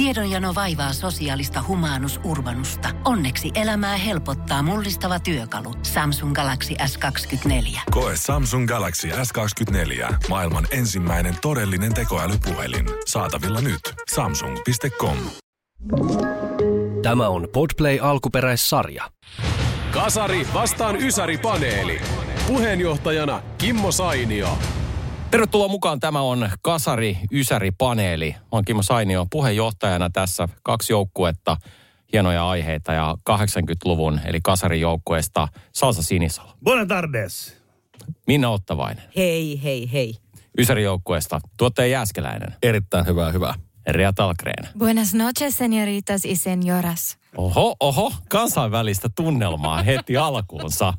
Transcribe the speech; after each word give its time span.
Tiedonjano 0.00 0.54
vaivaa 0.54 0.92
sosiaalista 0.92 1.64
humanus 1.68 2.20
urbanusta. 2.24 2.88
Onneksi 3.04 3.50
elämää 3.54 3.96
helpottaa 3.96 4.62
mullistava 4.62 5.20
työkalu. 5.20 5.74
Samsung 5.82 6.34
Galaxy 6.34 6.74
S24. 6.74 7.80
Koe 7.90 8.12
Samsung 8.16 8.68
Galaxy 8.68 9.08
S24. 9.08 10.14
Maailman 10.28 10.66
ensimmäinen 10.70 11.36
todellinen 11.42 11.94
tekoälypuhelin. 11.94 12.86
Saatavilla 13.06 13.60
nyt. 13.60 13.80
Samsung.com. 14.14 15.16
Tämä 17.02 17.28
on 17.28 17.48
Podplay 17.52 17.98
alkuperäissarja. 18.02 19.10
Kasari 19.90 20.46
vastaan 20.54 20.96
Ysäri-paneeli. 20.96 22.00
Puheenjohtajana 22.46 23.42
Kimmo 23.58 23.92
Sainio. 23.92 24.58
Tervetuloa 25.30 25.68
mukaan. 25.68 26.00
Tämä 26.00 26.20
on 26.20 26.50
Kasari 26.62 27.18
Ysäri 27.32 27.70
paneeli. 27.70 28.36
Olen 28.52 28.64
Kimmo 28.64 28.82
Sainio 28.82 29.26
puheenjohtajana 29.30 30.10
tässä. 30.10 30.48
Kaksi 30.62 30.92
joukkuetta, 30.92 31.56
hienoja 32.12 32.48
aiheita 32.48 32.92
ja 32.92 33.16
80-luvun 33.30 34.20
eli 34.24 34.40
Kasarin 34.42 34.80
joukkueesta 34.80 35.48
Salsa 35.72 36.02
Sinisalo. 36.02 36.52
Buenas 36.64 36.88
tardes. 36.88 37.56
Minna 38.26 38.48
Ottavainen. 38.50 39.04
Hei, 39.16 39.60
hei, 39.62 39.92
hei. 39.92 40.14
Ysäri 40.58 40.82
joukkueesta 40.82 41.40
tuottaja 41.58 41.88
Jääskeläinen. 41.88 42.54
Erittäin 42.62 43.06
hyvää, 43.06 43.30
hyvää. 43.32 43.54
Ria 43.88 44.12
Talkreen. 44.12 44.68
Buenas 44.78 45.14
noches, 45.14 45.58
señoritas 45.58 46.24
y 46.24 46.34
señoras. 46.34 47.18
Oho, 47.36 47.76
oho, 47.80 48.12
kansainvälistä 48.28 49.08
tunnelmaa 49.16 49.82
heti 49.82 50.16
alkuunsa. 50.16 50.94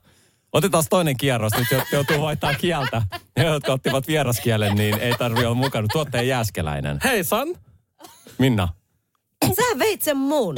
Otetaan 0.53 0.83
toinen 0.89 1.17
kierros, 1.17 1.53
nyt 1.57 1.67
jo- 1.71 1.83
joutuu 1.91 2.21
vaihtaa 2.21 2.53
kieltä. 2.53 3.01
Ne, 3.37 3.45
jotka 3.45 3.73
ottivat 3.73 4.07
vieraskielen, 4.07 4.75
niin 4.75 4.99
ei 4.99 5.13
tarvitse 5.19 5.47
olla 5.47 5.55
mukana. 5.55 5.87
Tuottaja 5.91 6.23
Jääskeläinen. 6.23 6.99
Hei 7.03 7.23
San! 7.23 7.47
Minna. 8.37 8.67
Sä 9.55 9.79
veit 9.79 10.01
sen 10.01 10.17
mun. 10.17 10.55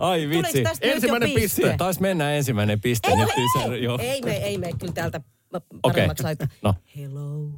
Ai 0.00 0.28
vitsi. 0.28 0.64
Ensimmäinen 0.80 1.30
piste. 1.30 1.62
piste? 1.62 1.76
Taisi 1.78 2.00
mennä 2.00 2.32
ensimmäinen 2.32 2.80
piste. 2.80 3.08
Ei, 3.10 3.16
nyt 3.16 3.28
ei, 3.28 3.44
Ysär- 3.62 3.72
jo. 3.74 3.98
ei, 4.00 4.22
me, 4.22 4.36
ei 4.36 4.58
me 4.58 4.70
kyllä 4.78 4.92
täältä 4.92 5.20
Okei. 5.82 6.08
laittaa. 6.22 6.48
No. 6.62 6.74
Hello. 6.96 7.50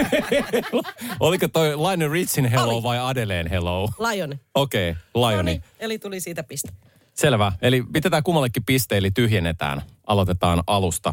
Oliko 1.20 1.48
toi 1.48 1.76
Lionel 1.76 2.10
Richin 2.10 2.44
hello 2.46 2.74
Oli. 2.74 2.82
vai 2.82 2.98
Adeleen 2.98 3.46
hello? 3.50 3.88
Lion. 3.98 4.34
Okei, 4.54 4.90
okay, 4.90 5.02
Lioni. 5.14 5.36
Noniin, 5.36 5.62
eli 5.78 5.98
tuli 5.98 6.20
siitä 6.20 6.42
piste. 6.42 6.68
Selvä. 7.14 7.52
Eli 7.62 7.82
pitetään 7.92 8.22
kummallekin 8.22 8.64
piste, 8.64 8.96
eli 8.96 9.10
tyhjennetään. 9.10 9.82
Aloitetaan 10.10 10.62
alusta 10.66 11.12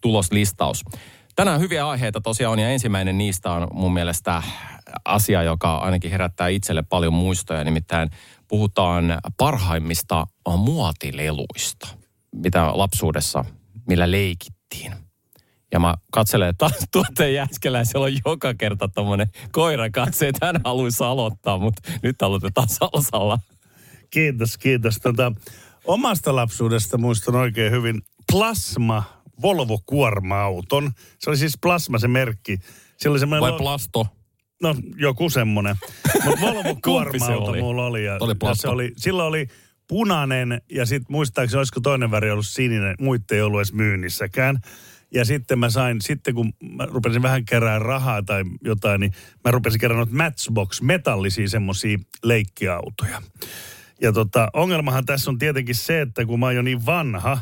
tuloslistaus. 0.00 0.84
Tänään 1.36 1.60
hyviä 1.60 1.88
aiheita 1.88 2.20
tosiaan 2.20 2.52
on, 2.52 2.58
ja 2.58 2.68
ensimmäinen 2.68 3.18
niistä 3.18 3.52
on 3.52 3.68
mun 3.72 3.92
mielestä 3.92 4.42
asia, 5.04 5.42
joka 5.42 5.76
ainakin 5.76 6.10
herättää 6.10 6.48
itselle 6.48 6.82
paljon 6.82 7.12
muistoja. 7.12 7.64
Nimittäin 7.64 8.10
puhutaan 8.48 9.18
parhaimmista 9.36 10.26
muotileluista, 10.56 11.88
mitä 12.34 12.70
lapsuudessa, 12.74 13.44
millä 13.88 14.10
leikittiin. 14.10 14.92
Ja 15.72 15.80
mä 15.80 15.94
katselen, 16.12 16.48
että 16.48 16.70
tuotteen 16.92 17.34
jäskeläisellä 17.34 18.04
on 18.04 18.12
joka 18.24 18.54
kerta 18.54 18.88
tommonen 18.88 19.28
koira 19.52 19.90
katse, 19.90 20.28
että 20.28 20.46
hän 20.46 20.60
haluaisi 20.64 21.04
aloittaa, 21.04 21.58
mutta 21.58 21.90
nyt 22.02 22.22
aloitetaan 22.22 22.68
salsalla. 22.68 23.38
Kiitos, 24.10 24.58
kiitos. 24.58 24.98
Tota, 25.02 25.32
omasta 25.84 26.36
lapsuudesta 26.36 26.98
muistan 26.98 27.36
oikein 27.36 27.72
hyvin 27.72 28.02
Plasma 28.32 29.02
Volvo 29.42 29.78
kuorma-auton. 29.86 30.90
Se 31.18 31.30
oli 31.30 31.36
siis 31.36 31.58
Plasma 31.62 31.98
se 31.98 32.08
merkki. 32.08 32.58
Se 32.96 33.08
oli. 33.08 33.20
Vai 33.40 33.52
plasto? 33.52 34.06
No, 34.62 34.74
joku 34.96 35.30
semmoinen. 35.30 35.76
Mutta 36.24 36.40
Volvo 36.46 36.76
kuorma-auto 36.84 37.50
oli? 37.50 37.60
mulla 37.60 37.86
oli. 37.86 38.04
Ja, 38.04 38.16
Oli 38.20 38.34
ja 38.42 38.54
se 38.54 38.68
oli, 38.68 38.92
silloin 38.96 39.28
oli 39.28 39.46
punainen 39.88 40.62
ja 40.70 40.86
sitten 40.86 41.12
muistaakseni 41.12 41.58
olisiko 41.58 41.80
toinen 41.80 42.10
väri 42.10 42.30
ollut 42.30 42.46
sininen. 42.46 42.94
Muitte 43.00 43.34
ei 43.34 43.42
ollut 43.42 43.58
edes 43.58 43.72
myynnissäkään. 43.72 44.58
Ja 45.14 45.24
sitten 45.24 45.58
mä 45.58 45.70
sain, 45.70 46.00
sitten 46.00 46.34
kun 46.34 46.52
mä 46.60 46.86
rupesin 46.86 47.22
vähän 47.22 47.44
kerää 47.44 47.78
rahaa 47.78 48.22
tai 48.22 48.44
jotain, 48.64 49.00
niin 49.00 49.12
mä 49.44 49.50
rupesin 49.50 49.80
kerää 49.80 49.96
noita 49.96 50.12
Matchbox, 50.14 50.80
metallisia 50.80 51.48
semmosia 51.48 51.98
leikkiautoja. 52.22 53.22
Ja 54.00 54.12
tota, 54.12 54.48
ongelmahan 54.52 55.06
tässä 55.06 55.30
on 55.30 55.38
tietenkin 55.38 55.74
se, 55.74 56.00
että 56.00 56.26
kun 56.26 56.40
mä 56.40 56.46
oon 56.46 56.54
jo 56.56 56.62
niin 56.62 56.86
vanha, 56.86 57.38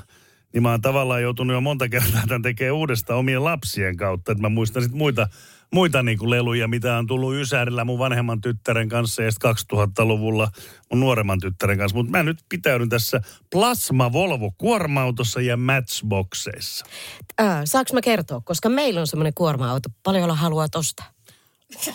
niin 0.56 0.62
mä 0.62 0.70
oon 0.70 0.80
tavallaan 0.80 1.22
joutunut 1.22 1.54
jo 1.54 1.60
monta 1.60 1.88
kertaa 1.88 2.22
tämän 2.28 2.42
tekemään 2.42 2.74
uudestaan 2.74 3.18
omien 3.18 3.44
lapsien 3.44 3.96
kautta. 3.96 4.32
Että 4.32 4.42
mä 4.42 4.48
muistan 4.48 4.82
sit 4.82 4.92
muita, 4.92 5.28
muita 5.72 6.02
niinku 6.02 6.30
leluja, 6.30 6.68
mitä 6.68 6.98
on 6.98 7.06
tullut 7.06 7.34
Ysärillä 7.34 7.84
mun 7.84 7.98
vanhemman 7.98 8.40
tyttären 8.40 8.88
kanssa 8.88 9.22
ja 9.22 9.30
sitten 9.30 9.54
2000-luvulla 9.74 10.48
mun 10.90 11.00
nuoremman 11.00 11.40
tyttären 11.40 11.78
kanssa. 11.78 11.96
Mutta 11.96 12.10
mä 12.10 12.22
nyt 12.22 12.38
pitäydyn 12.48 12.88
tässä 12.88 13.20
Plasma 13.52 14.12
Volvo 14.12 14.52
kuorma-autossa 14.58 15.40
ja 15.40 15.56
Matchboxeissa. 15.56 16.86
Äh, 17.40 17.60
saanko 17.64 17.90
mä 17.94 18.00
kertoa? 18.00 18.40
Koska 18.44 18.68
meillä 18.68 19.00
on 19.00 19.06
semmoinen 19.06 19.34
kuorma-auto. 19.34 19.88
Paljolla 20.02 20.34
haluat 20.34 20.74
ostaa. 20.74 21.06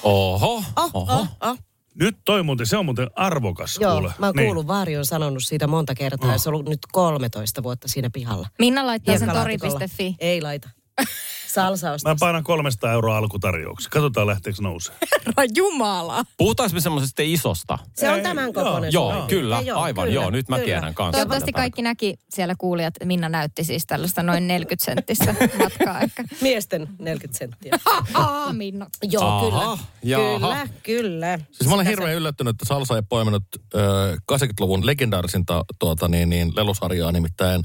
Oho, 0.03 0.63
Oh, 0.75 0.91
oho. 0.93 1.19
oh, 1.21 1.27
oh. 1.41 1.57
Nyt 1.95 2.17
toi 2.25 2.43
muuten, 2.43 2.65
se 2.65 2.77
on 2.77 2.85
muuten 2.85 3.09
arvokas 3.15 3.77
Joo, 3.81 3.91
kuule. 3.93 4.13
mä 4.19 4.25
oon 4.25 4.35
Niin. 4.35 4.45
kuullut, 4.45 4.67
Vaari 4.67 4.97
on 4.97 5.05
sanonut 5.05 5.43
siitä 5.43 5.67
monta 5.67 5.95
kertaa. 5.95 6.27
Oh. 6.29 6.33
Ja 6.35 6.37
se 6.39 6.49
on 6.49 6.55
ollut 6.55 6.69
nyt 6.69 6.79
13 6.91 7.63
vuoutta 7.63 7.87
siinä 7.87 8.09
pihalla. 8.13 8.47
Minna 8.59 8.85
laittaa 8.87 9.17
sen 9.17 9.29
tori.fi. 9.29 10.15
Ei 10.19 10.41
laita. 10.41 10.69
Salsa 11.47 11.87
Mä 12.05 12.15
painan 12.19 12.43
300 12.43 12.91
euroa 12.91 13.17
alkutarjouksi. 13.17 13.89
Katsotaan 13.89 14.27
lähteekö 14.27 14.61
nousee. 14.61 14.95
Herra 15.25 15.43
Jumala. 15.55 16.23
Puhutaanko 16.37 16.73
me 16.73 16.79
semmoisesta 16.81 17.21
isosta? 17.25 17.77
Se 17.95 18.09
on 18.11 18.17
Ei, 18.17 18.23
tämän 18.23 18.43
joo, 18.43 18.53
kokoinen. 18.53 18.93
Joo, 18.93 19.11
suuri. 19.11 19.27
kyllä, 19.27 19.61
Ja 19.61 19.75
aivan, 19.77 20.13
joo, 20.13 20.29
nyt 20.29 20.49
mä 20.49 20.59
tiedän 20.59 20.93
kanssa. 20.93 21.11
Toivottavasti 21.11 21.51
kaikki 21.51 21.81
näki 21.81 22.17
siellä 22.29 22.55
kuulijat. 22.57 22.93
Minna 23.05 23.29
näytti 23.29 23.63
siis 23.63 23.85
tällaista 23.85 24.23
noin 24.23 24.47
40 24.47 24.85
senttistä 24.85 25.35
matkaa 25.57 25.99
ehkä. 25.99 26.23
Miesten 26.41 26.87
40 26.99 27.37
senttiä. 27.37 27.73
Aa, 28.13 28.53
Minna. 28.53 28.87
Joo, 29.03 29.23
Aha, 29.23 29.49
kyllä. 29.49 29.77
jaha. 30.03 30.37
Kyllä, 30.39 30.67
kyllä. 30.83 31.39
Siis 31.51 31.67
mä 31.69 31.73
olen 31.75 31.85
Sitä 31.85 31.89
hirveän 31.89 32.15
yllättynyt, 32.17 32.51
että 32.51 32.65
Salsa 32.65 32.95
ei 32.95 33.01
poiminut 33.09 33.43
ö, 33.75 34.15
80-luvun 34.31 34.85
legendaarisinta 34.85 35.65
tuota, 35.79 36.07
niin, 36.07 36.29
niin, 36.29 36.51
lelusarjaa, 36.55 37.11
nimittäin 37.11 37.63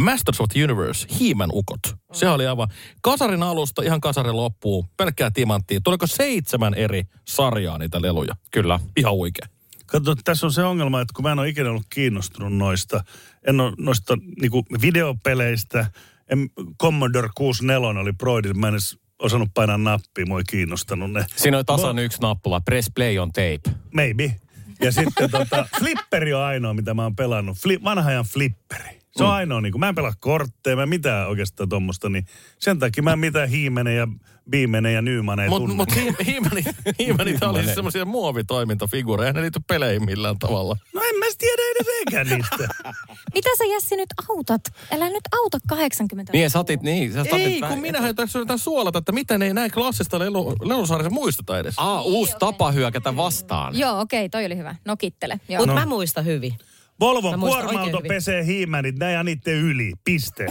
Masters 0.00 0.40
of 0.40 0.48
the 0.48 0.64
Universe, 0.64 1.06
Hiiman 1.20 1.50
ukot. 1.52 1.96
Se 2.12 2.28
oli 2.28 2.46
aivan 2.46 2.68
kasarin 3.02 3.42
alusta 3.42 3.82
ihan 3.82 4.00
kasarin 4.00 4.36
loppuun, 4.36 4.88
pelkkää 4.96 5.30
timanttia. 5.30 5.80
Tuliko 5.84 6.06
seitsemän 6.06 6.74
eri 6.74 7.02
sarjaa 7.28 7.78
niitä 7.78 8.02
leluja? 8.02 8.36
Kyllä. 8.50 8.80
Ihan 8.96 9.12
huikea. 9.12 9.46
Kato, 9.86 10.14
tässä 10.24 10.46
on 10.46 10.52
se 10.52 10.64
ongelma, 10.64 11.00
että 11.00 11.12
kun 11.16 11.22
mä 11.22 11.32
en 11.32 11.38
ole 11.38 11.48
ikinä 11.48 11.70
ollut 11.70 11.86
kiinnostunut 11.90 12.52
noista, 12.52 13.04
en 13.46 13.60
ole 13.60 13.72
noista 13.78 14.18
niinku 14.40 14.64
videopeleistä, 14.82 15.86
en, 16.28 16.50
Commodore 16.82 17.28
64 17.34 18.00
oli 18.00 18.12
Broidilla, 18.12 18.54
mä 18.54 18.68
en 18.68 18.74
edes 18.74 18.98
osannut 19.18 19.48
painaa 19.54 19.78
nappia, 19.78 20.26
mua 20.26 20.38
ei 20.38 20.44
kiinnostanut 20.50 21.12
ne. 21.12 21.26
Siinä 21.36 21.58
on 21.58 21.66
tasan 21.66 21.98
yksi 21.98 22.20
nappula. 22.20 22.60
Press 22.60 22.90
play 22.94 23.18
on 23.18 23.32
tape. 23.32 23.76
Maybe. 23.94 24.36
Ja 24.80 24.92
sitten 24.92 25.30
tota, 25.30 25.68
flipperi 25.78 26.34
on 26.34 26.42
ainoa, 26.42 26.74
mitä 26.74 26.94
mä 26.94 27.02
oon 27.02 27.16
pelannut. 27.16 27.58
Fli, 27.58 27.78
vanha 27.84 28.10
ajan 28.10 28.24
flipperi. 28.24 29.00
Se 29.16 29.24
on 29.24 29.30
ainoa, 29.30 29.60
niin 29.60 29.72
kun 29.72 29.80
mä 29.80 29.88
en 29.88 29.94
pelaa 29.94 30.12
kortteja, 30.20 30.76
mä 30.76 30.82
en 30.82 30.88
mitään 30.88 31.28
oikeastaan 31.28 31.68
tuommoista, 31.68 32.08
niin 32.08 32.26
sen 32.58 32.78
takia 32.78 33.02
mä 33.02 33.12
en 33.12 33.18
mitään 33.18 33.48
hiimene 33.48 33.94
ja 33.94 34.08
biimene 34.50 34.92
ja 34.92 35.02
nyymane 35.02 35.42
ei 35.42 35.48
Mutta 35.48 35.60
tunne. 35.68 35.74
mut, 35.74 35.96
hi- 35.96 36.26
hiimani, 36.26 36.64
hiimani 36.98 37.38
oli 37.42 37.62
siis 37.62 37.74
semmoisia 37.74 38.04
muovitoimintafiguureja, 38.04 39.32
ne 39.32 39.40
liitty 39.42 39.60
peleihin 39.66 40.04
millään 40.04 40.38
tavalla. 40.38 40.76
No 40.94 41.00
en 41.02 41.18
mä 41.18 41.24
edes 41.24 41.36
tiedä 41.38 41.62
edes 41.76 42.30
niistä. 42.30 42.68
Mitä 43.34 43.50
sä 43.58 43.64
Jessi 43.64 43.96
nyt 43.96 44.08
autat? 44.28 44.60
Älä 44.92 45.08
nyt 45.08 45.24
auta 45.42 45.58
80 45.68 46.32
Niin, 46.32 46.50
sä 46.50 46.58
otit, 46.58 46.82
niin, 46.82 47.12
sä 47.12 47.20
otit 47.20 47.32
Ei, 47.34 47.60
kun 47.60 47.78
minähän 47.80 48.14
tässä 48.16 48.38
yritän 48.38 48.58
suolata, 48.58 48.98
että 48.98 49.12
miten 49.12 49.42
ei 49.42 49.54
näin 49.54 49.70
klassista 49.70 50.18
lelu, 50.18 50.56
lelusarjaa 50.62 51.10
muisteta 51.10 51.58
edes. 51.58 51.74
Aa, 51.76 52.02
uusi 52.02 52.32
tapa 52.38 52.70
hyökätä 52.70 53.16
vastaan. 53.16 53.78
Joo, 53.78 54.00
okei, 54.00 54.28
toi 54.28 54.44
oli 54.46 54.56
hyvä. 54.56 54.74
Nokittele. 54.84 55.40
Joo. 55.48 55.58
Mutta 55.60 55.74
No. 55.74 55.80
mä 55.80 55.86
muistan 55.86 56.24
hyvin. 56.24 56.54
Volvon 57.00 57.40
kuorma-auto 57.40 58.00
pesee 58.08 58.46
hiimänit, 58.46 58.98
nää 58.98 59.10
ja 59.10 59.22
niiden 59.22 59.54
yli. 59.54 59.92
Piste. 60.04 60.46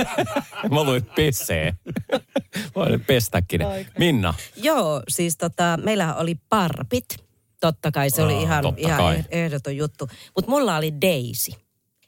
Mä 0.70 0.82
luin 0.84 1.04
pessee. 1.16 1.74
Voin 2.76 3.00
pestäkin. 3.00 3.60
Minna. 3.98 4.34
Joo, 4.56 5.02
siis 5.08 5.36
tota, 5.36 5.78
meillä 5.84 6.14
oli 6.14 6.34
parpit. 6.48 7.04
Totta 7.60 7.92
kai 7.92 8.10
se 8.10 8.22
oli 8.22 8.42
ihan, 8.42 8.64
ihan 8.76 8.96
kai. 8.96 9.16
eh- 9.16 9.24
ehdoton 9.30 9.76
juttu. 9.76 10.08
Mutta 10.36 10.50
mulla 10.50 10.76
oli 10.76 10.92
Daisy. 11.00 11.52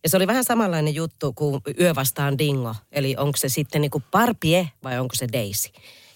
Ja 0.02 0.08
se 0.08 0.16
oli 0.16 0.26
vähän 0.26 0.44
samanlainen 0.44 0.94
juttu 0.94 1.32
kuin 1.32 1.60
Yö 1.80 1.94
vastaan 1.94 2.38
Dingo. 2.38 2.74
Eli 2.92 3.14
onko 3.18 3.36
se 3.36 3.48
sitten 3.48 3.80
niinku 3.80 4.02
parpie 4.10 4.68
vai 4.84 4.98
onko 4.98 5.14
se 5.14 5.26
Daisy. 5.32 5.68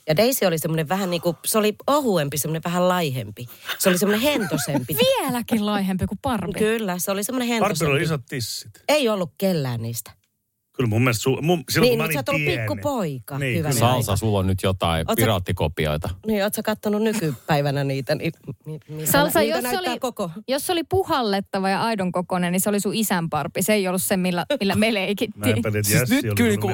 Ja 0.08 0.16
Daisy 0.16 0.46
oli 0.46 0.58
semmoinen 0.58 0.88
vähän 0.88 1.10
niin 1.10 1.22
kuin, 1.22 1.36
se 1.44 1.58
oli 1.58 1.74
ohuempi, 1.86 2.38
semmoinen 2.38 2.62
vähän 2.64 2.88
laihempi. 2.88 3.46
Se 3.78 3.88
oli 3.88 3.98
semmoinen 3.98 4.20
hentosempi. 4.20 4.96
Vieläkin 5.22 5.66
laihempi 5.66 6.06
kuin 6.06 6.18
parvi. 6.22 6.58
Kyllä, 6.58 6.98
se 6.98 7.10
oli 7.10 7.24
semmoinen 7.24 7.48
hentosempi. 7.48 7.92
oli 7.92 8.02
isot 8.02 8.26
tissit. 8.28 8.70
Ei 8.88 9.08
ollut 9.08 9.32
kellään 9.38 9.82
niistä. 9.82 10.10
Kyllä 10.76 10.88
mun 10.88 11.02
mielestä, 11.02 11.22
su, 11.22 11.38
mun, 11.42 11.64
silloin 11.70 11.88
Niin, 11.88 11.98
kun 11.98 11.98
mä 11.98 12.04
mutta 12.04 12.12
sä 12.12 12.18
olin 12.18 12.18
oot 12.18 12.28
ollut 12.28 12.44
pieni. 12.46 12.62
pikkupoika. 12.62 13.38
Niin, 13.38 13.58
Hyvä. 13.58 13.72
Salsa, 13.72 14.16
sulla 14.16 14.38
on 14.38 14.46
nyt 14.46 14.58
jotain 14.62 14.98
Oot 15.08 15.18
sä- 15.18 15.22
piraatikopioita. 15.22 16.08
Niin, 16.26 16.42
oot 16.42 16.54
sä 16.54 16.62
kattonut 16.62 17.02
nykypäivänä 17.02 17.84
niitä? 17.84 18.14
Niin, 18.14 18.32
mi, 18.66 18.78
miltä, 18.88 19.12
Salsa, 19.12 19.40
miltä 19.40 19.58
jos 19.68 19.78
oli, 19.78 19.98
koko? 19.98 20.30
jos 20.48 20.66
se 20.66 20.72
oli 20.72 20.84
puhallettava 20.84 21.68
ja 21.68 21.82
aidon 21.82 22.12
kokoinen, 22.12 22.52
niin 22.52 22.60
se 22.60 22.68
oli 22.68 22.80
sun 22.80 22.94
isän 22.94 23.30
parpi. 23.30 23.62
Se 23.62 23.72
ei 23.72 23.88
ollut 23.88 24.02
se, 24.02 24.16
millä, 24.16 24.46
millä 24.60 24.74
me 24.74 24.94
leikittiin. 24.94 25.56
että 25.58 25.70
Siis 25.82 26.00
Jässi 26.00 26.14
nyt 26.22 26.34
kyllä 26.36 26.50
niinku. 26.50 26.68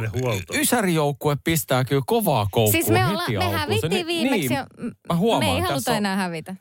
Ysärijoukkue 0.54 1.36
pistää 1.44 1.84
kyllä 1.84 2.02
kovaa 2.06 2.46
koukkua 2.50 2.72
Siis 2.72 2.88
me, 2.88 3.06
olla, 3.06 3.20
heti 3.28 3.38
me 3.38 3.44
hävittiin 3.44 3.90
ni- 3.90 4.06
viimeksi 4.06 4.38
niin, 4.48 4.52
ja 4.52 4.66
mä 5.08 5.16
huomaan, 5.16 5.44
me 5.44 5.50
ei 5.54 5.60
tässä 5.60 5.72
haluta 5.72 5.90
on 5.90 5.96
enää 5.96 6.16
hävitä. 6.16 6.56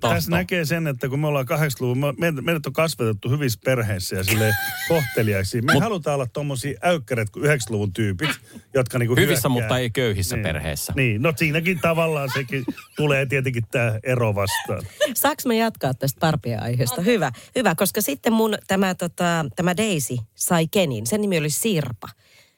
Tässä 0.00 0.30
näkee 0.30 0.64
sen, 0.64 0.86
että 0.86 1.08
kun 1.08 1.20
me 1.20 1.26
ollaan 1.26 1.46
80-luvun, 1.48 1.98
me, 1.98 2.30
meidät 2.30 2.66
on 2.66 2.72
kasvatettu 2.72 3.30
hyvissä 3.30 3.58
perheissä 3.64 4.16
ja 4.16 4.24
sille 4.24 4.50
kohteliaiksi. 4.88 5.62
Me 5.62 5.78
halutaan 5.78 6.14
olla 6.14 6.26
tommosia 6.32 6.71
äykkäret 6.82 7.30
kuin 7.30 7.44
90-luvun 7.44 7.92
tyypit, 7.92 8.30
jotka 8.74 8.98
niinku 8.98 9.16
Hyvissä, 9.16 9.48
hyökkää. 9.48 9.62
mutta 9.62 9.78
ei 9.78 9.90
köyhissä 9.90 10.36
niin. 10.36 10.42
perheissä. 10.42 10.92
Niin, 10.96 11.22
no 11.22 11.32
siinäkin 11.36 11.80
tavallaan 11.80 12.28
sekin 12.34 12.64
tulee 12.96 13.26
tietenkin 13.26 13.62
tämä 13.70 13.98
ero 14.02 14.34
vastaan. 14.34 14.82
Saanko 15.14 15.42
me 15.46 15.56
jatkaa 15.56 15.94
tästä 15.94 16.20
parpien 16.20 16.62
aiheesta? 16.62 17.00
Hyvä, 17.00 17.32
hyvä, 17.56 17.74
koska 17.74 18.00
sitten 18.00 18.32
mun 18.32 18.58
tämä, 18.66 18.94
tota, 18.94 19.46
tämä 19.56 19.76
Daisy 19.76 20.16
sai 20.34 20.68
Kenin. 20.68 21.06
Sen 21.06 21.20
nimi 21.20 21.38
oli 21.38 21.50
Sirpa, 21.50 22.08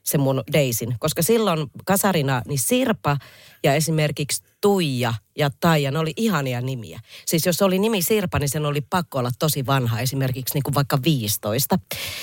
se 0.04 0.18
mun 0.18 0.42
Daisin. 0.52 0.96
Koska 0.98 1.22
silloin 1.22 1.66
kasarina, 1.84 2.42
niin 2.46 2.58
Sirpa 2.58 3.16
ja 3.64 3.74
esimerkiksi 3.74 4.42
Tuija 4.60 5.14
ja 5.38 5.50
Taija, 5.60 5.90
ne 5.90 5.98
oli 5.98 6.12
ihania 6.16 6.60
nimiä. 6.60 7.00
Siis 7.26 7.46
jos 7.46 7.62
oli 7.62 7.78
nimi 7.78 8.02
Sirpa, 8.02 8.38
niin 8.38 8.48
sen 8.48 8.66
oli 8.66 8.80
pakko 8.80 9.18
olla 9.18 9.30
tosi 9.38 9.66
vanha, 9.66 10.00
esimerkiksi 10.00 10.54
niin 10.54 10.62
kuin 10.62 10.74
vaikka 10.74 10.98
15. 11.04 11.78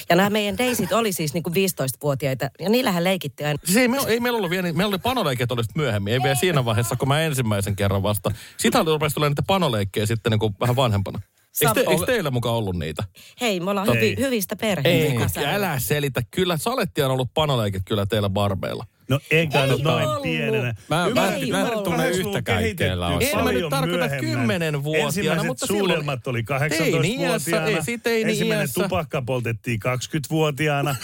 Ja 0.10 0.16
nämä 0.16 0.30
meidän 0.30 0.57
Daisit 0.57 0.92
oli 0.92 1.13
siis 1.13 1.33
niin 1.33 1.44
kuin 1.44 1.54
15-vuotiaita, 1.54 2.50
ja 2.60 2.69
niillähän 2.69 3.04
leikittiin 3.04 3.48
aina 3.48 3.60
Siis 3.66 3.78
ei, 3.78 3.88
me, 3.88 3.98
ei 4.07 4.19
meillä 4.19 4.38
ollut 4.38 4.50
vielä, 4.50 4.63
niin- 4.63 4.77
meillä 4.77 4.92
oli 4.92 5.00
panoleikkeet 5.00 5.51
oli 5.51 5.62
myöhemmin. 5.75 6.13
Ei 6.13 6.24
vielä 6.24 6.36
siinä 6.36 6.66
vaiheessa, 6.66 6.95
kun 6.95 7.07
mä 7.07 7.22
ensimmäisen 7.22 7.75
kerran 7.75 8.04
vasta. 8.04 8.31
Sitä 8.57 8.80
oli 8.80 8.92
rupesi 8.92 9.13
tulemaan 9.13 9.31
niitä 9.31 9.44
panoleikkejä 9.48 10.06
sitten 10.06 10.31
niin 10.31 10.39
kuin 10.39 10.56
vähän 10.60 10.75
vanhempana. 10.75 11.22
Eikö, 11.62 11.74
te, 11.74 11.86
eikö 11.92 12.06
teillä 12.06 12.31
mukaan 12.31 12.56
ollut 12.56 12.75
niitä? 12.75 13.03
Hei, 13.42 13.59
me 13.59 13.69
ollaan 13.69 13.88
hyvi, 13.88 14.15
hyvistä 14.19 14.56
perheistä. 14.56 15.42
Ei, 15.42 15.45
älä 15.45 15.80
selitä. 15.80 16.21
Kyllä 16.31 16.57
salettia 16.57 17.06
on 17.06 17.12
ollut 17.12 17.33
panoleikit 17.33 17.81
kyllä 17.86 18.06
teillä 18.06 18.30
barbeilla. 18.30 18.86
No 19.12 19.19
eikä 19.31 19.66
nyt 19.68 19.81
noin 19.84 20.06
ollut. 20.08 20.24
pienenä. 20.24 20.74
Mä- 20.90 20.96
mä- 20.98 21.08
Ymmärrätkö, 21.08 21.48
mä 21.52 21.62
en 21.62 21.68
tunne 21.84 22.10
80-luvun 22.10 22.28
yhtäkään, 22.28 22.60
kehitetty 22.60 22.84
keillä 22.84 23.08
on. 23.08 23.22
En 23.22 23.44
mä 23.44 23.52
nyt 23.52 23.69
tarkoita. 23.69 24.06
10-vuotiaana, 24.06 25.08
Ensimmäiset 25.08 25.48
mutta 25.48 25.66
silloin- 25.66 25.80
suudelmat 25.90 26.28
oli 26.28 26.44
Teini-iässä, 26.44 27.52
18-vuotiaana. 27.52 27.68
ei 27.68 27.84
sit 27.84 28.04
teini-iässä. 28.04 28.30
Ensimmäinen 28.31 28.68
tupakka 28.74 29.22
poltettiin 29.22 29.80
20-vuotiaana. 29.80 30.96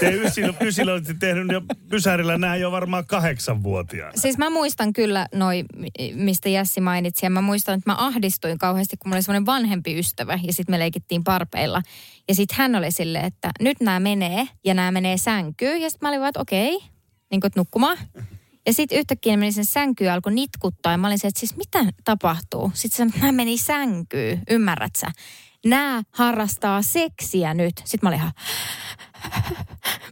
Te 0.00 0.10
ysillä, 0.10 0.54
ysillä 0.68 0.92
olette 0.92 1.14
tehnyt 1.20 1.46
jo 1.52 1.62
Pysärillä 1.90 2.38
nämä 2.38 2.56
jo 2.56 2.70
varmaan 2.72 3.06
kahdeksanvuotiaana. 3.06 4.12
Siis 4.16 4.38
mä 4.38 4.50
muistan 4.50 4.92
kyllä 4.92 5.26
noi, 5.34 5.64
mi- 5.76 6.12
mistä 6.14 6.48
Jässi 6.48 6.80
mainitsi. 6.80 7.26
Ja 7.26 7.30
mä 7.30 7.40
muistan, 7.40 7.78
että 7.78 7.90
mä 7.90 7.96
ahdistuin 8.06 8.58
kauheasti, 8.58 8.96
kun 8.96 9.08
mulla 9.08 9.16
oli 9.16 9.22
semmoinen 9.22 9.46
vanhempi 9.46 9.98
ystävä. 9.98 10.38
Ja 10.42 10.52
sitten 10.52 10.72
me 10.74 10.78
leikittiin 10.78 11.24
parpeilla. 11.24 11.82
Ja 12.28 12.34
sitten 12.34 12.56
hän 12.58 12.74
oli 12.74 12.90
silleen, 12.92 13.24
että 13.24 13.50
nyt 13.60 13.80
nämä 13.80 14.00
menee 14.00 14.46
ja 14.64 14.74
nämä 14.74 14.90
menee 14.90 15.16
sänkyyn. 15.16 15.80
Ja 15.80 15.90
sitten 15.90 16.06
mä 16.06 16.08
olin 16.08 16.20
vaan, 16.20 16.28
että 16.28 16.40
okei, 16.40 16.78
niin 17.30 17.40
kuin 17.40 17.52
nukkumaan. 17.56 17.98
Ja 18.66 18.72
sitten 18.72 18.98
yhtäkkiä 18.98 19.36
meni 19.36 19.52
sen 19.52 19.64
sänkyyn 19.64 20.06
ja 20.06 20.14
alkoi 20.14 20.32
nitkuttaa. 20.32 20.92
Ja 20.92 20.98
mä 20.98 21.06
olin 21.06 21.18
se, 21.18 21.28
että 21.28 21.40
siis 21.40 21.56
mitä 21.56 21.78
tapahtuu? 22.04 22.70
Sitten 22.74 22.90
se 22.90 22.96
sanoi, 22.96 23.10
että 23.14 23.26
mä 23.26 23.32
meni 23.32 23.58
sänkyyn, 23.58 24.42
ymmärrät 24.50 24.96
sä? 24.96 25.06
Nää 25.66 26.02
harrastaa 26.10 26.82
seksiä 26.82 27.54
nyt. 27.54 27.82
Sitten 27.84 27.98
mä 28.02 28.08
olin 28.08 28.18
ihan, 28.18 28.32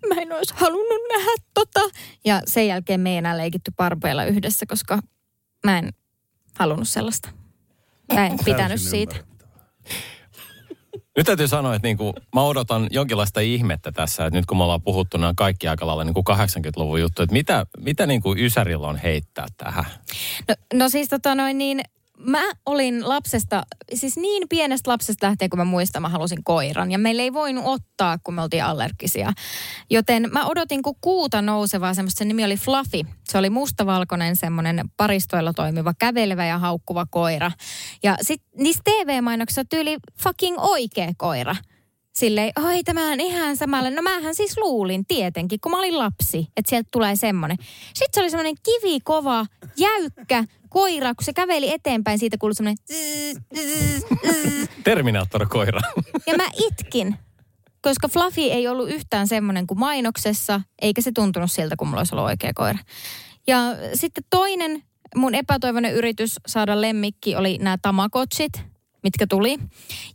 mä 0.08 0.14
en 0.22 0.32
olisi 0.32 0.54
halunnut 0.56 1.00
nähdä 1.16 1.32
tota. 1.54 1.80
Ja 2.24 2.42
sen 2.46 2.66
jälkeen 2.66 3.00
me 3.00 3.10
ei 3.10 3.16
enää 3.16 3.36
leikitty 3.36 3.72
parpeilla 3.76 4.24
yhdessä, 4.24 4.66
koska 4.66 4.98
mä 5.64 5.78
en 5.78 5.92
halunnut 6.54 6.88
sellaista. 6.88 7.28
Mä 8.12 8.26
en 8.26 8.38
pitänyt 8.44 8.80
siitä. 8.80 9.14
ymmärrettävää. 9.14 9.35
Nyt 11.16 11.26
täytyy 11.26 11.48
sanoa, 11.48 11.74
että 11.74 11.88
niinku, 11.88 12.14
mä 12.34 12.42
odotan 12.42 12.86
jonkinlaista 12.90 13.40
ihmettä 13.40 13.92
tässä, 13.92 14.26
että 14.26 14.38
nyt 14.38 14.46
kun 14.46 14.56
me 14.56 14.62
ollaan 14.62 14.82
puhuttu 14.82 15.16
nämä 15.16 15.32
kaikki 15.36 15.68
aika 15.68 15.86
lailla 15.86 16.04
niinku 16.04 16.24
80-luvun 16.30 17.00
juttu, 17.00 17.22
että 17.22 17.32
mitä, 17.32 17.66
mitä 17.78 18.06
niinku 18.06 18.34
Ysärillä 18.38 18.86
on 18.86 18.96
heittää 18.96 19.46
tähän? 19.56 19.84
No, 20.48 20.54
no 20.74 20.88
siis 20.88 21.08
tota 21.08 21.34
noin 21.34 21.58
niin, 21.58 21.80
mä 22.26 22.52
olin 22.67 23.08
lapsesta, 23.08 23.62
siis 23.94 24.17
niin 24.17 24.49
pienestä 24.49 24.90
lapsesta 24.90 25.26
lähtien, 25.26 25.50
kun 25.50 25.58
mä 25.58 25.64
muistan, 25.64 26.02
mä 26.02 26.08
halusin 26.08 26.44
koiran. 26.44 26.93
Ja 26.93 26.99
meillä 26.99 27.23
ei 27.23 27.32
voinut 27.32 27.64
ottaa, 27.67 28.19
kun 28.25 28.34
me 28.34 28.43
oltiin 28.43 28.64
allergisia. 28.64 29.32
Joten 29.90 30.28
mä 30.32 30.46
odotin 30.46 30.82
kuin 30.82 30.96
kuuta 31.00 31.43
nousevaa 31.43 31.94
semmoista, 31.94 32.19
sen 32.19 32.28
nimi 32.28 32.44
oli 32.44 32.56
Fluffy. 32.56 33.00
Se 33.28 33.38
oli 33.38 33.50
mustavalkoinen 33.50 34.37
semmoinen 34.37 34.90
paristoilla 34.96 35.52
toimiva, 35.52 35.94
kävelevä 35.99 36.46
ja 36.46 36.58
haukkuva 36.58 37.06
koira. 37.11 37.50
Ja 38.02 38.17
sit 38.23 38.43
niissä 38.58 38.82
TV-mainoksissa 38.84 39.64
tyyli 39.64 39.96
fucking 40.22 40.56
oikea 40.58 41.12
koira. 41.17 41.56
Silleen, 42.17 42.52
oi 42.64 42.82
tämä 42.82 43.12
on 43.12 43.20
ihan 43.20 43.56
samalla. 43.56 43.90
No 43.90 44.02
mähän 44.02 44.34
siis 44.34 44.58
luulin 44.58 45.06
tietenkin, 45.06 45.61
kun 45.61 45.72
mä 45.72 45.79
olin 45.79 45.99
lapsi, 45.99 46.49
että 46.56 46.70
sieltä 46.70 46.88
tulee 46.93 47.17
semmoinen. 47.17 47.56
Sitten 47.94 48.08
se 48.14 48.20
oli 48.20 48.31
semmoinen 48.31 48.55
kivikova, 48.62 49.46
jäykkä 49.76 50.44
koira, 50.68 51.14
kun 51.14 51.24
se 51.24 51.32
käveli 51.32 51.72
eteenpäin, 51.72 52.18
siitä 52.18 52.36
kuului 52.40 52.54
semmoinen. 52.54 52.76
Terminaattor-koira. 54.84 55.80
Ja 56.26 56.36
mä 56.36 56.44
itkin, 56.66 57.16
koska 57.80 58.08
Fluffy 58.08 58.40
ei 58.40 58.68
ollut 58.68 58.90
yhtään 58.90 59.28
semmoinen 59.28 59.66
kuin 59.66 59.78
mainoksessa, 59.78 60.60
eikä 60.82 61.02
se 61.02 61.12
tuntunut 61.12 61.52
siltä, 61.52 61.76
kun 61.76 61.88
mulla 61.88 62.00
olisi 62.00 62.14
ollut 62.14 62.26
oikea 62.26 62.52
koira. 62.54 62.78
Ja 63.46 63.58
sitten 63.94 64.24
toinen 64.30 64.82
mun 65.16 65.34
epätoivoinen 65.34 65.94
yritys 65.94 66.36
saada 66.46 66.80
lemmikki 66.80 67.36
oli 67.36 67.58
nämä 67.58 67.76
tamakotsit, 67.82 68.52
mitkä 69.06 69.26
tuli. 69.26 69.58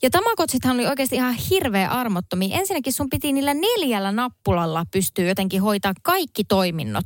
Ja 0.02 0.10
tamakotsithan 0.10 0.76
oli 0.76 0.88
oikeasti 0.88 1.16
ihan 1.16 1.34
hirveä 1.34 1.90
armottomia. 1.90 2.60
Ensinnäkin 2.60 2.94
sun 2.94 3.10
piti 3.10 3.34
niillä 3.34 3.54
neljällä 3.54 4.12
nappulalla 4.12 4.86
pystyä 4.92 5.26
jotenkin 5.26 5.62
hoitaa 5.62 5.94
kaikki 6.04 6.44
toiminnot. 6.44 7.06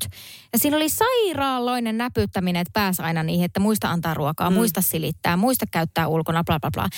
Ja 0.53 0.59
siinä 0.59 0.77
oli 0.77 0.89
sairaaloinen 0.89 1.97
näpyttäminen, 1.97 2.61
että 2.61 2.71
pääsi 2.73 3.01
aina 3.01 3.23
niihin, 3.23 3.45
että 3.45 3.59
muista 3.59 3.89
antaa 3.89 4.13
ruokaa, 4.13 4.49
mm. 4.49 4.53
muista 4.53 4.81
silittää, 4.81 5.37
muista 5.37 5.65
käyttää 5.71 6.07
ulkona, 6.07 6.43
bla 6.43 6.59
bla 6.59 6.71
bla. 6.71 6.89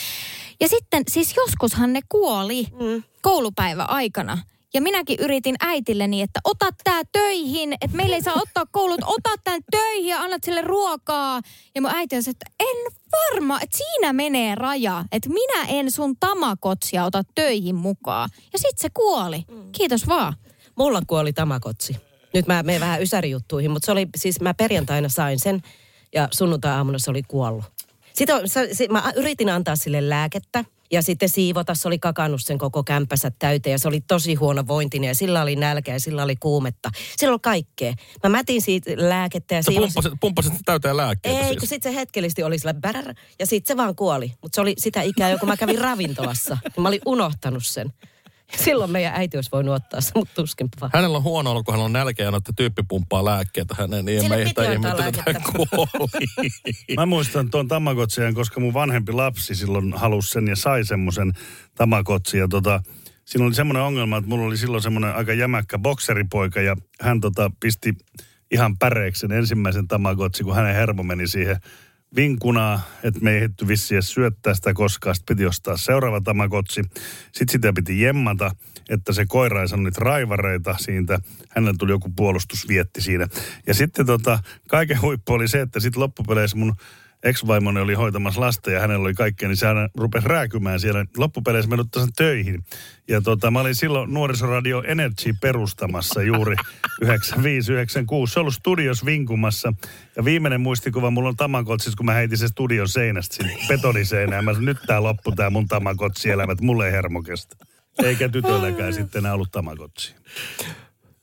Ja 0.59 0.67
sitten, 0.67 1.03
siis 1.09 1.35
joskushan 1.35 1.93
ne 1.93 1.99
kuoli 2.09 2.67
mm. 2.79 3.03
koulupäivä 3.21 3.83
aikana. 3.83 4.37
Ja 4.73 4.81
minäkin 4.81 5.19
yritin 5.19 5.55
äitilleni, 5.59 6.21
että 6.21 6.39
ota 6.43 6.65
tää 6.83 7.01
töihin, 7.11 7.73
että 7.81 7.97
meillä 7.97 8.15
ei 8.15 8.21
saa 8.21 8.41
ottaa 8.41 8.65
koulut, 8.71 9.03
ota 9.03 9.29
tän 9.43 9.61
töihin 9.71 10.07
ja 10.07 10.21
annat 10.21 10.43
sille 10.43 10.61
ruokaa. 10.61 11.41
Ja 11.75 11.81
mun 11.81 11.91
äiti 11.91 12.15
on 12.15 12.23
se, 12.23 12.31
että 12.31 12.45
en 12.59 12.93
varma, 13.11 13.61
että 13.61 13.77
siinä 13.77 14.13
menee 14.13 14.55
raja, 14.55 15.05
että 15.11 15.29
minä 15.29 15.65
en 15.67 15.91
sun 15.91 16.15
tamakotsia 16.19 17.05
ota 17.05 17.23
töihin 17.35 17.75
mukaan. 17.75 18.29
Ja 18.53 18.59
sit 18.59 18.77
se 18.77 18.89
kuoli. 18.93 19.45
Kiitos 19.71 20.07
vaan. 20.07 20.33
Mulla 20.77 21.01
kuoli 21.07 21.33
tamakotsi. 21.33 21.97
Nyt 22.33 22.47
mä 22.47 22.63
menen 22.63 22.81
vähän 22.81 23.01
ysärijuttuihin, 23.01 23.71
mutta 23.71 23.85
se 23.85 23.91
oli, 23.91 24.07
siis 24.17 24.41
mä 24.41 24.53
perjantaina 24.53 25.09
sain 25.09 25.39
sen 25.39 25.61
ja 26.13 26.27
sunnuntai-aamuna 26.31 26.99
se 26.99 27.11
oli 27.11 27.23
kuollut. 27.23 27.65
Sitten 28.13 28.35
on- 28.35 28.49
se, 28.49 28.69
se, 28.73 28.87
mä 28.87 29.13
yritin 29.15 29.49
antaa 29.49 29.75
sille 29.75 30.09
lääkettä 30.09 30.65
ja 30.91 31.01
sitten 31.01 31.29
siivota, 31.29 31.75
se 31.75 31.87
oli 31.87 31.99
kakannut 31.99 32.41
sen 32.43 32.57
koko 32.57 32.83
kämpänsä 32.83 33.31
täyteen 33.39 33.71
ja 33.71 33.79
se 33.79 33.87
oli 33.87 34.01
tosi 34.01 34.35
huono 34.35 34.63
vointinen 34.67 35.07
ja 35.07 35.15
sillä 35.15 35.41
oli 35.41 35.55
nälkä 35.55 35.93
ja 35.93 35.99
sillä 35.99 36.23
oli 36.23 36.35
kuumetta. 36.35 36.89
Sillä 37.17 37.31
oli 37.31 37.39
kaikkea. 37.41 37.93
Mä 38.23 38.29
mätin 38.29 38.61
siitä 38.61 38.91
lääkettä 38.95 39.55
ja 39.55 39.63
siivosin. 39.63 39.93
pumppasit, 39.93 40.19
pumppasit 40.19 40.53
täyteen 40.65 40.97
lääkkeitä 40.97 41.39
Ei, 41.39 41.47
siis. 41.47 41.57
kun 41.57 41.67
sitten 41.67 41.93
se 41.93 41.99
hetkellisesti 41.99 42.43
oli 42.43 42.59
sillä 42.59 42.73
bärr, 42.73 43.13
ja 43.39 43.45
sitten 43.45 43.73
se 43.73 43.77
vaan 43.77 43.95
kuoli. 43.95 44.33
Mutta 44.41 44.55
se 44.55 44.61
oli 44.61 44.73
sitä 44.77 45.01
ikää 45.01 45.37
kun 45.37 45.49
mä 45.49 45.57
kävin 45.57 45.79
ravintolassa. 45.79 46.57
Niin 46.63 46.81
mä 46.81 46.87
olin 46.87 47.01
unohtanut 47.05 47.65
sen. 47.65 47.93
Silloin 48.65 48.91
meidän 48.91 49.13
äiti 49.15 49.37
olisi 49.37 49.49
voinut 49.51 49.75
ottaa 49.75 50.01
se, 50.01 50.11
mutta 50.15 50.33
tuskinpa 50.35 50.77
vaan. 50.81 50.91
Hänellä 50.93 51.17
on 51.17 51.23
huono 51.23 51.51
ollut, 51.51 51.65
kun 51.65 51.75
hän 51.75 51.83
on 51.83 51.93
nälkeä 51.93 52.25
ja 52.25 52.37
että 52.37 52.53
tyyppi 52.55 52.83
pumppaa 52.87 53.25
lääkkeitä 53.25 53.75
häneen, 53.77 54.05
niin 54.05 54.21
antaa 54.21 54.37
ihmettele, 54.37 55.07
että 55.07 55.23
hän 55.25 55.41
kuoli. 55.55 56.25
Mä 56.97 57.05
muistan 57.05 57.49
tuon 57.49 57.67
Tamagotsian, 57.67 58.33
koska 58.33 58.59
mun 58.59 58.73
vanhempi 58.73 59.11
lapsi 59.11 59.55
silloin 59.55 59.93
halusi 59.93 60.31
sen 60.31 60.47
ja 60.47 60.55
sai 60.55 60.83
semmoisen 60.83 61.33
Tamagotsin. 61.75 62.39
Ja 62.39 62.47
tota, 62.47 62.83
siinä 63.25 63.45
oli 63.45 63.53
semmoinen 63.53 63.83
ongelma, 63.83 64.17
että 64.17 64.29
mulla 64.29 64.45
oli 64.45 64.57
silloin 64.57 64.83
semmoinen 64.83 65.15
aika 65.15 65.33
jämäkkä 65.33 65.77
bokseripoika 65.77 66.61
ja 66.61 66.75
hän 67.01 67.21
tota, 67.21 67.51
pisti 67.59 67.93
ihan 68.51 68.77
päreeksi 68.77 69.19
sen 69.19 69.31
ensimmäisen 69.31 69.87
Tamagotsin, 69.87 70.45
kun 70.45 70.55
hänen 70.55 70.75
hermo 70.75 71.03
meni 71.03 71.27
siihen 71.27 71.57
vinkunaa, 72.17 72.81
että 73.03 73.19
me 73.19 73.31
ei 73.31 73.37
ehditty 73.37 73.67
vissiin 73.67 74.03
syöttää 74.03 74.53
sitä 74.53 74.73
koskaan. 74.73 75.15
Sitten 75.15 75.35
piti 75.35 75.45
ostaa 75.45 75.77
seuraava 75.77 76.21
Tamagotsi. 76.21 76.81
Sitten 77.31 77.49
sitä 77.49 77.73
piti 77.73 78.01
jemmata, 78.01 78.51
että 78.89 79.13
se 79.13 79.25
koira 79.25 79.61
ei 79.61 79.67
saanut 79.67 79.97
raivareita 79.97 80.75
siitä. 80.79 81.19
Hänellä 81.49 81.75
tuli 81.79 81.91
joku 81.91 82.09
puolustusvietti 82.15 83.01
siinä. 83.01 83.27
Ja 83.67 83.73
sitten 83.73 84.05
tota, 84.05 84.39
kaiken 84.67 85.01
huippu 85.01 85.33
oli 85.33 85.47
se, 85.47 85.61
että 85.61 85.79
sitten 85.79 86.01
loppupeleissä 86.01 86.57
mun 86.57 86.75
ex-vaimoni 87.27 87.79
oli 87.79 87.93
hoitamassa 87.93 88.41
lasta 88.41 88.71
ja 88.71 88.79
hänellä 88.79 89.03
oli 89.03 89.13
kaikkea, 89.13 89.49
niin 89.49 89.57
se 89.57 89.67
aina 89.67 89.89
rupesi 89.97 90.27
rääkymään 90.27 90.79
siellä. 90.79 91.05
Loppupeleissä 91.17 91.69
me 91.69 91.83
sen 91.99 92.09
töihin. 92.17 92.63
Ja 93.07 93.21
tota, 93.21 93.51
mä 93.51 93.59
olin 93.59 93.75
silloin 93.75 94.13
Nuorisoradio 94.13 94.83
Energy 94.87 95.33
perustamassa 95.41 96.23
juuri 96.23 96.55
95-96. 97.05 97.07
Se 98.27 98.39
on 98.39 98.41
ollut 98.41 98.53
studios 98.53 99.05
vinkumassa. 99.05 99.73
Ja 100.15 100.25
viimeinen 100.25 100.61
muistikuva 100.61 101.11
mulla 101.11 101.29
on 101.29 101.35
Tamakotsis, 101.35 101.95
kun 101.95 102.05
mä 102.05 102.13
heitin 102.13 102.37
se 102.37 102.47
studion 102.47 102.89
seinästä 102.89 103.35
sinne 103.35 103.57
betoniseinään. 103.67 104.45
Mä 104.45 104.51
sanoin, 104.51 104.65
nyt 104.65 104.77
tää 104.87 105.03
loppu 105.03 105.31
tää 105.31 105.49
mun 105.49 105.67
Tamakotsi-elämät, 105.67 106.61
mulle 106.61 106.85
ei 106.85 106.91
hermo 106.91 107.21
kestä. 107.21 107.55
Eikä 108.03 108.29
tytölläkään 108.29 108.93
sitten 108.93 109.19
enää 109.19 109.33
ollut 109.33 109.51
Tamakotsi. 109.51 110.15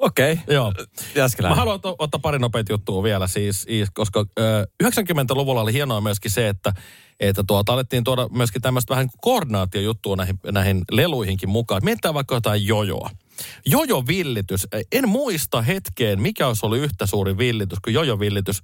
Okei. 0.04 0.32
Okay. 0.32 0.54
Joo. 0.54 0.72
Jääskelään. 1.14 1.52
Mä 1.52 1.56
haluan 1.56 1.78
ot- 1.78 1.96
ottaa 1.98 2.18
pari 2.18 2.38
nopeita 2.38 2.72
juttua 2.72 3.02
vielä 3.02 3.26
siis, 3.26 3.64
is- 3.68 3.90
koska 3.94 4.26
ö, 4.38 4.66
90-luvulla 4.84 5.60
oli 5.60 5.72
hienoa 5.72 6.00
myöskin 6.00 6.30
se, 6.30 6.48
että 6.48 6.72
että 7.20 7.44
tuota, 7.46 7.72
alettiin 7.72 8.04
tuoda 8.04 8.28
myöskin 8.28 8.62
tämmöistä 8.62 8.90
vähän 8.90 9.08
koordinaatiojuttua 9.20 10.16
näihin, 10.16 10.38
näihin 10.52 10.82
leluihinkin 10.90 11.48
mukaan. 11.48 11.80
Mietitään 11.84 12.14
vaikka 12.14 12.34
jotain 12.34 12.66
jojoa. 12.66 13.10
Jojo-villitys. 13.66 14.66
En 14.92 15.08
muista 15.08 15.62
hetkeen, 15.62 16.22
mikä 16.22 16.46
olisi 16.48 16.66
ollut 16.66 16.78
yhtä 16.78 17.06
suuri 17.06 17.38
villitys 17.38 17.78
kuin 17.84 17.94
jojo-villitys 17.94 18.62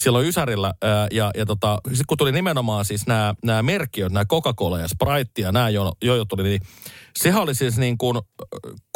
silloin 0.00 0.26
Ysärillä. 0.26 0.74
Ää, 0.82 1.08
ja, 1.10 1.30
ja 1.36 1.46
tota, 1.46 1.78
sit 1.92 2.06
kun 2.06 2.18
tuli 2.18 2.32
nimenomaan 2.32 2.84
siis 2.84 3.06
nämä, 3.06 3.34
nämä 3.44 3.62
merkkiöt, 3.62 4.12
nämä 4.12 4.24
Coca-Cola 4.24 4.80
ja 4.80 4.88
Sprite 4.88 5.42
ja 5.42 5.52
nämä 5.52 5.68
jo, 5.68 5.92
jo 6.02 6.24
tuli, 6.24 6.42
niin 6.42 6.60
sehän 7.18 7.42
oli 7.42 7.54
siis 7.54 7.78
niin 7.78 7.98
kuin 7.98 8.16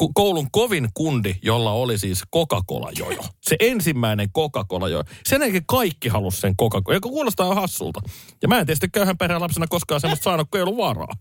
ko- 0.03 0.11
koulun 0.15 0.51
kovin 0.53 0.89
kundi, 0.95 1.35
jolla 1.43 1.73
oli 1.73 1.99
siis 1.99 2.23
Coca-Cola 2.37 2.91
jojo. 2.99 3.23
Se 3.43 3.57
ensimmäinen 3.61 4.29
Coca-Cola 4.29 4.89
jojo. 4.89 5.05
Sen 5.29 5.43
jälkeen 5.43 5.67
kaikki 5.67 6.09
halusi 6.09 6.41
sen 6.41 6.55
Coca-Cola, 6.57 6.97
joka 6.97 7.09
kuulostaa 7.09 7.55
hassulta. 7.55 8.01
Ja 8.43 8.49
mä 8.49 8.59
en 8.59 8.67
tietysti 8.67 8.89
köyhän 8.89 9.19
perheen 9.19 9.41
lapsena 9.41 9.67
koskaan 9.67 10.01
semmoista 10.01 10.25
saanut, 10.25 10.49
kun 10.51 10.59
ei 10.59 10.63
ollut 10.63 10.77
varaa. 10.77 11.15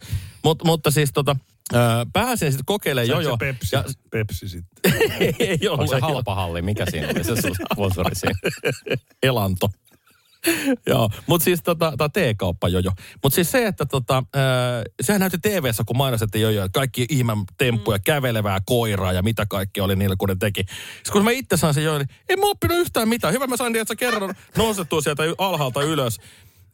Mut, 0.44 0.64
mutta 0.64 0.92
siis 0.92 1.12
tota, 1.14 1.36
ää, 1.74 2.06
pääsin 2.14 2.52
sitten 2.52 2.66
kokeilemaan 2.66 3.10
jojo. 3.10 3.32
se 3.32 3.38
Pepsi, 3.40 3.76
Ja, 3.76 3.84
Pepsi 4.12 4.50
sitten. 4.50 4.94
ei 5.40 5.68
ollut, 5.68 5.80
Onko 5.80 5.88
se 5.88 5.96
ei 5.96 6.02
halpa 6.02 6.36
halli? 6.36 6.62
Mikä 6.62 6.86
siinä 6.92 7.08
oli? 7.08 7.24
Se 7.24 7.34
sponsori 7.74 8.16
siinä. 8.16 8.40
elanto. 9.24 9.70
Joo, 10.88 11.10
mutta 11.28 11.44
siis 11.46 11.64
tota, 11.64 11.94
tai 11.98 12.10
teekauppa 12.14 12.68
jojo. 12.70 12.92
Mutta 13.24 13.36
siis 13.36 13.52
se, 13.52 13.68
että 13.68 13.86
tota, 13.86 14.18
äh, 14.18 14.44
sehän 15.02 15.20
näytti 15.20 15.38
tv 15.38 15.72
kun 15.86 15.98
mainostettiin 15.98 16.42
jojo, 16.42 16.66
että 16.66 16.80
kaikki 16.80 17.06
ihmän 17.10 17.38
temppuja, 17.58 18.00
kävelevää 18.00 18.60
koiraa 18.66 19.14
ja 19.14 19.24
mitä 19.24 19.46
kaikki 19.46 19.82
oli 19.82 19.96
niillä, 19.96 20.16
kun 20.16 20.30
ne 20.30 20.36
teki. 20.40 20.62
Sitten 20.96 21.12
kun 21.12 21.24
mä 21.24 21.32
itse 21.32 21.58
sain 21.58 21.74
sen 21.74 21.84
jojo, 21.84 21.98
niin 21.98 22.10
en 22.30 22.40
mä 22.40 22.46
oppinut 22.50 22.78
yhtään 22.78 23.10
mitään. 23.10 23.34
Hyvä 23.34 23.48
mä 23.48 23.58
sain, 23.58 23.76
että 23.76 23.92
sä 23.92 23.96
kerran 23.96 24.36
nostettua 24.58 25.02
sieltä 25.02 25.24
alhaalta 25.38 25.82
ylös. 25.82 26.18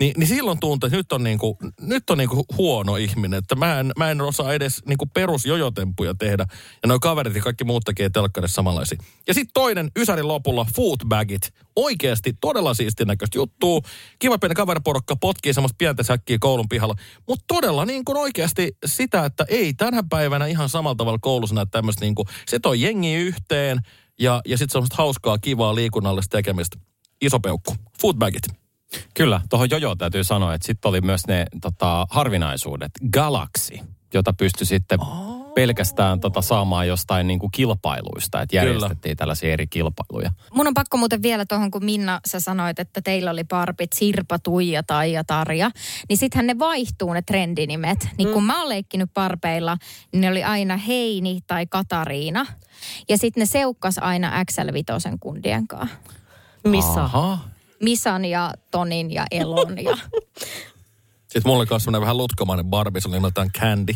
Niin, 0.01 0.13
niin 0.17 0.27
silloin 0.27 0.59
tuntui, 0.59 0.87
että 0.87 0.97
nyt 0.97 1.11
on, 1.11 1.23
niinku, 1.23 1.57
nyt 1.81 2.09
on 2.09 2.17
niinku 2.17 2.45
huono 2.57 2.95
ihminen, 2.95 3.37
että 3.37 3.55
mä 3.55 3.79
en, 3.79 3.91
mä 3.97 4.11
en 4.11 4.21
osaa 4.21 4.53
edes 4.53 4.81
niinku 4.85 5.05
perusjojotemppuja 5.05 6.13
tehdä. 6.19 6.45
Ja 6.83 6.87
nuo 6.87 6.99
kaverit 6.99 7.35
ja 7.35 7.41
kaikki 7.41 7.63
muut 7.63 7.83
tekee 7.85 8.09
telkkarissa 8.09 8.55
samanlaisia. 8.55 8.97
Ja 9.27 9.33
sitten 9.33 9.53
toinen 9.53 9.91
Ysärin 9.97 10.27
lopulla, 10.27 10.65
foodbagit. 10.75 11.41
Oikeasti 11.75 12.33
todella 12.41 12.73
siistin 12.73 13.07
näköistä 13.07 13.37
juttua. 13.37 13.81
Kiva 14.19 14.37
pieni 14.37 14.55
kaveriporukka 14.55 15.15
potkii 15.15 15.53
semmoista 15.53 15.75
pientä 15.77 16.03
säkkiä 16.03 16.37
koulun 16.39 16.69
pihalla. 16.69 16.95
Mutta 17.27 17.45
todella 17.47 17.85
niin 17.85 18.05
kuin 18.05 18.17
oikeasti 18.17 18.77
sitä, 18.85 19.25
että 19.25 19.45
ei 19.47 19.73
tänä 19.73 20.03
päivänä 20.09 20.45
ihan 20.45 20.69
samalla 20.69 20.95
tavalla 20.95 21.19
koulussa 21.21 21.55
näitä 21.55 21.71
tämmöistä 21.71 22.05
niin 22.05 22.15
kuin, 22.15 22.27
se 22.47 22.59
toi 22.59 22.81
jengi 22.81 23.13
yhteen 23.13 23.79
ja, 24.19 24.41
ja 24.45 24.57
sitten 24.57 24.71
semmoista 24.71 24.95
hauskaa, 24.97 25.37
kivaa 25.37 25.75
liikunnallista 25.75 26.37
tekemistä. 26.37 26.77
Iso 27.21 27.39
peukku. 27.39 27.75
Foodbagit. 28.01 28.60
Kyllä, 29.13 29.41
tuohon 29.49 29.69
jojo 29.69 29.95
täytyy 29.95 30.23
sanoa, 30.23 30.53
että 30.53 30.67
sitten 30.67 30.89
oli 30.89 31.01
myös 31.01 31.27
ne 31.27 31.45
tota, 31.61 32.07
harvinaisuudet. 32.09 32.91
Galaxy, 33.13 33.79
jota 34.13 34.33
pystyi 34.33 34.65
sitten 34.65 34.99
pelkästään 35.55 36.19
tota, 36.19 36.41
saamaan 36.41 36.87
jostain 36.87 37.27
niin 37.27 37.39
kuin 37.39 37.51
kilpailuista, 37.51 38.41
että 38.41 38.55
järjestettiin 38.55 39.17
tällaisia 39.17 39.53
eri 39.53 39.67
kilpailuja. 39.67 40.31
Mun 40.53 40.67
on 40.67 40.73
pakko 40.73 40.97
muuten 40.97 41.21
vielä 41.21 41.45
tuohon, 41.45 41.71
kun 41.71 41.85
Minna 41.85 42.19
sä 42.27 42.39
sanoit, 42.39 42.79
että 42.79 43.01
teillä 43.01 43.31
oli 43.31 43.43
parpit 43.43 43.93
Sirpa, 43.93 44.39
Tuija, 44.39 44.83
Taija, 44.83 45.23
Tarja. 45.23 45.71
Niin 46.09 46.17
sittenhän 46.17 46.47
ne 46.47 46.59
vaihtuu 46.59 47.13
ne 47.13 47.21
trendinimet. 47.21 48.09
Niin 48.17 48.33
kun 48.33 48.43
mä 48.43 48.59
oon 48.59 48.69
leikkinyt 48.69 49.09
parpeilla, 49.13 49.77
niin 50.11 50.21
ne 50.21 50.29
oli 50.29 50.43
aina 50.43 50.77
Heini 50.77 51.39
tai 51.47 51.65
Katariina. 51.65 52.45
Ja 53.09 53.17
sitten 53.17 53.41
ne 53.41 53.45
seukkas 53.45 53.97
aina 53.97 54.43
XL5 54.43 55.17
kundien 55.19 55.67
kanssa. 55.67 55.97
Missä? 56.63 57.03
Aha. 57.03 57.39
Misan 57.81 58.25
ja 58.25 58.53
Tonin 58.71 59.11
ja 59.11 59.25
Elon 59.31 59.83
ja... 59.83 59.97
Sitten 61.21 61.41
mulla 61.45 61.59
oli 61.59 61.67
myös 61.69 61.83
semmoinen 61.83 62.01
vähän 62.01 62.17
lutkamainen 62.17 62.65
Barbie, 62.65 63.01
se 63.01 63.07
oli 63.07 63.17
jotain 63.21 63.51
candy. 63.51 63.93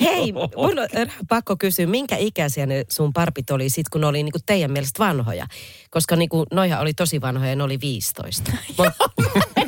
Hei, 0.00 0.32
mun 0.32 0.48
on 0.56 0.88
erään 0.92 1.26
pakko 1.28 1.56
kysyä, 1.56 1.86
minkä 1.86 2.16
ikäisiä 2.16 2.66
ne 2.66 2.84
sun 2.88 3.12
parpit 3.12 3.50
oli 3.50 3.70
sit, 3.70 3.88
kun 3.88 4.00
ne 4.00 4.06
oli 4.06 4.22
niinku 4.22 4.38
teidän 4.46 4.72
mielestä 4.72 5.04
vanhoja? 5.04 5.46
Koska 5.90 6.16
niinku, 6.16 6.46
noihan 6.52 6.80
oli 6.80 6.94
tosi 6.94 7.20
vanhoja 7.20 7.50
ja 7.50 7.56
ne 7.56 7.62
oli 7.62 7.78
15. 7.80 8.52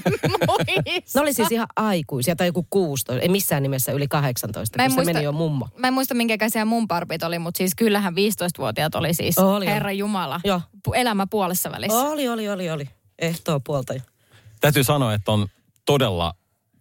ne 1.15 1.21
oli 1.21 1.33
siis 1.33 1.53
ihan 1.53 1.67
aikuisia 1.77 2.37
tai 2.37 2.47
joku 2.47 2.67
16, 2.71 3.23
ei 3.23 3.29
missään 3.29 3.63
nimessä 3.63 3.93
yli 3.93 4.09
18, 4.09 4.79
Mä 4.79 4.85
en 4.85 4.91
kun 4.91 4.95
se 4.95 5.01
muista- 5.01 5.13
meni 5.15 5.25
jo 5.25 5.33
mummo. 5.33 5.69
Mä 5.79 5.89
en 5.89 5.95
muista 5.95 6.15
minkä 6.15 6.35
ikäisiä 6.35 6.65
mun 6.65 6.89
parpit 6.89 7.23
oli, 7.23 7.39
mutta 7.39 7.59
siis 7.59 7.75
kyllähän 7.75 8.15
15-vuotiaat 8.15 8.95
oli 8.95 9.15
siis 9.15 9.39
Oli, 9.39 9.67
Herra 9.67 9.93
Jumala. 9.93 10.41
Joo. 10.45 10.61
Pu- 10.89 10.95
Elämä 10.95 11.27
puolessa 11.31 11.71
välissä. 11.73 11.99
Oli, 11.99 12.29
oli, 12.29 12.49
oli, 12.49 12.71
oli. 12.71 12.89
Ehtoo 13.19 13.61
puolta 13.61 13.95
jo. 13.95 14.01
Täytyy 14.61 14.85
sanoa, 14.85 15.15
että 15.15 15.33
on 15.33 15.49
todella 15.87 16.35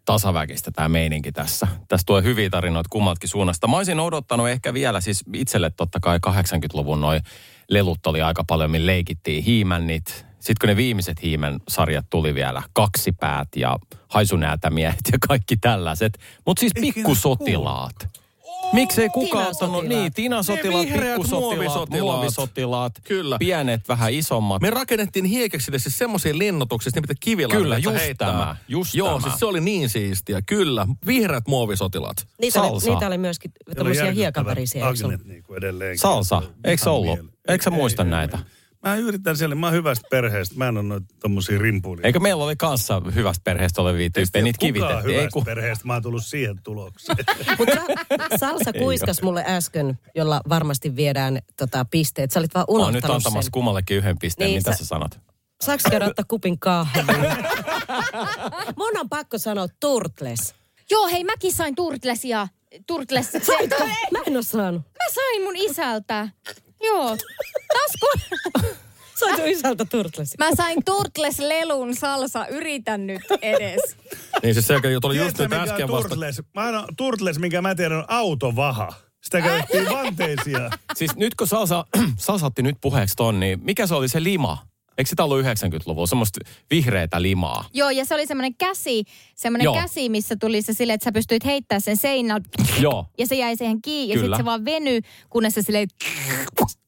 tasaväkistä 0.06 0.72
tämä 0.72 0.90
meininki 0.90 1.32
tässä. 1.32 1.68
Tässä 1.88 2.06
tulee 2.06 2.24
hyviä 2.24 2.50
tarinoita 2.50 2.88
kummaltakin 2.90 3.30
suunnasta. 3.30 3.68
Mä 3.68 3.78
olisin 3.78 4.00
odottanut 4.00 4.50
ehkä 4.50 4.74
vielä, 4.74 5.02
siis 5.02 5.24
itselle 5.34 5.70
totta 5.70 6.00
kai 6.00 6.20
80-luvun 6.28 7.02
noi 7.02 7.20
lelut 7.70 8.08
oli 8.08 8.22
aika 8.22 8.44
paljon, 8.48 8.72
millä 8.72 8.86
leikittiin 8.86 9.44
hiimännit. 9.44 10.26
Sitten 10.42 10.56
kun 10.62 10.70
ne 10.70 10.76
viimeiset 10.76 11.22
hiimän 11.24 11.60
sarjat 11.70 12.06
tuli 12.10 12.36
vielä, 12.36 12.64
kaksi 12.74 13.12
päät 13.12 13.48
ja 13.56 13.78
haisunäätämiehet 14.08 15.00
ja 15.12 15.18
kaikki 15.28 15.58
tällaiset. 15.58 16.20
Mutta 16.46 16.60
siis 16.60 16.72
pikkusotilaat. 16.82 17.96
Miksei 18.74 19.10
kukaan 19.10 19.48
ottanut, 19.48 19.86
niin, 19.86 20.14
tinasotilaat, 20.14 20.86
Ne 20.86 20.92
vihreät 20.94 21.16
pikkusotilaat, 21.16 21.58
muovisotilaat. 21.58 22.16
muovisotilaat, 22.16 22.94
Kyllä. 23.04 23.38
pienet 23.40 23.88
vähän 23.88 24.14
isommat. 24.14 24.62
Me 24.62 24.70
rakennettiin 24.70 25.26
hiekeksille 25.26 25.80
siis 25.80 25.98
semmoisia 25.98 26.38
linnoituksia, 26.38 26.92
niin 26.96 27.04
mitä 27.04 27.14
kivillä 27.20 27.56
Kyllä, 27.56 27.78
just 27.78 27.98
heittää. 27.98 28.32
tämä, 28.32 28.56
just 28.68 28.96
Joo, 28.96 29.08
tämä. 29.10 29.22
siis 29.22 29.40
se 29.40 29.46
oli 29.46 29.62
niin 29.62 29.90
siistiä. 29.90 30.42
Kyllä, 30.42 30.88
vihreät 31.06 31.48
muovisotilaat. 31.48 32.28
Niitä 32.42 32.62
oli, 32.62 32.70
Salsa. 32.70 32.90
niitä 32.90 33.08
oli 33.08 33.18
myöskin 33.18 33.52
tämmöisiä 33.76 34.12
hiekanvärisiä. 34.12 34.88
Agnet 34.88 35.26
niin 35.26 35.44
kuin 35.44 35.58
edelleen. 35.58 35.98
Salsa, 35.98 36.42
eikö 36.64 36.84
se 36.84 36.90
ollut? 36.90 37.20
Eikö 37.48 37.64
sä 37.64 37.70
muista 37.70 38.04
näitä? 38.04 38.40
Mä 38.84 38.96
yritän 38.96 39.38
siellä, 39.38 39.56
mä 39.56 39.68
oon 39.68 39.74
hyvästä 39.76 40.08
perheestä, 40.12 40.56
mä 40.58 40.68
en 40.68 40.78
ole 40.78 40.86
noita 40.86 41.08
tommosia 41.20 41.60
rimpuilia. 41.60 42.06
Eikö 42.06 42.20
meillä 42.20 42.44
oli 42.44 42.56
kanssa 42.56 43.02
hyvästä 43.16 43.42
perheestä 43.44 43.82
olevia 43.82 44.10
tyyppejä, 44.14 44.44
niitä 44.44 44.58
kivitettiin. 44.58 45.10
Ei, 45.10 45.16
hyvästä 45.16 45.30
kun, 45.34 45.46
perheestä, 45.46 45.88
mä 45.88 45.94
oon 45.94 46.04
tullut 46.04 46.26
siihen 46.26 46.56
tulokseen. 46.64 47.18
Mutta 47.60 47.76
Salsa 48.40 48.74
kuiskas 48.74 49.22
mulle 49.22 49.44
äsken, 49.48 50.00
jolla 50.16 50.42
varmasti 50.50 50.96
viedään 50.96 51.40
tota, 51.58 51.86
pisteet. 51.92 52.32
Sä 52.32 52.40
olit 52.40 52.54
vaan 52.54 52.66
mä 52.70 52.74
oon 52.74 52.80
nyt 52.80 53.04
unohtanut 53.04 53.16
antamassa 53.16 53.46
sen. 53.46 53.52
kummallekin 53.52 53.98
yhden 53.98 54.20
pisteen, 54.20 54.48
Niin, 54.48 54.60
mitä 54.60 54.72
sä- 54.72 54.78
sä 54.78 54.86
sanot? 54.86 55.20
Saanko 55.62 55.90
käydä 55.90 56.06
ottaa 56.06 56.26
kupin 56.28 56.60
kahvia? 56.60 57.06
Mun 58.78 58.98
on 59.00 59.10
pakko 59.10 59.38
sanoa 59.38 59.68
turtles. 59.80 60.56
Joo, 60.92 61.08
hei 61.08 61.24
mäkin 61.24 61.54
sain 61.54 61.76
turtlesia. 61.76 62.48
Turtles. 62.88 63.32
Saitko? 63.32 63.84
Mä 64.12 64.20
en 64.28 64.36
oo 64.36 64.42
saanut. 64.42 64.82
Mä 64.82 65.14
sain 65.14 65.44
mun 65.44 65.56
isältä. 65.56 66.30
Joo. 66.84 67.18
Taas 67.74 67.92
kun... 68.00 68.40
Saitko 69.20 69.46
isältä 69.46 69.86
turtlesia? 69.86 70.36
Mä 70.40 70.56
sain 70.56 70.80
Turtles-lelun 70.86 71.96
salsa, 71.96 72.48
yritän 72.48 73.08
nyt 73.08 73.22
edes. 73.42 73.98
Niin 74.44 74.54
siis 74.54 74.68
se, 74.68 74.74
joka 74.74 74.88
tuli 75.02 75.18
just 75.18 75.38
nyt 75.38 75.54
äsken 75.54 75.88
vasta. 75.88 76.16
Mä 76.54 76.86
turtles, 76.98 77.40
minkä 77.40 77.62
mä 77.62 77.76
tiedän, 77.76 77.98
on 77.98 78.06
autovaha. 78.08 78.94
Sitä 79.24 79.42
käytettiin 79.42 79.90
vanteisia. 79.96 80.70
Siis 80.96 81.16
nyt 81.16 81.36
kun 81.36 81.48
Salsa, 81.48 81.86
Salsa 82.18 82.46
otti 82.46 82.62
nyt 82.62 82.78
puheeksi 82.82 83.16
ton, 83.16 83.40
niin 83.40 83.60
mikä 83.64 83.88
se 83.88 83.96
oli 83.96 84.08
se 84.10 84.24
lima? 84.24 84.71
Eikö 84.98 85.10
sitä 85.10 85.24
ollut 85.24 85.46
90-luvulla? 85.46 86.08
Semmoista 86.08 86.40
vihreätä 86.72 87.22
limaa. 87.22 87.66
Joo, 87.74 87.90
ja 87.90 88.06
se 88.06 88.16
oli 88.16 88.28
semmoinen 88.28 88.56
käsi, 88.56 89.04
semmoinen 89.36 89.66
Joo. 89.66 89.74
käsi, 89.76 90.10
missä 90.10 90.36
tuli 90.36 90.62
se 90.62 90.74
silleen, 90.74 90.96
että 90.96 91.06
sä 91.06 91.12
pystyit 91.12 91.46
heittämään 91.46 91.82
sen 91.82 91.98
seinällä. 91.98 92.44
Joo. 92.80 93.06
Ja 93.18 93.28
se 93.28 93.36
jäi 93.36 93.56
siihen 93.56 93.82
kiinni, 93.82 94.14
ja 94.14 94.20
sitten 94.20 94.38
se 94.38 94.46
vaan 94.46 94.66
venyi, 94.66 95.02
kunnes 95.30 95.54
se 95.54 95.62
silleen... 95.62 95.88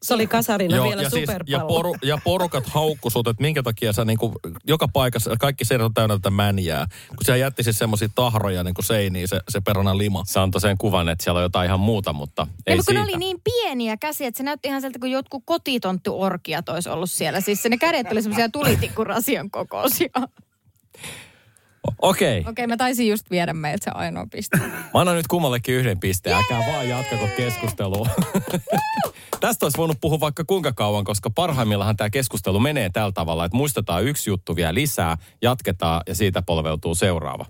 Se 0.03 0.13
oli 0.13 0.27
kasarina 0.27 0.75
Joo, 0.75 0.87
vielä 0.87 1.01
ja, 1.01 1.09
siis, 1.09 1.29
ja, 1.47 1.59
poru, 1.59 1.95
ja 2.01 2.17
porukat 2.23 2.67
haukku 2.67 3.09
sut, 3.09 3.27
että 3.27 3.41
minkä 3.41 3.63
takia 3.63 3.93
sä 3.93 4.05
niinku, 4.05 4.33
joka 4.67 4.87
paikassa, 4.87 5.35
kaikki 5.39 5.65
seinät 5.65 5.85
on 5.85 5.93
täynnä 5.93 6.15
tätä 6.15 6.29
mänjää. 6.29 6.85
Kun 7.07 7.17
se 7.25 7.37
jätti 7.37 7.63
siis 7.63 7.77
semmoisia 7.77 8.09
tahroja 8.15 8.63
niinku 8.63 8.81
seiniin, 8.81 9.27
se, 9.27 9.39
se 9.49 9.61
perana 9.61 9.97
lima. 9.97 10.23
Se 10.25 10.39
antoi 10.39 10.61
sen 10.61 10.77
kuvan, 10.77 11.09
että 11.09 11.23
siellä 11.23 11.37
on 11.37 11.43
jotain 11.43 11.67
ihan 11.67 11.79
muuta, 11.79 12.13
mutta 12.13 12.47
ei 12.67 12.71
Ei, 12.71 12.77
kun 12.77 12.83
siitä. 12.83 12.99
ne 12.99 13.03
oli 13.03 13.17
niin 13.17 13.37
pieniä 13.43 13.97
käsiä, 13.97 14.27
että 14.27 14.37
se 14.37 14.43
näytti 14.43 14.67
ihan 14.67 14.81
sieltä, 14.81 14.99
kun 14.99 15.11
jotkut 15.11 15.43
kotitonttuorkiat 15.45 16.69
olisi 16.69 16.89
ollut 16.89 17.11
siellä. 17.11 17.41
Siis 17.41 17.63
ne 17.63 17.77
kädet 17.77 18.11
oli 18.11 18.21
semmoisia 18.21 18.49
tulitikkurasian 18.49 19.51
kokoisia. 19.51 20.09
Okei. 22.01 22.39
Okei, 22.39 22.51
okay, 22.51 22.67
mä 22.67 22.77
taisin 22.77 23.07
just 23.07 23.31
viedä 23.31 23.53
meiltä 23.53 23.83
se 23.83 23.91
ainoa 23.93 24.27
piste. 24.31 24.57
Mä 24.57 24.89
annan 24.93 25.15
nyt 25.15 25.27
kummallekin 25.27 25.75
yhden 25.75 25.99
pisteen. 25.99 26.35
Älkää 26.35 26.73
vaan 26.73 26.89
jatkako 26.89 27.27
keskustelua. 27.37 28.07
Tästä 29.39 29.65
olisi 29.65 29.77
voinut 29.77 29.97
puhua 30.01 30.19
vaikka 30.19 30.43
kuinka 30.47 30.73
kauan, 30.73 31.03
koska 31.03 31.29
parhaimmillaan 31.29 31.97
tämä 31.97 32.09
keskustelu 32.09 32.59
menee 32.59 32.89
tällä 32.93 33.11
tavalla, 33.11 33.45
että 33.45 33.57
muistetaan 33.57 34.03
yksi 34.03 34.29
juttu 34.29 34.55
vielä 34.55 34.73
lisää, 34.73 35.17
jatketaan 35.41 36.01
ja 36.07 36.15
siitä 36.15 36.41
polveutuu 36.41 36.95
seuraava. 36.95 37.45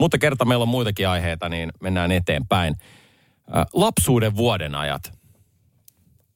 Mutta 0.00 0.18
kerta 0.18 0.44
meillä 0.44 0.62
on 0.62 0.68
muitakin 0.68 1.08
aiheita, 1.08 1.48
niin 1.48 1.72
mennään 1.80 2.12
eteenpäin. 2.12 2.74
Lapsuuden 3.72 4.36
vuodenajat. 4.36 5.23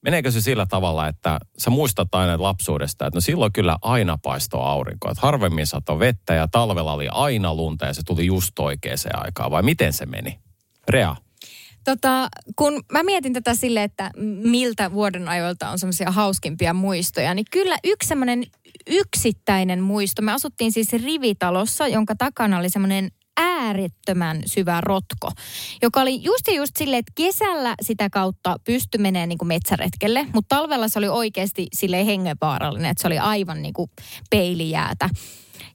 Meneekö 0.01 0.31
se 0.31 0.41
sillä 0.41 0.65
tavalla, 0.65 1.07
että 1.07 1.39
sä 1.57 1.69
muistat 1.69 2.15
aina 2.15 2.43
lapsuudesta, 2.43 3.07
että 3.07 3.17
no 3.17 3.21
silloin 3.21 3.53
kyllä 3.53 3.77
aina 3.81 4.17
paistoi 4.23 4.61
aurinko. 4.63 5.11
Että 5.11 5.21
harvemmin 5.21 5.67
sato 5.67 5.99
vettä 5.99 6.33
ja 6.33 6.47
talvella 6.47 6.93
oli 6.93 7.07
aina 7.11 7.55
lunta 7.55 7.85
ja 7.85 7.93
se 7.93 8.01
tuli 8.05 8.25
just 8.25 8.59
oikeaan 8.59 8.97
aikaan. 9.13 9.51
Vai 9.51 9.63
miten 9.63 9.93
se 9.93 10.05
meni? 10.05 10.39
Rea. 10.87 11.15
Tota, 11.83 12.29
kun 12.55 12.83
mä 12.91 13.03
mietin 13.03 13.33
tätä 13.33 13.55
sille, 13.55 13.83
että 13.83 14.11
miltä 14.43 14.91
vuoden 14.91 15.27
ajoilta 15.27 15.69
on 15.69 15.79
semmoisia 15.79 16.11
hauskimpia 16.11 16.73
muistoja, 16.73 17.33
niin 17.33 17.45
kyllä 17.51 17.77
yksi 17.83 18.07
semmoinen 18.07 18.45
yksittäinen 18.87 19.83
muisto. 19.83 20.21
Me 20.21 20.31
asuttiin 20.31 20.71
siis 20.71 20.93
rivitalossa, 20.93 21.87
jonka 21.87 22.15
takana 22.15 22.57
oli 22.57 22.69
semmoinen 22.69 23.11
äärettömän 23.39 24.41
syvä 24.45 24.81
rotko, 24.81 25.31
joka 25.81 26.01
oli 26.01 26.23
just 26.23 26.47
ja 26.47 26.53
just 26.53 26.77
silleen, 26.77 26.99
että 26.99 27.11
kesällä 27.15 27.75
sitä 27.81 28.09
kautta 28.09 28.55
pysty 28.63 28.97
menee 28.97 29.27
niin 29.27 29.37
metsäretkelle, 29.43 30.27
mutta 30.33 30.55
talvella 30.55 30.87
se 30.87 30.99
oli 30.99 31.07
oikeasti 31.07 31.67
silleen 31.73 32.05
hengenvaarallinen, 32.05 32.91
että 32.91 33.01
se 33.01 33.07
oli 33.07 33.19
aivan 33.19 33.61
niin 33.61 33.73
kuin 33.73 33.91
peilijäätä. 34.29 35.09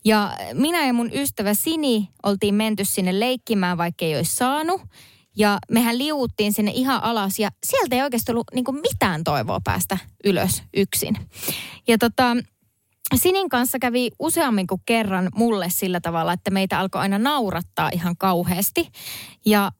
Ja 0.04 0.36
minä 0.52 0.86
ja 0.86 0.92
mun 0.92 1.10
ystävä 1.14 1.54
Sini 1.54 2.08
oltiin 2.22 2.54
menty 2.54 2.84
sinne 2.84 3.20
leikkimään, 3.20 3.78
vaikka 3.78 4.04
ei 4.04 4.16
olisi 4.16 4.36
saanut. 4.36 4.80
Ja 5.36 5.58
mehän 5.70 5.98
liuuttiin 5.98 6.52
sinne 6.52 6.70
ihan 6.74 7.02
alas 7.02 7.38
ja 7.38 7.50
sieltä 7.66 7.96
ei 7.96 8.02
oikeasti 8.02 8.32
ollut 8.32 8.46
niin 8.54 8.64
mitään 8.82 9.24
toivoa 9.24 9.60
päästä 9.64 9.98
ylös 10.24 10.62
yksin. 10.76 11.16
Ja 11.88 11.98
tota, 11.98 12.36
Sinin 13.14 13.48
kanssa 13.48 13.78
kävi 13.78 14.10
useammin 14.18 14.66
kuin 14.66 14.80
kerran 14.86 15.28
mulle 15.34 15.70
sillä 15.70 16.00
tavalla, 16.00 16.32
että 16.32 16.50
meitä 16.50 16.78
alkoi 16.78 17.00
aina 17.00 17.18
naurattaa 17.18 17.90
ihan 17.92 18.16
kauheasti. 18.16 18.88
Ja 19.46 19.72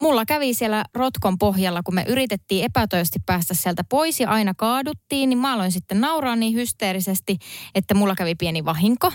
mulla 0.00 0.24
kävi 0.24 0.54
siellä 0.54 0.84
rotkon 0.94 1.38
pohjalla, 1.38 1.82
kun 1.82 1.94
me 1.94 2.04
yritettiin 2.08 2.64
epätoivosti 2.64 3.18
päästä 3.26 3.54
sieltä 3.54 3.84
pois 3.84 4.20
ja 4.20 4.30
aina 4.30 4.54
kaaduttiin, 4.56 5.28
niin 5.28 5.38
mä 5.38 5.54
aloin 5.54 5.72
sitten 5.72 6.00
nauraa 6.00 6.36
niin 6.36 6.54
hysteerisesti, 6.54 7.36
että 7.74 7.94
mulla 7.94 8.14
kävi 8.14 8.34
pieni 8.34 8.64
vahinko 8.64 9.12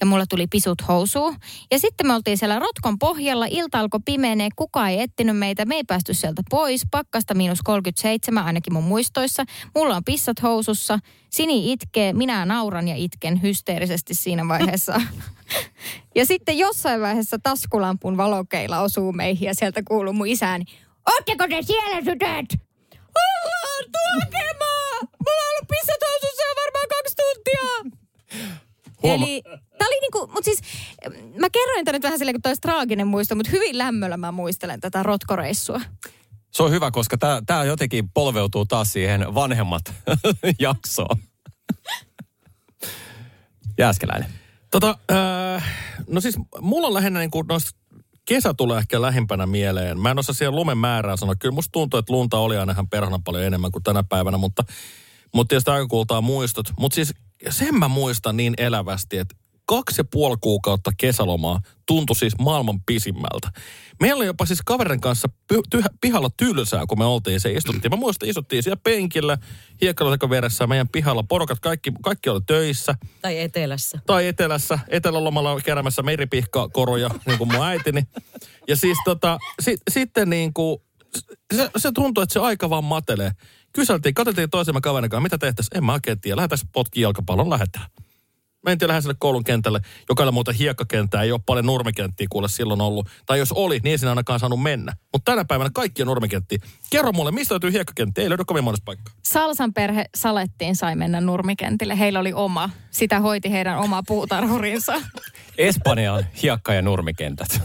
ja 0.00 0.06
mulla 0.06 0.26
tuli 0.26 0.46
pisut 0.46 0.88
housuun. 0.88 1.36
Ja 1.70 1.78
sitten 1.78 2.06
me 2.06 2.14
oltiin 2.14 2.38
siellä 2.38 2.58
rotkon 2.58 2.98
pohjalla, 2.98 3.46
ilta 3.50 3.80
alkoi 3.80 4.00
pimenee, 4.04 4.48
kukaan 4.56 4.90
ei 4.90 5.00
etsinyt 5.00 5.38
meitä, 5.38 5.64
me 5.64 5.74
ei 5.74 5.84
päästy 5.84 6.14
sieltä 6.14 6.42
pois, 6.50 6.82
pakkasta 6.90 7.34
miinus 7.34 7.62
37 7.62 8.44
ainakin 8.44 8.72
mun 8.72 8.84
muistoissa. 8.84 9.44
Mulla 9.74 9.96
on 9.96 10.04
pissat 10.04 10.42
housussa, 10.42 10.98
Sini 11.30 11.72
itkee, 11.72 12.12
minä 12.12 12.46
nauran 12.46 12.88
ja 12.88 12.96
itken 12.96 13.42
hysteerisesti 13.42 14.14
siinä 14.14 14.48
vaiheessa. 14.48 15.00
Ja 16.14 16.26
sitten 16.26 16.58
jossain 16.58 17.00
vaiheessa 17.00 17.38
taskulampun 17.42 18.16
valokeila 18.16 18.80
osuu 18.80 19.12
meihin 19.12 19.46
ja 19.46 19.54
sieltä 19.54 19.82
kuuluu 19.88 20.12
mun 20.12 20.26
isääni. 20.28 20.64
Ootteko 21.06 21.44
te 21.48 21.62
siellä 21.62 21.96
tytöt? 22.02 22.60
Ollaan, 23.16 23.84
tuu 23.92 24.20
hakemaan! 24.20 25.08
Mulla 25.26 25.42
on 25.42 25.50
ollut 25.56 25.68
pissat 25.68 26.00
housussa 26.08 26.42
jo 26.42 26.54
varmaan 26.62 26.88
kaksi 26.88 27.14
tuntia. 27.16 27.96
Huoma- 29.02 29.24
Eli 29.24 29.42
tää 29.78 29.88
oli 29.88 30.00
niinku, 30.00 30.30
mut 30.34 30.44
siis 30.44 30.60
mä 31.40 31.50
kerroin 31.50 31.84
tän 31.84 31.92
nyt 31.92 32.02
vähän 32.02 32.18
silleen, 32.18 32.34
kun 32.34 32.42
toi 32.42 32.54
traaginen 32.56 33.06
muisto, 33.06 33.34
mutta 33.34 33.50
hyvin 33.52 33.78
lämmöllä 33.78 34.16
mä 34.16 34.32
muistelen 34.32 34.80
tätä 34.80 35.02
rotkoreissua. 35.02 35.80
Se 36.50 36.62
on 36.62 36.70
hyvä, 36.70 36.90
koska 36.90 37.18
tämä 37.18 37.42
tää 37.46 37.64
jotenkin 37.64 38.08
polveutuu 38.14 38.66
taas 38.66 38.92
siihen 38.92 39.34
vanhemmat 39.34 39.82
jaksoon. 40.58 41.16
Jääskeläinen. 43.78 44.30
Tota, 44.80 44.98
äh, 45.10 45.64
no 46.08 46.20
siis 46.20 46.36
mulla 46.60 46.86
on 46.86 46.94
lähinnä 46.94 47.18
niin 47.18 47.30
kuin 47.30 47.46
noista 47.46 47.70
kesä 48.24 48.54
tulee 48.54 48.78
ehkä 48.78 49.02
lähimpänä 49.02 49.46
mieleen. 49.46 50.00
Mä 50.00 50.10
en 50.10 50.18
osaa 50.18 50.34
siellä 50.34 50.56
lumen 50.56 50.78
määrää 50.78 51.16
sanoa. 51.16 51.34
Kyllä 51.34 51.54
musta 51.54 51.72
tuntuu, 51.72 51.98
että 51.98 52.12
lunta 52.12 52.38
oli 52.38 52.56
aina 52.56 52.72
ihan 52.72 52.88
perhana 52.88 53.18
paljon 53.24 53.44
enemmän 53.44 53.72
kuin 53.72 53.82
tänä 53.82 54.02
päivänä, 54.02 54.38
mutta, 54.38 54.64
mutta 55.34 55.48
tietysti 55.48 55.70
aika 55.70 55.86
kuultaa 55.86 56.20
muistot. 56.20 56.66
Mutta 56.78 56.94
siis 56.94 57.14
sen 57.50 57.74
mä 57.78 57.88
muistan 57.88 58.36
niin 58.36 58.54
elävästi, 58.58 59.18
että 59.18 59.34
kaksi 59.66 60.00
ja 60.00 60.04
puoli 60.04 60.36
kuukautta 60.40 60.90
kesälomaa 60.96 61.60
tuntui 61.86 62.16
siis 62.16 62.38
maailman 62.38 62.80
pisimmältä. 62.86 63.50
Meillä 64.00 64.18
oli 64.18 64.26
jopa 64.26 64.46
siis 64.46 64.62
kaverin 64.64 65.00
kanssa 65.00 65.28
py- 65.52 65.62
tyhä, 65.70 65.88
pihalla 66.00 66.30
tylsää, 66.36 66.86
kun 66.86 66.98
me 66.98 67.04
oltiin 67.04 67.40
se 67.40 67.52
istuttiin. 67.52 67.92
Mä 67.92 67.96
muistan, 67.96 68.28
istuttiin 68.28 68.62
siellä 68.62 68.80
penkillä, 68.84 69.38
hiekkalasekon 69.80 70.30
vieressä 70.30 70.66
meidän 70.66 70.88
pihalla. 70.88 71.22
Porukat, 71.22 71.60
kaikki, 71.60 71.92
kaikki 72.02 72.30
oli 72.30 72.40
töissä. 72.46 72.94
Tai 73.22 73.40
etelässä. 73.40 73.98
Tai 74.06 74.26
etelässä, 74.26 74.78
etelälomalla 74.88 75.60
keräämässä 75.60 76.02
meripihkakoruja, 76.02 77.10
niin 77.26 77.38
kuin 77.38 77.52
mun 77.52 77.66
äitini. 77.66 78.02
Ja 78.68 78.76
siis 78.76 78.98
tota, 79.04 79.38
si, 79.62 79.76
sitten 79.90 80.30
niin 80.30 80.54
kuin, 80.54 80.78
se, 81.54 81.70
se 81.76 81.92
tuntuu, 81.92 82.22
että 82.22 82.32
se 82.32 82.40
aika 82.40 82.70
vaan 82.70 82.84
matelee. 82.84 83.32
Kyseltiin, 83.72 84.14
katsottiin 84.14 84.50
toisemme 84.50 84.80
kaverin 84.80 85.10
kanssa, 85.10 85.22
mitä 85.22 85.38
tehtäisiin? 85.38 85.76
En 85.76 85.84
mä 85.84 85.92
oikein 85.92 86.20
tiedä. 86.20 86.36
Lähdetään 86.36 86.68
potki 86.72 87.00
jalkapallon, 87.00 87.50
lähdetään. 87.50 87.86
Mentiin 88.66 88.88
läheiselle 88.88 89.16
koulun 89.18 89.44
kentälle, 89.44 89.80
joka 90.08 90.22
oli 90.22 90.32
muuten 90.32 90.54
hiekkakenttää, 90.54 91.22
ei 91.22 91.32
ole 91.32 91.40
paljon 91.46 91.66
nurmikenttiä 91.66 92.26
kuule 92.30 92.48
silloin 92.48 92.80
ollut. 92.80 93.08
Tai 93.26 93.38
jos 93.38 93.52
oli, 93.52 93.80
niin 93.84 93.90
ei 93.90 93.98
siinä 93.98 94.10
ainakaan 94.10 94.40
saanut 94.40 94.62
mennä. 94.62 94.92
Mutta 95.12 95.32
tänä 95.32 95.44
päivänä 95.44 95.70
kaikki 95.74 96.02
on 96.02 96.06
nurmikenttiä. 96.06 96.58
Kerro 96.90 97.12
mulle, 97.12 97.30
mistä 97.30 97.54
löytyy 97.54 97.72
hiekkakentti? 97.72 98.20
Ei 98.20 98.28
löydy 98.28 98.44
kovin 98.44 98.64
monesta 98.64 98.84
paikkaa. 98.84 99.14
Salsan 99.22 99.72
perhe 99.72 100.04
Salettiin 100.14 100.76
sai 100.76 100.96
mennä 100.96 101.20
nurmikentille. 101.20 101.98
Heillä 101.98 102.20
oli 102.20 102.32
oma. 102.32 102.70
Sitä 102.96 103.20
hoiti 103.20 103.52
heidän 103.52 103.78
oma 103.78 104.02
puutarhurinsa. 104.06 104.92
Espanjan 105.58 106.26
hiekka- 106.42 106.74
ja 106.74 106.82
nurmikentät. 106.82 107.60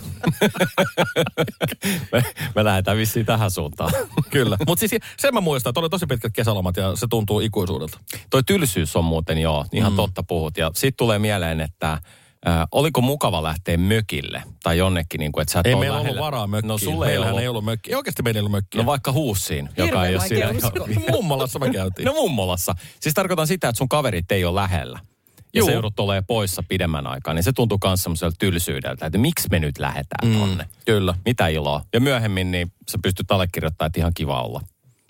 me, 2.11 2.23
me 2.55 2.63
lähdetään 2.63 2.97
vissiin 2.97 3.25
tähän 3.25 3.51
suuntaan. 3.51 3.91
Kyllä. 4.29 4.57
Mutta 4.67 4.87
siis 4.87 5.01
sen 5.19 5.33
mä 5.33 5.41
muistan, 5.41 5.69
että 5.69 5.79
oli 5.79 5.89
tosi 5.89 6.05
pitkät 6.05 6.33
kesälomat 6.33 6.77
ja 6.77 6.95
se 6.95 7.07
tuntuu 7.09 7.39
ikuisuudelta. 7.39 7.99
Toi 8.29 8.43
tylsyys 8.43 8.95
on 8.95 9.05
muuten 9.05 9.37
joo, 9.37 9.65
ihan 9.71 9.91
mm. 9.93 9.95
totta 9.95 10.23
puhut. 10.23 10.57
Ja 10.57 10.71
sitten 10.73 10.97
tulee 10.97 11.19
mieleen, 11.19 11.61
että 11.61 11.91
äh, 11.91 12.01
oliko 12.71 13.01
mukava 13.01 13.43
lähteä 13.43 13.77
mökille 13.77 14.43
tai 14.63 14.77
jonnekin, 14.77 15.19
niin 15.19 15.31
kuin, 15.31 15.41
että 15.41 15.51
sä 15.51 15.59
et 15.59 15.65
Ei 15.65 15.75
meillä 15.75 15.97
lähellä. 15.97 16.09
ollut 16.11 16.25
varaa 16.25 16.47
mökkiin. 16.47 16.67
No 16.67 16.77
sulle 16.77 17.11
ei 17.11 17.17
ollut. 17.17 17.39
ei 17.39 17.47
ollut 17.47 17.65
mökkiä. 17.65 17.91
Ei 17.91 17.95
oikeasti 17.95 18.23
meillä 18.23 18.37
ei 18.37 18.41
ollut 18.41 18.51
mökkiä. 18.51 18.81
No 18.81 18.85
vaikka 18.85 19.11
Huussiin, 19.11 19.65
joka 19.77 19.83
Hirveän 19.83 20.07
ei 20.07 20.15
ole 20.15 20.27
siinä. 20.27 21.11
Mummolassa 21.11 21.59
me 21.59 21.69
käytiin. 21.69 22.05
No 22.05 22.13
mummolassa. 22.13 22.75
Siis 22.99 23.13
tarkoitan 23.13 23.47
sitä, 23.47 23.69
että 23.69 23.77
sun 23.77 23.89
kaverit 23.89 24.31
ei 24.31 24.45
ole 24.45 24.55
lähellä. 24.55 24.99
Ja 25.53 25.59
Juu. 25.59 25.65
se 25.65 25.73
joudut 25.73 25.99
olemaan 25.99 26.25
poissa 26.25 26.63
pidemmän 26.67 27.07
aikaa, 27.07 27.33
niin 27.33 27.43
se 27.43 27.51
tuntuu 27.51 27.77
myös 27.83 28.03
semmoiselta 28.03 28.35
tylsyydeltä, 28.39 29.05
että 29.05 29.17
miksi 29.17 29.47
me 29.51 29.59
nyt 29.59 29.79
lähdetään 29.79 30.31
mm. 30.31 30.39
tonne. 30.39 30.67
Kyllä. 30.85 31.15
Mitä 31.25 31.47
iloa. 31.47 31.81
Ja 31.93 31.99
myöhemmin 31.99 32.51
niin 32.51 32.71
sä 32.91 32.97
pystyt 33.03 33.31
allekirjoittamaan, 33.31 33.87
että 33.87 33.99
ihan 33.99 34.13
kiva 34.13 34.41
olla. 34.41 34.61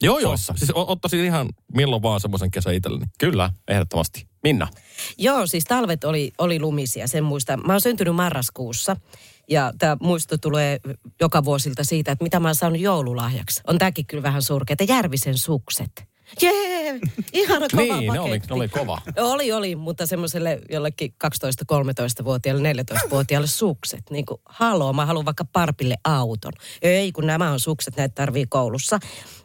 Joo, 0.01 0.19
joo. 0.19 0.31
Poissa. 0.31 0.53
Siis 0.57 0.71
ottaisin 0.75 1.25
ihan 1.25 1.49
milloin 1.73 2.01
vaan 2.01 2.19
semmoisen 2.19 2.51
kesän 2.51 2.73
itselleni. 2.73 3.05
Kyllä, 3.19 3.49
ehdottomasti. 3.67 4.27
Minna. 4.43 4.67
Joo, 5.17 5.47
siis 5.47 5.63
talvet 5.65 6.03
oli, 6.03 6.31
oli 6.37 6.59
lumisia, 6.59 7.07
sen 7.07 7.23
muistan. 7.23 7.61
Mä 7.65 7.73
oon 7.73 7.81
syntynyt 7.81 8.15
marraskuussa 8.15 8.95
ja 9.49 9.73
tämä 9.79 9.97
muisto 10.01 10.37
tulee 10.37 10.79
joka 11.21 11.43
vuosilta 11.43 11.83
siitä, 11.83 12.11
että 12.11 12.23
mitä 12.23 12.39
mä 12.39 12.47
oon 12.47 12.55
saanut 12.55 12.79
joululahjaksi. 12.79 13.61
On 13.67 13.77
tääkin 13.77 14.05
kyllä 14.05 14.23
vähän 14.23 14.41
surkea, 14.41 14.73
että 14.73 14.93
Järvisen 14.93 15.37
sukset. 15.37 16.10
Jee, 16.41 16.99
ihana 17.33 17.67
kova 17.71 17.81
niin, 17.97 18.13
ne 18.13 18.19
oli, 18.19 18.29
paketti. 18.29 18.47
ne 18.49 18.55
oli 18.55 18.69
kova. 18.69 19.01
Oli, 19.17 19.51
oli, 19.51 19.75
mutta 19.75 20.05
semmoiselle 20.05 20.61
jollekin 20.69 21.13
12-13-vuotiaalle, 21.23 22.73
14-vuotiaalle 22.73 23.47
sukset. 23.47 24.01
Niin 24.09 24.25
kuin, 24.25 24.41
haloo, 24.45 24.93
mä 24.93 25.05
haluan 25.05 25.25
vaikka 25.25 25.45
parpille 25.45 25.95
auton. 26.03 26.53
Ei, 26.81 27.11
kun 27.11 27.27
nämä 27.27 27.51
on 27.51 27.59
sukset, 27.59 27.95
näitä 27.97 28.15
tarvii 28.15 28.45
koulussa. 28.49 28.99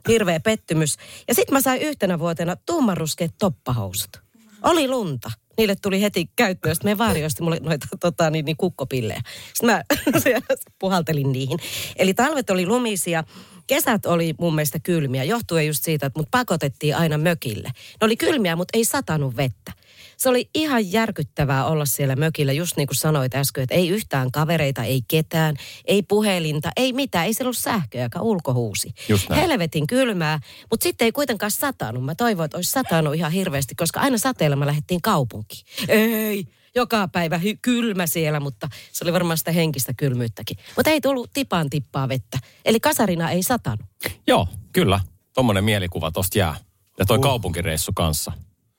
Hirveä 0.08 0.40
pettymys. 0.40 0.96
Ja 1.28 1.34
sitten 1.34 1.52
mä 1.52 1.60
sain 1.60 1.82
yhtenä 1.82 2.18
vuotena 2.18 2.56
tummanruskeat 2.66 3.34
toppahousut. 3.38 4.26
Oli 4.62 4.88
lunta. 4.88 5.30
Niille 5.58 5.76
tuli 5.82 6.02
heti 6.02 6.30
käyttöön. 6.36 6.74
Sitten 6.74 6.90
me 6.90 6.98
vaarioisti 6.98 7.42
mulle 7.42 7.60
noita 7.62 7.86
tota, 8.00 8.30
niin, 8.30 8.44
niin 8.44 8.56
kukkopillejä. 8.56 9.20
Sitten 9.54 9.70
mä 9.70 9.82
puhaltelin 10.80 11.32
niihin. 11.32 11.58
Eli 11.96 12.14
talvet 12.14 12.50
oli 12.50 12.66
lumisia. 12.66 13.24
Kesät 13.66 14.06
oli 14.06 14.34
mun 14.38 14.54
mielestä 14.54 14.78
kylmiä, 14.78 15.24
johtuen 15.24 15.66
just 15.66 15.84
siitä, 15.84 16.06
että 16.06 16.18
mut 16.18 16.28
pakotettiin 16.30 16.96
aina 16.96 17.18
mökille. 17.18 17.68
Ne 17.68 18.04
oli 18.04 18.16
kylmiä, 18.16 18.56
mutta 18.56 18.78
ei 18.78 18.84
satanut 18.84 19.36
vettä. 19.36 19.72
Se 20.16 20.28
oli 20.28 20.50
ihan 20.54 20.92
järkyttävää 20.92 21.66
olla 21.66 21.84
siellä 21.84 22.16
mökillä, 22.16 22.52
just 22.52 22.76
niin 22.76 22.86
kuin 22.86 22.96
sanoit 22.96 23.34
äsken, 23.34 23.62
että 23.62 23.74
ei 23.74 23.88
yhtään 23.88 24.30
kavereita, 24.30 24.84
ei 24.84 25.02
ketään, 25.08 25.56
ei 25.84 26.02
puhelinta, 26.02 26.70
ei 26.76 26.92
mitään, 26.92 27.26
ei 27.26 27.34
siellä 27.34 27.48
ollut 27.48 27.58
sähköäkään 27.58 28.24
ulkohuusi. 28.24 28.94
Helvetin 29.36 29.86
kylmää, 29.86 30.40
mutta 30.70 30.84
sitten 30.84 31.04
ei 31.04 31.12
kuitenkaan 31.12 31.50
satanut. 31.50 32.04
Mä 32.04 32.14
toivoin, 32.14 32.44
että 32.44 32.58
olisi 32.58 32.70
satanut 32.70 33.14
ihan 33.14 33.32
hirveästi, 33.32 33.74
koska 33.74 34.00
aina 34.00 34.18
sateella 34.18 34.56
me 34.56 34.66
lähdettiin 34.66 35.02
kaupunkiin. 35.02 35.66
Ei, 35.88 36.44
joka 36.76 37.08
päivä 37.08 37.38
hy- 37.38 37.58
kylmä 37.62 38.06
siellä, 38.06 38.40
mutta 38.40 38.68
se 38.92 39.04
oli 39.04 39.12
varmaan 39.12 39.38
sitä 39.38 39.52
henkistä 39.52 39.92
kylmyyttäkin. 39.96 40.56
Mutta 40.76 40.90
ei 40.90 41.00
tullut 41.00 41.30
tipan 41.34 41.70
tippaa 41.70 42.08
vettä. 42.08 42.38
Eli 42.64 42.80
kasarina 42.80 43.30
ei 43.30 43.42
satanut. 43.42 43.86
Joo, 44.26 44.48
kyllä. 44.72 45.00
Tuommoinen 45.34 45.64
mielikuva 45.64 46.10
tosta 46.10 46.38
jää. 46.38 46.56
Ja 46.98 47.06
toi 47.06 47.16
uh. 47.16 47.22
kaupunkireissu 47.22 47.92
kanssa. 47.94 48.32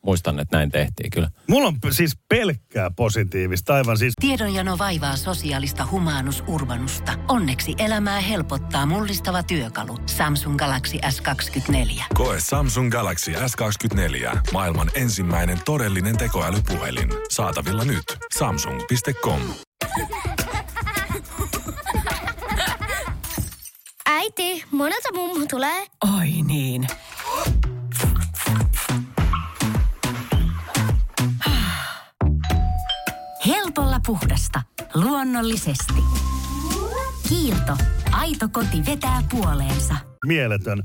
Muistan, 0.07 0.39
että 0.39 0.57
näin 0.57 0.71
tehtiin 0.71 1.09
kyllä. 1.09 1.29
Mulla 1.47 1.67
on 1.67 1.79
p- 1.81 1.91
siis 1.91 2.17
pelkkää 2.29 2.91
positiivista, 2.91 3.75
aivan 3.75 3.97
siis 3.97 4.13
Tiedonjano 4.21 4.77
vaivaa 4.77 5.15
sosiaalista 5.15 5.87
humanus 5.91 6.43
urbanusta. 6.47 7.13
Onneksi 7.27 7.75
elämää 7.77 8.19
helpottaa 8.21 8.85
mullistava 8.85 9.43
työkalu. 9.43 9.97
Samsung 10.05 10.57
Galaxy 10.57 10.97
S24. 10.97 12.03
Koe 12.13 12.39
Samsung 12.39 12.91
Galaxy 12.91 13.31
S24. 13.31 14.39
Maailman 14.53 14.91
ensimmäinen 14.95 15.59
todellinen 15.65 16.17
tekoälypuhelin. 16.17 17.09
Saatavilla 17.29 17.85
nyt. 17.85 18.03
Samsung.com. 18.37 19.41
Äiti, 24.05 24.63
monelta 24.71 25.13
mummu 25.13 25.45
tulee? 25.49 25.85
Oi 26.17 26.27
niin. 26.45 26.87
Puhdasta. 34.07 34.61
Luonnollisesti. 34.93 35.93
Kiilto. 37.29 37.77
Aito 38.11 38.49
koti 38.51 38.85
vetää 38.85 39.23
puoleensa. 39.31 39.95
mieletön. 40.25 40.83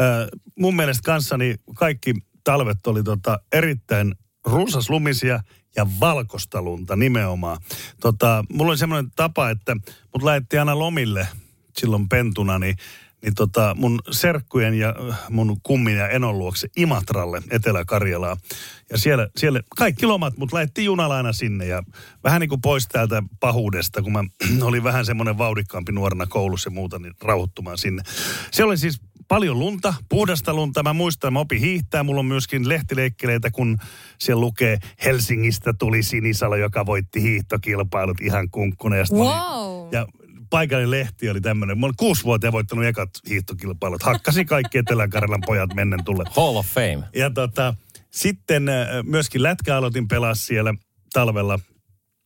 Ö, 0.00 0.28
mun 0.58 0.76
mielestä 0.76 1.02
kanssani 1.04 1.54
kaikki 1.74 2.14
talvet 2.44 2.86
oli 2.86 3.02
tota 3.02 3.38
erittäin 3.52 4.14
runsaslumisia 4.44 5.40
ja 5.76 5.86
valkoista 6.00 6.62
lunta 6.62 6.96
nimenomaan. 6.96 7.60
Tota, 8.00 8.44
mulla 8.52 8.70
oli 8.70 8.78
semmoinen 8.78 9.10
tapa, 9.16 9.50
että 9.50 9.76
mut 10.12 10.22
lähettiin 10.22 10.60
aina 10.60 10.78
lomille 10.78 11.28
silloin 11.78 12.08
pentuna, 12.08 12.58
niin, 12.58 12.76
niin 13.24 13.34
tota, 13.34 13.74
mun 13.78 14.00
serkkujen 14.10 14.74
ja 14.74 14.94
äh, 15.10 15.18
mun 15.30 15.56
kummin 15.62 15.96
ja 15.96 16.08
enon 16.08 16.38
luokse 16.38 16.68
Imatralle, 16.76 17.42
Etelä-Karjalaan. 17.50 18.36
Ja 18.90 18.98
siellä, 18.98 19.28
siellä 19.36 19.60
kaikki 19.76 20.06
lomat, 20.06 20.36
mut 20.36 20.52
lähettiin 20.52 20.84
junalla 20.84 21.16
aina 21.16 21.32
sinne 21.32 21.66
ja 21.66 21.82
vähän 22.24 22.40
niin 22.40 22.48
kuin 22.48 22.60
pois 22.60 22.88
täältä 22.88 23.22
pahuudesta, 23.40 24.02
kun 24.02 24.12
mä 24.12 24.24
olin 24.62 24.84
vähän 24.84 25.06
semmoinen 25.06 25.38
vauhdikkaampi 25.38 25.92
nuorena 25.92 26.26
koulussa 26.26 26.68
ja 26.68 26.74
muuta, 26.74 26.98
niin 26.98 27.14
rauhoittumaan 27.22 27.78
sinne. 27.78 28.02
Se 28.50 28.64
oli 28.64 28.76
siis 28.78 29.00
paljon 29.28 29.58
lunta, 29.58 29.94
puhdasta 30.08 30.54
lunta. 30.54 30.82
Mä 30.82 30.92
muistan, 30.92 31.32
mä 31.32 31.40
opin 31.40 31.60
hiihtää. 31.60 32.02
Mulla 32.02 32.20
on 32.20 32.26
myöskin 32.26 32.68
lehtileikkeleitä, 32.68 33.50
kun 33.50 33.78
siellä 34.18 34.40
lukee 34.40 34.78
Helsingistä 35.04 35.72
tuli 35.78 36.02
Sinisalo, 36.02 36.56
joka 36.56 36.86
voitti 36.86 37.22
hiihtokilpailut 37.22 38.20
ihan 38.20 38.50
kunkkuna. 38.50 38.96
Ja, 38.96 39.04
olin- 39.10 39.22
Wow. 39.26 39.88
ja 39.92 40.06
paikallinen 40.54 40.90
lehti 40.90 41.30
oli 41.30 41.40
tämmöinen. 41.40 41.80
Mä 41.80 41.86
olin 41.86 41.96
kuusi 41.96 42.24
vuotta 42.24 42.52
voittanut 42.52 42.84
ekat 42.84 43.10
hiihtokilpailut. 43.28 44.02
Hakkasi 44.02 44.44
kaikki 44.44 44.78
Etelä-Karjalan 44.78 45.42
pojat 45.46 45.74
mennen 45.74 46.04
tulle. 46.04 46.24
Hall 46.36 46.56
of 46.56 46.66
Fame. 46.66 47.02
Ja 47.14 47.30
tota, 47.30 47.74
sitten 48.10 48.68
äh, 48.68 48.86
myöskin 49.02 49.42
lätkä 49.42 49.76
aloitin 49.76 50.08
pelaa 50.08 50.34
siellä 50.34 50.74
talvella. 51.12 51.58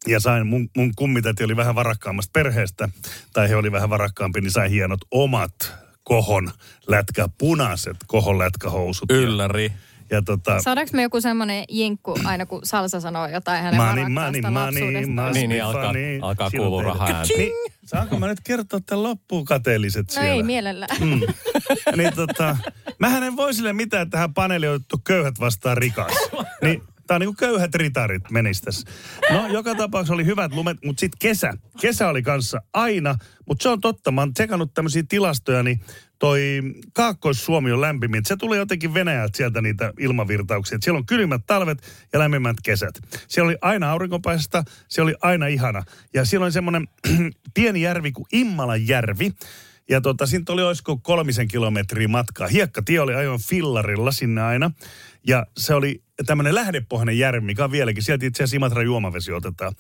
Ja 0.07 0.21
sain, 0.21 0.47
mun, 0.47 0.69
mun 0.77 0.93
kummitäti 0.97 1.45
oli 1.45 1.57
vähän 1.57 1.75
varakkaammasta 1.75 2.31
perheestä, 2.33 2.89
tai 3.33 3.49
he 3.49 3.57
oli 3.57 3.73
vähän 3.73 3.91
varakkaampi, 3.91 4.41
niin 4.41 4.51
sain 4.51 4.71
hienot 4.71 5.01
omat 5.11 5.73
kohon 6.03 6.51
lätkä, 6.87 7.29
punaiset 7.39 7.97
kohon 8.07 8.39
lätkähousut. 8.39 9.11
Ylläri. 9.11 9.65
Ja 9.65 9.71
tota, 10.25 10.61
Saadaanko 10.61 10.91
me 10.95 11.03
joku 11.03 11.21
semmoinen 11.21 11.65
jinkku 11.69 12.15
aina, 12.25 12.47
kun 12.47 12.61
Salsa 12.65 13.01
sanoo 13.01 13.29
jotain 13.29 13.63
hänen 13.63 13.81
Money, 13.81 14.09
money, 14.09 14.41
money, 14.43 15.07
money. 15.07 15.33
Niin, 15.33 15.49
niin 15.51 15.65
alkaa, 15.65 15.85
Funny. 15.85 16.19
alkaa 16.23 16.51
kuulua 16.51 16.83
rahaa 16.83 17.09
ääntä. 17.09 17.35
niin, 17.39 17.53
saanko 17.85 18.19
mä 18.19 18.27
nyt 18.27 18.41
kertoa 18.45 18.81
tämän 18.87 19.03
loppuun 19.03 19.45
kateelliset 19.45 20.07
No 20.07 20.13
siellä? 20.13 20.31
ei 20.31 20.43
mielellään. 20.43 20.97
Mm. 21.01 21.21
niin 21.97 22.15
tota, 22.17 22.57
mähän 22.99 23.23
en 23.23 23.37
voi 23.37 23.55
sille 23.55 23.73
mitään, 23.73 24.03
että 24.03 24.11
tähän 24.17 24.35
paneeliin 24.35 24.71
on 24.71 24.77
otettu 24.77 24.99
köyhät 25.05 25.41
vastaan 25.41 25.77
rikas. 25.77 26.13
Niin 26.63 26.83
Tää 27.09 27.15
on 27.15 27.21
niinku 27.21 27.35
köyhät 27.39 27.75
ritarit 27.75 28.31
menis 28.31 28.61
tässä. 28.61 28.89
No, 29.31 29.47
joka 29.47 29.75
tapauksessa 29.75 30.15
oli 30.15 30.25
hyvät 30.25 30.53
lumet, 30.53 30.77
mutta 30.85 31.01
sitten 31.01 31.19
kesä. 31.19 31.53
Kesä 31.81 32.09
oli 32.09 32.23
kanssa 32.23 32.63
aina, 32.73 33.15
mutta 33.47 33.63
se 33.63 33.69
on 33.69 33.81
totta. 33.81 34.11
Mä 34.11 34.21
oon 34.21 34.35
tsekannut 34.35 34.75
tämmöisiä 34.75 35.03
tilastoja, 35.09 35.63
niin 35.63 35.81
toi 36.19 36.63
Kaakkois-Suomi 36.93 37.73
on 37.73 37.81
lämpimin. 37.81 38.25
Se 38.25 38.37
tulee 38.37 38.59
jotenkin 38.59 38.95
Venäjältä 38.95 39.37
sieltä 39.37 39.63
niitä 39.63 39.93
ilmavirtauksia. 39.99 40.77
Et 40.77 40.83
siellä 40.83 40.99
on 40.99 41.07
kylmät 41.07 41.43
talvet 41.47 41.83
ja 42.13 42.19
lämpimät 42.19 42.57
kesät. 42.63 42.95
Siellä 43.29 43.49
oli 43.49 43.57
aina 43.61 43.91
aurinkopaista, 43.91 44.65
se 44.89 45.03
oli 45.03 45.15
aina 45.23 45.47
ihana. 45.47 45.85
Ja 46.15 46.25
siellä 46.25 46.45
oli 46.45 46.53
semmoinen 46.53 46.89
pieni 47.55 47.83
järvi 47.83 48.13
kuin 48.13 48.27
Immalan 48.33 48.89
järvi. 48.89 49.33
Ja 49.91 50.01
tota, 50.01 50.27
siitä 50.27 50.53
oli 50.53 50.63
olisiko 50.63 50.97
kolmisen 50.97 51.49
kilometriä 51.49 52.09
matkaa. 52.09 52.49
Hiekkatie 52.49 53.01
oli 53.01 53.15
ajoin 53.15 53.41
fillarilla 53.49 54.13
sinne 54.13 54.43
aina. 54.43 54.71
Ja 55.27 55.47
se 55.57 55.75
oli 55.75 56.03
tämmöinen 56.27 56.55
lähdepohjainen 56.55 57.19
järvi, 57.19 57.41
mikä 57.41 57.65
on 57.65 57.71
vieläkin. 57.71 58.03
Sieltä 58.03 58.27
itse 58.27 58.43
asiassa 58.43 58.57
Imatran 58.57 58.85
juomavesi 58.85 59.33
otetaan. 59.33 59.75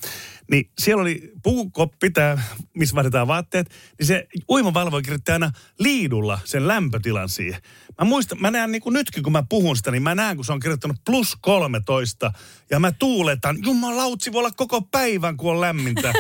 Niin 0.51 0.71
siellä 0.79 1.03
oli 1.03 1.33
pukukoppi, 1.43 2.11
tää, 2.11 2.43
missä 2.75 2.95
vaihdetaan 2.95 3.29
vaatteet. 3.29 3.71
Niin 3.99 4.07
se 4.07 4.27
uimavalvoja 4.51 5.03
kirjoitti 5.03 5.33
aina 5.33 5.51
liidulla 5.79 6.39
sen 6.45 6.69
lämpötilan 6.69 7.29
siihen. 7.29 7.61
Mä 7.99 8.05
muistan, 8.05 8.41
mä 8.41 8.51
näen 8.51 8.73
niin 8.73 8.83
kuin 8.83 8.95
nytkin, 8.95 9.23
kun 9.23 9.33
mä 9.33 9.43
puhun 9.49 9.77
sitä, 9.77 9.91
niin 9.91 10.03
mä 10.03 10.15
näen, 10.15 10.37
kun 10.37 10.45
se 10.45 10.53
on 10.53 10.61
kirjoittanut 10.61 10.97
plus 11.07 11.37
13. 11.41 12.33
Ja 12.71 12.81
mä 12.81 12.93
tuuletan, 12.93 13.57
jumalautsi 13.65 14.33
voi 14.33 14.39
olla 14.39 14.51
koko 14.51 14.83
päivän, 14.83 15.37
kun 15.37 15.51
on 15.51 15.61
lämmintä. 15.61 16.13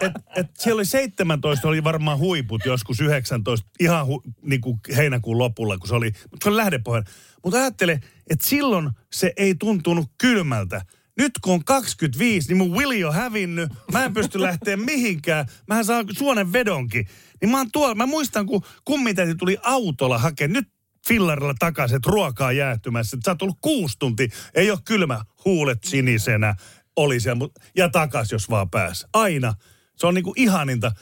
et, 0.00 0.12
et 0.36 0.46
siellä 0.58 0.78
oli 0.78 0.84
17, 0.84 1.68
oli 1.68 1.84
varmaan 1.84 2.18
huiput 2.18 2.62
joskus 2.64 3.00
19, 3.00 3.68
ihan 3.80 4.06
hu, 4.06 4.22
niin 4.42 4.60
kuin 4.60 4.80
heinäkuun 4.96 5.38
lopulla, 5.38 5.78
kun 5.78 5.88
se 5.88 5.94
oli, 5.94 6.12
mutta 6.30 6.44
se 6.44 6.48
oli 6.48 6.56
lähdepohjainen. 6.56 7.12
Mutta 7.44 7.58
ajattele, 7.58 8.00
että 8.30 8.48
silloin 8.48 8.90
se 9.12 9.32
ei 9.36 9.54
tuntunut 9.54 10.10
kylmältä. 10.18 10.82
Nyt 11.18 11.32
kun 11.44 11.54
on 11.54 11.64
25, 11.64 12.48
niin 12.48 12.56
mun 12.56 12.78
Willi 12.78 13.04
on 13.04 13.14
hävinnyt. 13.14 13.72
Mä 13.92 14.04
en 14.04 14.14
pysty 14.14 14.40
lähteä 14.40 14.76
mihinkään. 14.90 15.46
Mähän 15.68 15.84
saan 15.84 16.06
suonen 16.18 16.52
vedonkin. 16.52 17.06
Niin 17.40 17.50
mä 17.50 17.58
oon 17.58 17.70
tuolla, 17.72 17.94
mä 17.94 18.06
muistan, 18.06 18.46
kun 18.46 18.62
kummitäti 18.84 19.34
tuli 19.34 19.58
autolla 19.62 20.18
hakemaan. 20.18 20.52
Nyt 20.52 20.68
fillarilla 21.08 21.54
takaisin, 21.58 21.96
että 21.96 22.10
ruokaa 22.10 22.52
jäähtymässä. 22.52 23.16
Sä 23.24 23.30
oot 23.30 23.38
tullut 23.38 23.58
kuusi 23.60 23.96
tuntia, 23.98 24.28
ei 24.54 24.70
ole 24.70 24.78
kylmä, 24.84 25.24
huulet 25.44 25.84
sinisenä. 25.84 26.54
Oli 26.96 27.20
siellä, 27.20 27.48
ja 27.76 27.88
takas, 27.88 28.32
jos 28.32 28.50
vaan 28.50 28.70
pääs. 28.70 29.06
Aina. 29.12 29.54
Se 29.96 30.06
on 30.06 30.14
niinku 30.14 30.34
ihaninta. 30.36 30.92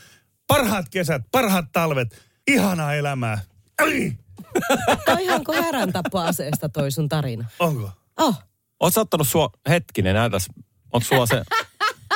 Parhaat 0.47 0.87
kesät, 0.89 1.23
parhaat 1.33 1.73
talvet, 1.73 2.23
ihanaa 2.47 2.95
elämää. 2.95 3.39
Ai! 3.83 4.13
Toi 5.07 5.15
on 5.15 5.21
ihan 5.21 5.45
kuin 5.45 5.65
häräntapoaseesta 5.65 6.69
toi 6.69 6.91
sun 6.91 7.09
tarina. 7.09 7.45
Onko? 7.59 7.91
Oh, 8.17 8.43
Oot 8.81 8.95
sä 8.95 9.01
ottanut 9.01 9.29
sua, 9.29 9.51
hetkinen, 9.69 10.15
näytäs, 10.15 10.47
onko 10.93 11.07
sulla 11.09 11.27
se 11.27 11.43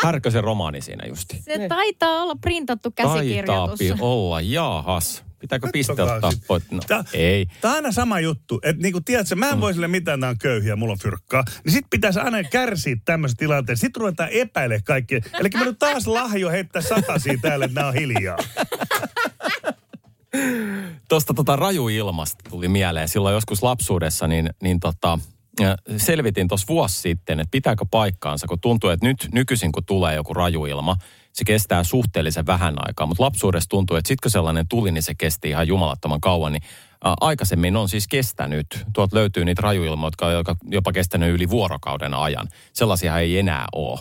Härkösen 0.03 0.45
romaani 0.45 0.81
siinä 0.81 1.05
justi? 1.09 1.43
Se 1.43 1.69
taitaa 1.69 2.23
olla 2.23 2.35
printattu 2.41 2.91
käsikirjoitus. 2.91 3.79
Taitaapi 3.79 4.01
olla, 4.01 4.41
jaahas. 4.41 5.25
Pitääkö 5.39 5.69
piste 5.73 6.03
ottaa 6.03 6.33
pois? 6.47 6.71
No, 6.71 6.81
Tää- 6.87 7.05
ei. 7.13 7.47
Tämä 7.61 7.73
on 7.73 7.77
aina 7.77 7.93
sama 7.93 8.21
juttu. 8.21 8.61
Että 8.63 8.83
niinku, 8.83 9.01
tiedätkö, 9.01 9.35
mä 9.37 9.49
en 9.49 9.61
voi 9.61 9.73
sille 9.75 9.89
mitään, 9.89 10.21
nämä 10.21 10.31
on 10.31 10.39
köyhiä, 10.39 10.77
mulla 10.77 10.93
on 10.93 10.99
fyrkkaa. 10.99 11.45
Niin 11.65 11.73
sit 11.73 11.87
pitäisi 11.91 12.21
aina 12.21 12.43
kärsiä 12.43 12.97
tämmöisessä 13.05 13.39
tilanteessa. 13.39 13.81
Sitten 13.81 14.01
ruvetaan 14.01 14.29
epäile 14.33 14.81
kaikkea. 14.85 15.21
Eli 15.41 15.49
mä 15.55 15.65
nyt 15.65 15.79
taas 15.79 16.07
lahjo 16.07 16.51
heittää 16.51 16.83
satasia 16.83 17.39
täällä, 17.43 17.65
että 17.65 17.75
nämä 17.81 17.89
on 17.89 17.95
hiljaa. 17.95 18.37
Tuosta 21.09 21.35
tota 21.35 21.57
rajuilmasta 21.57 22.51
tuli 22.51 22.69
mieleen. 22.69 23.09
Silloin 23.09 23.35
joskus 23.35 23.63
lapsuudessa 23.63 24.27
niin, 24.27 24.51
niin 24.63 24.81
tota, 24.81 25.19
selvitin 25.97 26.49
tuossa 26.49 26.67
vuosi 26.69 27.01
sitten, 27.01 27.41
että 27.41 27.51
pitääkö 27.51 27.85
paikkaansa, 27.91 28.47
kun 28.47 28.61
tuntuu, 28.61 28.91
että 28.91 29.07
nyt 29.07 29.29
nykyisin 29.33 29.73
kun 29.73 29.85
tulee 29.85 30.15
joku 30.15 30.35
rajuilma, 30.35 30.97
se 31.33 31.45
kestää 31.45 31.85
suhteellisen 31.85 32.47
vähän 32.47 32.75
aikaa. 32.77 33.07
Mutta 33.07 33.23
lapsuudessa 33.23 33.69
tuntuu, 33.69 33.97
että 33.97 34.15
kun 34.23 34.31
sellainen 34.31 34.69
tuli, 34.69 34.93
niin 34.93 35.03
se 35.03 35.15
kesti 35.15 35.49
ihan 35.49 35.69
jumalattoman 35.69 36.21
kauan. 36.21 36.53
Niin 36.53 36.63
ä, 37.07 37.15
aikaisemmin 37.21 37.77
on 37.77 37.89
siis 37.89 38.09
kestänyt. 38.09 38.67
Tuolta 38.95 39.17
löytyy 39.17 39.45
niitä 39.45 39.63
rajuilmoja, 39.63 40.07
jotka 40.07 40.27
on 40.27 40.57
jopa 40.65 40.93
kestänyt 40.93 41.35
yli 41.35 41.51
vuorokauden 41.51 42.15
ajan. 42.15 42.49
Sellaisia 42.73 43.19
ei 43.19 43.39
enää 43.39 43.67
ole. 43.73 44.01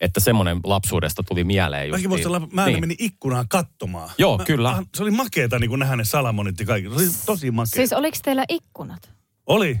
Että 0.00 0.20
semmoinen 0.20 0.60
lapsuudesta 0.64 1.22
tuli 1.22 1.44
mieleen. 1.44 1.90
Mäkin 1.90 2.10
justiin. 2.10 2.30
muistan, 2.32 2.48
mä 2.52 2.60
aina 2.62 2.72
Niin. 2.72 2.80
menin 2.82 2.96
ikkunaan 3.00 3.48
katsomaan. 3.48 4.10
Joo, 4.18 4.38
mä, 4.38 4.44
kyllä. 4.44 4.72
Mä, 4.72 4.82
se 4.96 5.02
oli 5.02 5.10
makeeta 5.10 5.58
niin 5.58 5.68
kuin 5.70 5.78
nähdä 5.78 5.96
ne 5.96 6.04
salamonit 6.04 6.60
ja 6.60 6.66
kaikki. 6.66 6.88
Se 6.90 6.94
oli 6.96 7.08
tosi 7.26 7.50
makea. 7.50 7.72
Siis 7.76 7.92
oliko 7.92 8.16
teillä 8.22 8.44
ikkunat? 8.48 9.10
Oli. 9.46 9.80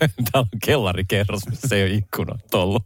Täällä 0.00 0.18
on 0.34 0.46
kellarikerros, 0.64 1.46
missä 1.50 1.76
ei 1.76 1.82
ole 1.82 1.90
ikkunat 1.90 2.54
ollut. 2.54 2.82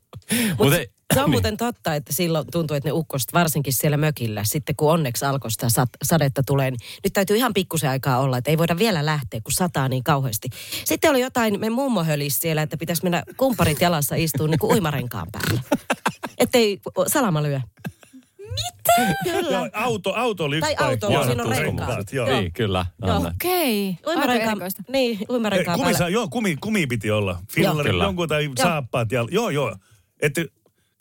Mutta 0.58 0.76
Se 1.14 1.22
on 1.22 1.30
muuten 1.30 1.56
totta, 1.56 1.94
että 1.94 2.12
silloin 2.12 2.46
tuntuu, 2.52 2.76
että 2.76 2.88
ne 2.88 2.92
ukkoset, 2.92 3.32
varsinkin 3.32 3.72
siellä 3.72 3.96
mökillä, 3.96 4.44
sitten 4.44 4.76
kun 4.76 4.92
onneksi 4.92 5.24
alkoi 5.24 5.50
sitä 5.50 5.66
sat- 5.66 5.96
sadetta 6.04 6.42
tulee, 6.46 6.70
niin 6.70 6.78
nyt 7.04 7.12
täytyy 7.12 7.36
ihan 7.36 7.54
pikkusen 7.54 7.90
aikaa 7.90 8.18
olla, 8.18 8.38
että 8.38 8.50
ei 8.50 8.58
voida 8.58 8.78
vielä 8.78 9.06
lähteä, 9.06 9.40
kun 9.40 9.52
sataa 9.52 9.88
niin 9.88 10.04
kauheasti. 10.04 10.48
Sitten 10.84 11.10
oli 11.10 11.20
jotain, 11.20 11.60
me 11.60 11.70
mummo 11.70 12.04
hölisi 12.04 12.38
siellä, 12.40 12.62
että 12.62 12.76
pitäisi 12.76 13.02
mennä 13.02 13.22
kumparit 13.36 13.80
jalassa 13.80 14.14
istua 14.14 14.46
niin 14.48 14.58
kuin 14.58 14.72
uimarenkaan 14.72 15.26
päällä. 15.32 15.60
Ettei 16.38 16.80
salama 17.06 17.42
lyö. 17.42 17.60
Joo, 19.50 19.68
auto, 19.72 20.12
auto 20.14 20.44
oli 20.44 20.56
yksi 20.56 20.74
Tai 20.74 20.86
auto, 20.88 21.06
paikka. 21.06 21.26
siinä 21.26 21.42
on 21.42 21.50
renkaat. 21.56 22.12
Joo. 22.12 22.26
Niin, 22.28 22.52
kyllä. 22.52 22.86
Okei. 23.34 23.96
Uimarenkaan, 24.06 24.50
erikoista. 24.50 24.82
niin, 24.88 25.18
uimarenkaan 25.30 25.74
Kumi, 25.78 25.84
päällä. 25.84 25.98
saa, 25.98 26.08
joo, 26.08 26.28
kumi, 26.28 26.56
kumi 26.60 26.86
piti 26.86 27.10
olla. 27.10 27.38
Fillari, 27.50 27.90
Kyllä. 27.90 28.04
jonkun 28.04 28.28
tai 28.28 28.50
saappaat. 28.62 29.12
Ja, 29.12 29.26
joo, 29.30 29.50
joo. 29.50 29.76
Että, 30.20 30.40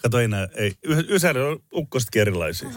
kato 0.01 0.19
ei 0.19 0.27
näe, 0.27 0.47
ei. 0.55 0.73
Y- 0.83 1.05
Ysäri 1.10 1.41
on 1.41 1.60
ukkostakin 1.73 2.21
erilaisia. 2.21 2.69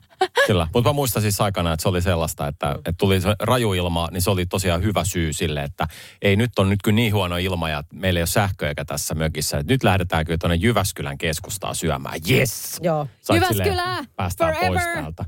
Kyllä, 0.46 0.68
mutta 0.74 0.90
mä 0.90 0.92
muistan 0.92 1.22
siis 1.22 1.40
aikana, 1.40 1.72
että 1.72 1.82
se 1.82 1.88
oli 1.88 2.02
sellaista, 2.02 2.48
että, 2.48 2.70
että 2.70 2.92
tuli 2.98 3.20
se 3.20 3.34
raju 3.40 3.72
ilma, 3.74 4.08
niin 4.12 4.22
se 4.22 4.30
oli 4.30 4.46
tosiaan 4.46 4.82
hyvä 4.82 5.04
syy 5.04 5.32
sille, 5.32 5.62
että 5.62 5.88
ei 6.22 6.36
nyt 6.36 6.58
on 6.58 6.68
nyt 6.68 6.82
kyllä 6.84 6.94
niin 6.94 7.14
huono 7.14 7.36
ilma 7.36 7.68
ja 7.68 7.84
meillä 7.92 8.18
ei 8.18 8.22
ole 8.22 8.26
sähköä 8.26 8.68
eikä 8.68 8.84
tässä 8.84 9.14
mökissä. 9.14 9.58
Että 9.58 9.72
nyt 9.72 9.82
lähdetään 9.84 10.24
kyllä 10.24 10.38
tuonne 10.38 10.56
Jyväskylän 10.56 11.18
keskustaan 11.18 11.74
syömään. 11.74 12.20
Yes! 12.30 12.78
Joo. 12.82 13.08
Sait 13.20 13.42
Jyväskylä, 13.42 13.64
silleen, 13.64 14.06
Päästään 14.16 14.54
pois 14.54 14.66
forever! 14.66 14.94
täältä. 15.02 15.24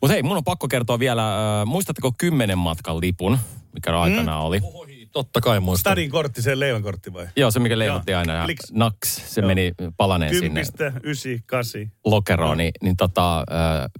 Mutta 0.00 0.12
hei, 0.12 0.22
mun 0.22 0.36
on 0.36 0.44
pakko 0.44 0.68
kertoa 0.68 0.98
vielä, 0.98 1.60
äh, 1.60 1.66
muistatteko 1.66 2.12
kymmenen 2.18 2.58
matkan 2.58 3.00
lipun, 3.00 3.38
mikä 3.72 4.00
aikanaan 4.00 4.42
oli? 4.42 4.60
Oi, 4.74 4.95
totta 5.16 5.40
kai 5.40 5.60
muistan. 5.60 5.80
Stadin 5.80 6.10
kortti, 6.10 6.42
se 6.42 6.58
leivän 6.58 6.82
kortti 6.82 7.12
vai? 7.12 7.28
Joo, 7.36 7.50
se 7.50 7.60
mikä 7.60 7.78
leivottiin 7.78 8.16
aina. 8.16 8.32
ja 8.32 8.44
Kliks. 8.44 8.72
Naks, 8.72 9.34
se 9.34 9.40
Joo. 9.40 9.48
meni 9.48 9.72
palaneen 9.96 10.34
sinne 10.34 10.48
Kympistä, 10.48 10.92
ysi, 11.04 11.42
kasi. 11.46 11.90
lokeroon, 12.04 12.58
niin, 12.58 12.72
niin 12.82 12.96
tota, 12.96 13.44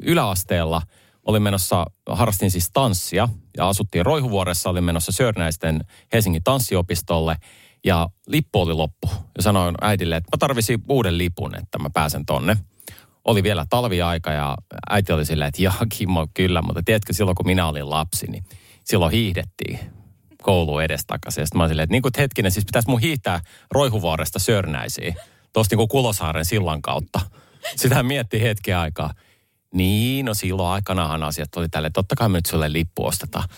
yläasteella 0.02 0.82
olin 1.26 1.42
menossa, 1.42 1.86
harrastin 2.08 2.50
siis 2.50 2.70
tanssia 2.72 3.28
ja 3.56 3.68
asuttiin 3.68 4.06
Roihuvuoressa, 4.06 4.70
olin 4.70 4.84
menossa 4.84 5.12
Sörnäisten 5.12 5.80
Helsingin 6.12 6.42
tanssiopistolle 6.44 7.36
ja 7.84 8.08
lippu 8.26 8.60
oli 8.60 8.72
loppu. 8.74 9.08
Ja 9.36 9.42
sanoin 9.42 9.74
äidille, 9.80 10.16
että 10.16 10.36
mä 10.36 10.38
tarvisin 10.38 10.82
uuden 10.88 11.18
lipun, 11.18 11.54
että 11.54 11.78
mä 11.78 11.90
pääsen 11.94 12.26
tonne. 12.26 12.56
Oli 13.24 13.42
vielä 13.42 13.66
talviaika 13.70 14.32
ja 14.32 14.56
äiti 14.90 15.12
oli 15.12 15.24
silleen, 15.24 15.48
että 15.48 15.62
jaa 15.62 15.86
Kimmo, 15.98 16.26
kyllä, 16.34 16.62
mutta 16.62 16.82
tiedätkö 16.84 17.12
silloin 17.12 17.34
kun 17.34 17.46
minä 17.46 17.66
olin 17.66 17.90
lapsi, 17.90 18.26
niin 18.26 18.44
silloin 18.84 19.12
hiihdettiin 19.12 19.78
koulu 20.46 20.78
edestakaisin. 20.78 21.42
Ja 21.42 21.46
sitten 21.46 21.58
mä 21.58 21.62
olin 21.62 21.70
silleen, 21.70 21.84
että 21.84 21.92
niin 21.94 22.02
kuin, 22.02 22.12
hetkinen, 22.18 22.52
siis 22.52 22.64
pitäisi 22.64 22.88
mun 22.88 23.00
hiihtää 23.00 23.40
Roihuvuoresta 23.70 24.38
Sörnäisiin, 24.38 25.14
tuosta 25.52 25.72
niin 25.72 25.78
kuin 25.78 25.88
Kulosaaren 25.88 26.44
sillan 26.44 26.82
kautta. 26.82 27.20
Sitä 27.76 28.02
mietti 28.02 28.42
hetki 28.42 28.72
aikaa. 28.72 29.10
Niin, 29.74 30.26
no 30.26 30.34
silloin 30.34 30.68
aikanahan 30.68 31.22
asiat 31.22 31.56
oli 31.56 31.68
tälle, 31.68 31.90
totta 31.90 32.16
kai 32.16 32.28
me 32.28 32.38
nyt 32.38 32.46
sulle 32.46 32.72
lippu 32.72 33.06
ostetaan. 33.06 33.48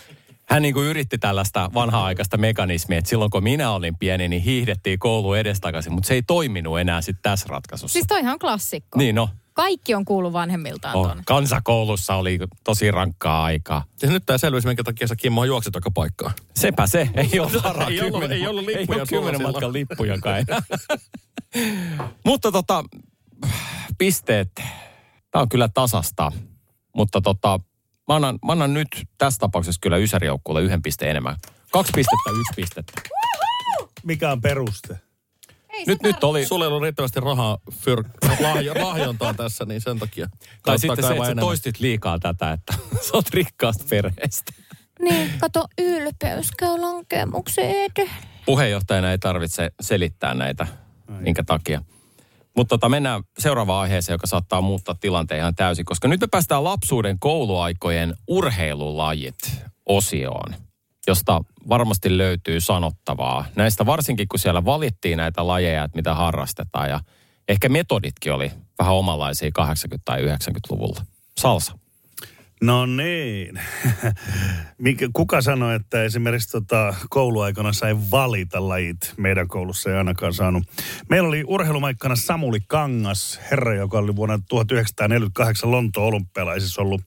Hän 0.45 0.61
niin 0.61 0.73
kuin 0.73 0.87
yritti 0.87 1.17
tällaista 1.17 1.69
vanha-aikaista 1.73 2.37
mekanismia, 2.37 2.97
että 2.97 3.09
silloin 3.09 3.31
kun 3.31 3.43
minä 3.43 3.71
olin 3.71 3.97
pieni, 3.99 4.27
niin 4.27 4.41
hiihdettiin 4.41 4.99
koulu 4.99 5.33
edestakaisin, 5.33 5.93
mutta 5.93 6.07
se 6.07 6.13
ei 6.13 6.21
toiminut 6.21 6.79
enää 6.79 7.01
sitten 7.01 7.23
tässä 7.23 7.45
ratkaisussa. 7.49 7.93
Siis 7.93 8.07
toihan 8.07 8.33
on 8.33 8.39
klassikko. 8.39 8.97
Niin 8.97 9.15
no, 9.15 9.29
Kaikki 9.59 9.95
on 9.95 10.05
kuullut 10.05 10.33
vanhemmiltaan 10.33 10.95
oh, 10.95 11.05
tuonne. 11.05 11.23
kansakoulussa 11.25 12.15
oli 12.15 12.39
tosi 12.63 12.91
rankkaa 12.91 13.43
aikaa. 13.43 13.83
Ja 14.01 14.09
nyt 14.09 14.23
tämä 14.25 14.37
selvisi, 14.37 14.67
minkä 14.67 14.83
takia 14.83 15.07
sä 15.07 15.15
Kimmo 15.15 15.45
juoksit 15.45 15.75
joka 15.75 15.91
paikkaan. 15.91 16.33
Sepä 16.55 16.87
se, 16.87 17.09
ei 17.33 17.39
ole 17.39 17.51
varaa. 17.63 17.87
Ei 17.87 18.01
ollut- 18.01 18.13
kymmenen- 18.13 18.31
ei 18.37 18.47
ollut 18.47 18.65
lippuja 18.65 18.99
Ei 18.99 19.05
kymmenen 19.05 19.41
matkan 19.41 19.73
lippujakaan 19.73 20.39
enää. 20.47 20.61
Mutta 22.25 22.51
tota, 22.51 22.83
pisteet, 23.97 24.51
tämä 25.31 25.41
on 25.41 25.49
kyllä 25.49 25.69
tasasta. 25.73 26.31
Mutta 26.95 27.21
tota, 27.21 27.59
mä 28.07 28.15
annan, 28.15 28.39
mä 28.45 28.51
annan 28.51 28.73
nyt 28.73 28.87
tässä 29.17 29.39
tapauksessa 29.39 29.79
kyllä 29.81 29.97
Ysärijoukkuulle 29.97 30.61
yhden 30.61 30.81
pisteen 30.81 31.11
enemmän. 31.11 31.35
Kaksi 31.71 31.91
pistettä, 31.95 32.29
yksi 32.39 32.53
pistettä. 32.55 33.01
Mikä 34.03 34.31
on 34.31 34.41
peruste? 34.41 34.99
Ei 35.79 35.85
Nyt, 35.87 36.01
nyt 36.03 36.23
oli, 36.23 36.45
Sulla 36.45 36.65
ei 36.65 36.67
ollut 36.67 36.81
riittävästi 36.81 37.19
rahaa 37.19 37.57
fyr, 37.71 38.03
lahjo, 38.39 38.73
lahjontaan 38.73 39.35
tässä, 39.35 39.65
niin 39.65 39.81
sen 39.81 39.99
takia. 39.99 40.29
tai 40.63 40.79
sitten 40.79 41.03
se, 41.03 41.11
että 41.11 41.23
enemmän. 41.23 41.45
toistit 41.45 41.79
liikaa 41.79 42.19
tätä, 42.19 42.51
että 42.51 42.73
sä 43.05 43.11
oot 43.13 43.29
rikkaasta 43.33 43.85
perheestä. 43.89 44.53
Niin, 45.01 45.31
kato, 45.39 45.65
ylpeys 45.81 46.51
käy 46.51 46.79
lankemukseen. 46.79 47.91
Puheenjohtajana 48.45 49.11
ei 49.11 49.17
tarvitse 49.17 49.71
selittää 49.81 50.33
näitä, 50.33 50.67
minkä 51.07 51.43
takia. 51.43 51.81
Mutta 52.55 52.69
tota, 52.69 52.89
mennään 52.89 53.23
seuraavaan 53.39 53.81
aiheeseen, 53.81 54.13
joka 54.13 54.27
saattaa 54.27 54.61
muuttaa 54.61 54.95
tilanteen 54.99 55.39
ihan 55.39 55.55
täysin, 55.55 55.85
koska 55.85 56.07
nyt 56.07 56.21
me 56.21 56.27
päästään 56.31 56.63
lapsuuden 56.63 57.19
kouluaikojen 57.19 58.13
urheilulajit 58.27 59.35
osioon, 59.85 60.55
josta 61.09 61.41
varmasti 61.69 62.17
löytyy 62.17 62.61
sanottavaa. 62.61 63.45
Näistä 63.55 63.85
varsinkin, 63.85 64.27
kun 64.27 64.39
siellä 64.39 64.65
valittiin 64.65 65.17
näitä 65.17 65.47
lajeja, 65.47 65.83
että 65.83 65.97
mitä 65.97 66.15
harrastetaan 66.15 66.89
ja 66.89 66.99
ehkä 67.47 67.69
metoditkin 67.69 68.33
oli 68.33 68.51
vähän 68.79 68.95
omanlaisia 68.95 69.49
80- 69.49 69.97
tai 70.05 70.21
90-luvulla. 70.21 71.05
Salsa. 71.37 71.79
No 72.61 72.85
niin. 72.85 73.61
Mikä, 74.77 75.09
kuka 75.13 75.41
sanoi, 75.41 75.75
että 75.75 76.03
esimerkiksi 76.03 76.49
tota, 76.49 76.95
kouluaikana 77.09 77.73
sai 77.73 77.97
valita 78.11 78.67
lajit? 78.67 79.13
Meidän 79.17 79.47
koulussa 79.47 79.89
ei 79.89 79.95
ainakaan 79.95 80.33
saanut. 80.33 80.63
Meillä 81.09 81.27
oli 81.27 81.43
urheilumaikkana 81.47 82.15
Samuli 82.15 82.59
Kangas, 82.67 83.39
herra, 83.51 83.75
joka 83.75 83.97
oli 83.97 84.15
vuonna 84.15 84.39
1948 84.49 85.71
Lontoon 85.71 86.07
olympialaisissa 86.07 86.81
ollut 86.81 87.01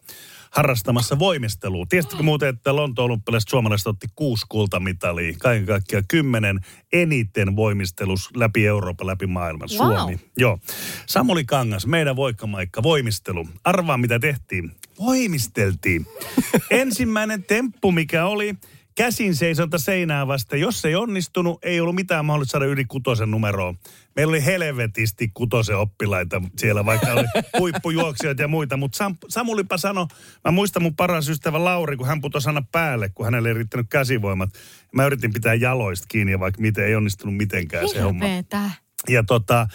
harrastamassa 0.52 1.18
voimistelua. 1.18 1.86
Tiesittekö 1.88 2.22
muuten, 2.22 2.48
että 2.48 2.76
Lontoon 2.76 3.10
olympialaiset 3.10 3.50
suomalaiset 3.50 3.86
otti 3.86 4.06
kuusi 4.14 4.46
kultamitalia, 4.48 5.34
kaiken 5.38 5.66
kaikkiaan 5.66 6.04
kymmenen 6.08 6.60
eniten 6.92 7.56
voimistelus 7.56 8.30
läpi 8.36 8.66
Euroopan, 8.66 9.06
läpi 9.06 9.26
maailman. 9.26 9.68
Wow. 9.78 9.96
Suomi. 9.96 10.20
Joo. 10.36 10.58
Samuli 11.06 11.44
Kangas, 11.44 11.86
meidän 11.86 12.16
voikkamaikka, 12.16 12.82
voimistelu. 12.82 13.48
Arvaa 13.64 13.98
mitä 13.98 14.18
tehtiin. 14.18 14.72
Voimisteltiin. 14.98 16.06
Ensimmäinen 16.70 17.44
temppu, 17.44 17.92
mikä 17.92 18.26
oli, 18.26 18.54
käsin 18.94 19.37
seisonta 19.37 19.78
seinää 19.78 20.26
vasta. 20.26 20.57
Jos 20.57 20.85
ei 20.85 20.94
onnistunut, 20.94 21.64
ei 21.64 21.81
ollut 21.81 21.94
mitään 21.94 22.24
mahdollista 22.24 22.52
saada 22.52 22.64
yli 22.64 22.85
kutosen 22.85 23.31
numeroa. 23.31 23.74
Meillä 24.16 24.31
oli 24.31 24.44
helvetisti 24.44 25.31
kutosen 25.35 25.76
oppilaita 25.76 26.42
siellä, 26.59 26.85
vaikka 26.85 27.12
oli 27.12 27.24
huippujuoksijoita 27.59 28.42
ja 28.42 28.48
muita. 28.48 28.76
Mutta 28.76 28.96
Sam, 28.96 29.16
Samulipa 29.28 29.76
sanoi, 29.76 30.07
mä 30.44 30.50
muistan 30.50 30.83
mun 30.83 30.96
paras 30.96 31.28
ystävä 31.28 31.64
Lauri, 31.64 31.96
kun 31.96 32.07
hän 32.07 32.20
putosi 32.20 32.48
aina 32.48 32.62
päälle, 32.72 33.09
kun 33.09 33.24
hänelle 33.24 33.48
ei 33.48 33.55
riittänyt 33.55 33.87
käsivoimat. 33.90 34.50
Mä 34.92 35.07
yritin 35.07 35.33
pitää 35.33 35.55
jaloista 35.55 36.07
kiinni, 36.09 36.33
ja 36.33 36.40
vaikka 36.40 36.61
miten 36.61 36.87
ei 36.87 36.94
onnistunut 36.94 37.37
mitenkään 37.37 37.88
se 37.88 38.00
homma. 38.00 38.24
Hirveetä. 38.24 38.70
Ja 39.09 39.22
tota, 39.22 39.66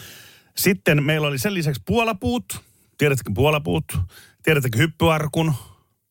sitten 0.57 1.03
meillä 1.03 1.27
oli 1.27 1.39
sen 1.39 1.53
lisäksi 1.53 1.81
puolapuut. 1.85 2.61
Tiedätkö 2.97 3.31
puolapuut? 3.35 3.85
Tiedättekö 4.43 4.77
hyppyarkun? 4.77 5.53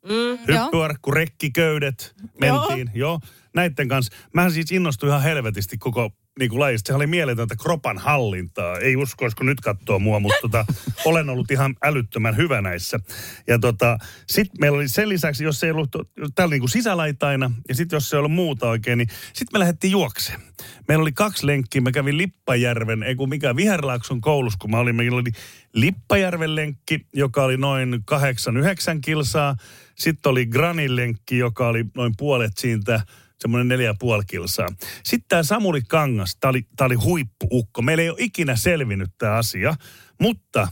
Mm, 0.08 0.54
Hyppyarkku, 0.54 1.10
rekkiköydet, 1.10 2.14
mentiin, 2.40 2.90
joo. 2.94 3.08
joo. 3.10 3.20
Näiden 3.54 3.88
kanssa. 3.88 4.16
Mähän 4.34 4.52
siis 4.52 4.72
innostuin 4.72 5.10
ihan 5.10 5.22
helvetisti 5.22 5.78
koko 5.78 6.10
niin 6.38 6.50
kuin 6.50 6.60
lajista. 6.60 6.86
Sehän 6.88 6.96
oli 6.96 7.06
mieletöntä 7.06 7.56
kropan 7.56 7.98
hallintaa. 7.98 8.78
Ei 8.78 8.96
uskoisi, 8.96 9.36
kun 9.36 9.46
nyt 9.46 9.60
katsoo 9.60 9.98
mua, 9.98 10.20
mutta 10.20 10.38
tota, 10.42 10.66
olen 11.04 11.30
ollut 11.30 11.50
ihan 11.50 11.74
älyttömän 11.82 12.36
hyvä 12.36 12.60
näissä. 12.60 13.00
Ja 13.46 13.58
tota, 13.58 13.98
sitten 14.26 14.60
meillä 14.60 14.76
oli 14.76 14.88
sen 14.88 15.08
lisäksi, 15.08 15.44
jos 15.44 15.64
ei 15.64 15.70
ollut 15.70 15.90
täällä 16.34 16.52
niin 16.52 16.60
kuin 16.60 16.70
sisälaitaina, 16.70 17.50
ja 17.68 17.74
sitten 17.74 17.96
jos 17.96 18.10
se 18.10 18.16
ei 18.16 18.18
ollut 18.18 18.32
muuta 18.32 18.68
oikein, 18.68 18.98
niin 18.98 19.08
sitten 19.32 19.48
me 19.52 19.58
lähdettiin 19.58 19.90
juokseen. 19.90 20.40
Meillä 20.88 21.02
oli 21.02 21.12
kaksi 21.12 21.46
lenkkiä. 21.46 21.80
Mä 21.80 21.92
kävin 21.92 22.18
Lippajärven, 22.18 23.02
ei 23.02 23.14
kun 23.14 23.28
mikä 23.28 23.56
Viherlaakson 23.56 24.20
koulussa, 24.20 24.58
kun 24.60 24.70
mä 24.70 24.78
olin. 24.78 24.96
Meillä 24.96 25.18
oli 25.18 25.30
Lippajärven 25.72 26.54
lenkki, 26.54 27.06
joka 27.12 27.42
oli 27.42 27.56
noin 27.56 27.94
8-9 27.94 28.98
kilsaa. 29.00 29.56
Sitten 29.98 30.30
oli 30.30 30.46
Granin 30.46 30.96
lenkki, 30.96 31.38
joka 31.38 31.68
oli 31.68 31.84
noin 31.94 32.12
puolet 32.16 32.58
siitä, 32.58 33.00
semmoinen 33.38 33.68
neljä 33.68 33.94
puoli 33.98 34.22
kilsaa. 34.26 34.68
Sitten 35.02 35.28
tämä 35.28 35.42
Samuli 35.42 35.82
Kangas, 35.82 36.36
tämä 36.40 36.50
oli, 36.50 36.66
tää 36.76 36.86
oli 36.86 36.94
huippuukko. 36.94 37.82
Meillä 37.82 38.02
ei 38.02 38.10
ole 38.10 38.18
ikinä 38.20 38.56
selvinnyt 38.56 39.10
tämä 39.18 39.32
asia, 39.32 39.74
mutta 40.20 40.68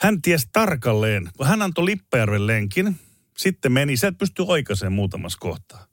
hän 0.00 0.22
tiesi 0.22 0.48
tarkalleen, 0.52 1.30
kun 1.36 1.46
hän 1.46 1.62
antoi 1.62 1.84
Lippajärven 1.84 2.46
lenkin, 2.46 2.96
sitten 3.38 3.72
meni, 3.72 3.96
sä 3.96 4.08
et 4.08 4.18
pysty 4.18 4.44
oikaisemaan 4.46 4.92
muutamassa 4.92 5.38
kohtaa. 5.40 5.86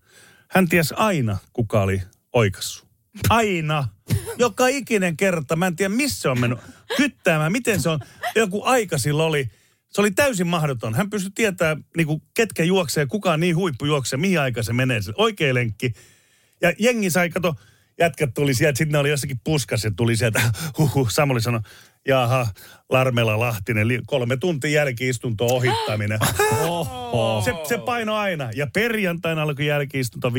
Hän 0.50 0.69
tiesi 0.69 0.93
aina, 0.97 1.38
kuka 1.54 1.82
oli 1.82 2.02
oikassu. 2.34 2.86
Aina. 3.30 3.88
Joka 4.38 4.67
ikinen 4.67 5.17
kerta. 5.17 5.56
Mä 5.56 5.67
en 5.67 5.76
tiedä, 5.76 5.95
missä 5.95 6.21
se 6.21 6.30
on 6.30 6.39
mennyt 6.39 6.60
kyttäämään. 6.97 7.52
Miten 7.52 7.82
se 7.82 7.89
on. 7.89 8.00
Joku 8.36 8.63
aika 8.63 8.97
sillä 8.97 9.24
oli. 9.24 9.50
Se 9.91 10.01
oli 10.01 10.12
täysin 10.12 10.47
mahdoton. 10.47 10.95
Hän 10.95 11.10
pystyi 11.10 11.32
tietämään, 11.36 11.86
niin 11.97 12.08
kuin, 12.08 12.21
ketkä 12.34 12.63
juoksee, 12.63 13.06
kuka 13.06 13.38
niin 13.38 13.56
huippu 13.56 13.86
juoksee, 13.86 14.17
mihin 14.17 14.39
aika 14.39 14.63
se 14.63 14.73
menee. 14.73 15.01
Se 15.01 15.13
oikea 15.15 15.54
lenkki. 15.54 15.93
Ja 16.62 16.73
jengi 16.80 17.10
sai, 17.10 17.30
kato, 17.30 17.56
jätkät 17.99 18.34
tuli 18.34 18.54
sieltä, 18.54 18.77
sitten 18.77 18.91
ne 18.91 18.97
oli 18.97 19.10
jossakin 19.10 19.39
puskas 19.43 19.84
ja 19.84 19.91
tuli 19.95 20.15
sieltä, 20.15 20.41
huhu, 20.77 21.10
Samuli 21.10 21.41
sanoi, 21.41 21.62
Jaha, 22.08 22.47
Larmela 22.89 23.39
Lahtinen, 23.39 23.88
kolme 24.06 24.38
tuntia 24.38 24.71
jälkiistunto 24.71 25.45
ohittaminen. 25.45 26.19
Se, 27.45 27.54
se 27.67 27.77
paino 27.77 28.15
aina. 28.15 28.49
Ja 28.56 28.67
perjantaina 28.73 29.41
alkoi 29.41 29.65
jälkiistunto 29.65 30.30
15-15. 30.30 30.34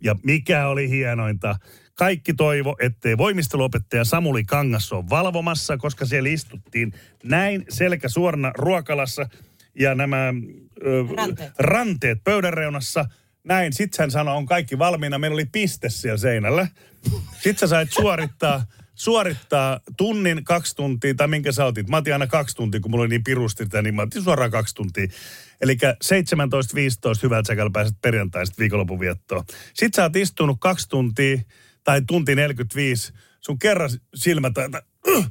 Ja 0.00 0.16
mikä 0.22 0.68
oli 0.68 0.90
hienointa? 0.90 1.56
Kaikki 1.98 2.34
toivo, 2.34 2.76
ettei 2.80 3.18
voimisteluopettaja 3.18 4.04
Samuli 4.04 4.44
Kangas 4.44 4.92
ole 4.92 5.04
valvomassa, 5.10 5.76
koska 5.76 6.06
siellä 6.06 6.28
istuttiin 6.28 6.92
näin 7.24 7.64
selkä 7.68 8.08
suorana 8.08 8.52
ruokalassa 8.58 9.28
ja 9.78 9.94
nämä 9.94 10.28
ö, 10.86 11.04
Ranteet. 11.16 11.52
ranteet 11.58 12.24
pöydän 12.24 12.52
reunassa. 12.52 13.04
Näin, 13.44 13.72
sit 13.72 13.98
hän 13.98 14.10
sanoi, 14.10 14.36
on 14.36 14.46
kaikki 14.46 14.78
valmiina. 14.78 15.18
Meillä 15.18 15.34
oli 15.34 15.44
piste 15.44 15.88
siellä 15.88 16.16
seinällä. 16.16 16.66
Sitten 17.32 17.56
sä 17.56 17.66
sait 17.66 17.92
suorittaa, 17.92 18.64
suorittaa 18.94 19.80
tunnin, 19.96 20.44
kaksi 20.44 20.76
tuntia, 20.76 21.14
tai 21.14 21.28
minkä 21.28 21.52
sä 21.52 21.64
otit. 21.64 21.88
Mä 21.88 21.96
otin 21.96 22.12
aina 22.12 22.26
kaksi 22.26 22.56
tuntia, 22.56 22.80
kun 22.80 22.90
mulla 22.90 23.02
oli 23.02 23.08
niin 23.08 23.24
pirusti 23.24 23.64
niin 23.82 23.94
mä 23.94 24.02
otin 24.02 24.22
suoraan 24.22 24.50
kaksi 24.50 24.74
tuntia. 24.74 25.06
Eli 25.60 25.74
17.15 25.74 25.88
hyvältä 27.22 27.46
säkällä 27.46 27.70
pääset 27.72 27.96
perjantaista 28.02 28.56
viikonlopun 28.58 29.00
viettoon. 29.00 29.44
Sitten 29.74 29.96
sä 29.96 30.02
oot 30.02 30.16
istunut 30.16 30.56
kaksi 30.60 30.88
tuntia, 30.88 31.38
tai 31.84 32.02
tunti 32.06 32.34
45, 32.34 33.12
sun 33.40 33.58
kerran 33.58 33.90
silmät, 34.14 34.58
että 34.58 34.82
uh, 35.08 35.26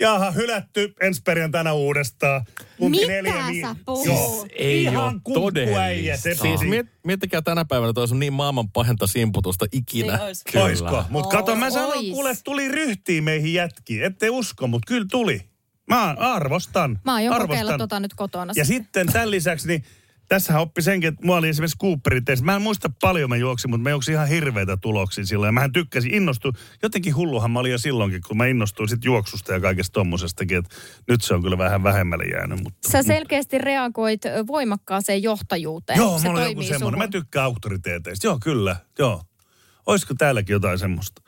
jaha, 0.00 0.30
hylätty 0.30 0.94
ensi 1.00 1.22
perjantaina 1.24 1.72
uudestaan. 1.72 2.44
Tunti 2.78 2.98
Mitä 2.98 3.12
neljä, 3.12 3.32
sä 3.32 3.46
viisi. 3.48 3.66
puhut? 3.86 4.06
Joo, 4.06 4.46
Ei 4.56 4.82
ihan 4.82 5.20
todellista. 5.34 6.28
Siis 6.42 6.60
miet, 6.60 6.86
miettikää 7.04 7.42
tänä 7.42 7.64
päivänä, 7.64 7.92
toi 7.92 8.06
on 8.10 8.18
niin 8.18 8.32
maailman 8.32 8.70
pahenta 8.70 9.06
simputusta 9.06 9.66
ikinä. 9.72 10.12
Niin 10.12 10.22
ois. 10.22 10.44
Kyllä. 10.52 10.64
Oisko? 10.64 11.04
Mutta 11.10 11.36
kato, 11.36 11.56
mä 11.56 11.70
sanon, 11.70 11.88
Ois. 11.88 12.10
kuule, 12.10 12.34
tuli 12.44 12.68
ryhtiin 12.68 13.24
meihin 13.24 13.54
jätkiin. 13.54 14.04
Ette 14.04 14.30
usko, 14.30 14.66
mutta 14.66 14.86
kyllä 14.88 15.06
tuli. 15.10 15.42
Mä 15.88 16.14
arvostan. 16.18 17.00
Mä 17.04 17.14
aion 17.14 17.34
arvostan. 17.34 17.48
kokeilla 17.48 17.78
tota 17.78 18.00
nyt 18.00 18.14
kotona. 18.14 18.52
Ja 18.56 18.64
sitten 18.64 19.12
tämän 19.12 19.30
lisäksi, 19.30 19.68
niin 19.68 19.84
tässähän 20.28 20.62
oppi 20.62 20.82
senkin, 20.82 21.08
että 21.08 21.26
mulla 21.26 21.38
oli 21.38 21.48
esimerkiksi 21.48 21.78
Cooperin 21.78 22.24
teissä. 22.24 22.44
Mä 22.44 22.56
en 22.56 22.62
muista 22.62 22.90
paljon 23.00 23.28
mä 23.28 23.36
juoksin, 23.36 23.70
mutta 23.70 23.82
mä 23.82 23.90
juoksin 23.90 24.14
ihan 24.14 24.28
hirveitä 24.28 24.76
tuloksia 24.76 25.26
silloin. 25.26 25.48
Ja 25.48 25.52
mähän 25.52 25.72
tykkäsin, 25.72 26.14
innostuin. 26.14 26.54
Jotenkin 26.82 27.16
hulluhan 27.16 27.50
mä 27.50 27.58
olin 27.60 27.72
jo 27.72 27.78
silloinkin, 27.78 28.20
kun 28.28 28.36
mä 28.36 28.46
innostuin 28.46 28.88
sit 28.88 29.04
juoksusta 29.04 29.52
ja 29.52 29.60
kaikesta 29.60 29.92
tommosestakin. 29.92 30.58
Että 30.58 30.76
nyt 31.08 31.22
se 31.22 31.34
on 31.34 31.42
kyllä 31.42 31.58
vähän 31.58 31.82
vähemmälle 31.82 32.24
jäänyt. 32.24 32.62
Mutta... 32.62 32.90
Sä 32.90 33.02
selkeästi 33.02 33.58
reagoit 33.58 34.24
ö, 34.24 34.46
voimakkaaseen 34.46 35.22
johtajuuteen. 35.22 35.96
Joo, 35.98 36.18
se 36.18 36.28
mulla 36.28 36.40
on 36.40 36.48
joku 36.48 36.62
semmoinen. 36.62 36.98
Mä 36.98 37.04
suhun. 37.04 37.10
tykkään 37.10 37.44
auktoriteeteista. 37.44 38.26
Joo, 38.26 38.38
kyllä. 38.42 38.76
Joo. 38.98 39.22
Olisiko 39.86 40.14
täälläkin 40.18 40.54
jotain 40.54 40.78
semmoista? 40.78 41.22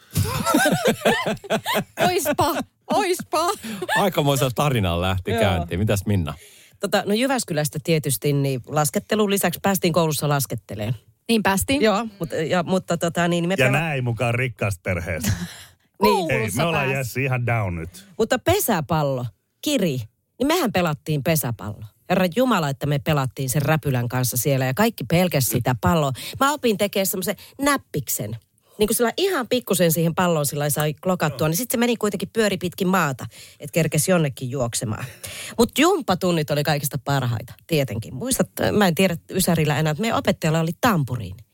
Oispa, 2.09 2.55
oispa. 2.87 3.51
Aikamoisella 3.97 4.51
tarinalla 4.55 5.07
lähti 5.07 5.31
Joo. 5.31 5.41
käyntiin. 5.41 5.81
Mitäs 5.81 6.07
Minna? 6.07 6.35
Tota, 6.81 7.03
no 7.07 7.15
Jyväskylästä 7.15 7.79
tietysti, 7.85 8.33
niin 8.33 8.61
laskettelun 8.67 9.31
lisäksi 9.31 9.61
päästiin 9.63 9.93
koulussa 9.93 10.29
lasketteleen. 10.29 10.95
Niin 11.29 11.43
päästiin. 11.43 11.83
Joo, 11.83 12.07
mutta, 12.19 12.37
ja, 12.37 12.63
mutta 12.63 12.97
tota, 12.97 13.29
niin 13.29 13.49
me 13.49 13.55
Ja 13.59 13.67
pela- 13.67 13.73
näin 13.73 14.05
mukaan 14.05 14.35
rikkaasta 14.35 14.81
perheestä. 14.83 15.33
niin, 16.03 16.31
Ei, 16.31 16.51
me 16.57 16.65
ollaan 16.65 16.87
pääs. 16.87 16.97
Jessi 16.97 17.25
ihan 17.25 17.47
down 17.47 17.75
nyt. 17.75 18.07
Mutta 18.19 18.39
pesäpallo, 18.39 19.27
kiri, 19.63 19.99
niin 20.39 20.47
mehän 20.47 20.73
pelattiin 20.73 21.23
pesäpallo. 21.23 21.85
Herra 22.11 22.27
Jumala, 22.37 22.69
että 22.69 22.87
me 22.87 22.99
pelattiin 22.99 23.51
sen 23.51 23.63
räpylän 23.63 24.09
kanssa 24.09 24.37
siellä 24.37 24.65
ja 24.67 24.75
kaikki 24.75 25.05
pelkäs 25.05 25.45
sitä 25.45 25.75
palloa. 25.81 26.13
Mä 26.41 26.53
opin 26.53 26.79
tekemään 26.79 27.07
semmoisen 27.07 27.37
näppiksen. 27.61 28.37
Niin 28.79 28.89
kuin 28.89 28.97
sillä 28.97 29.13
ihan 29.17 29.49
pikkusen 29.49 29.93
siihen 29.93 30.15
palloon 30.15 30.47
sillä 30.47 30.71
sai 30.71 30.95
klokattua, 30.95 31.49
niin 31.49 31.57
sitten 31.57 31.79
se 31.79 31.81
meni 31.81 31.97
kuitenkin 31.97 32.31
pyöri 32.33 32.57
pitkin 32.57 32.89
maata, 32.89 33.27
että 33.61 33.73
kerkesi 33.73 34.11
jonnekin 34.11 34.51
juoksemaan. 34.51 35.05
Mutta 35.59 35.81
jumppatunnit 35.81 36.51
oli 36.51 36.63
kaikista 36.63 36.99
parhaita, 37.05 37.55
tietenkin. 37.67 38.15
Muistat, 38.15 38.51
mä 38.73 38.89
en 38.89 38.95
tiedä 38.95 39.17
Ysärillä 39.31 39.79
enää, 39.79 39.91
että 39.91 40.01
meidän 40.01 40.19
opettajalla 40.19 40.61
oli 40.61 40.73
tampuriini. 40.81 41.45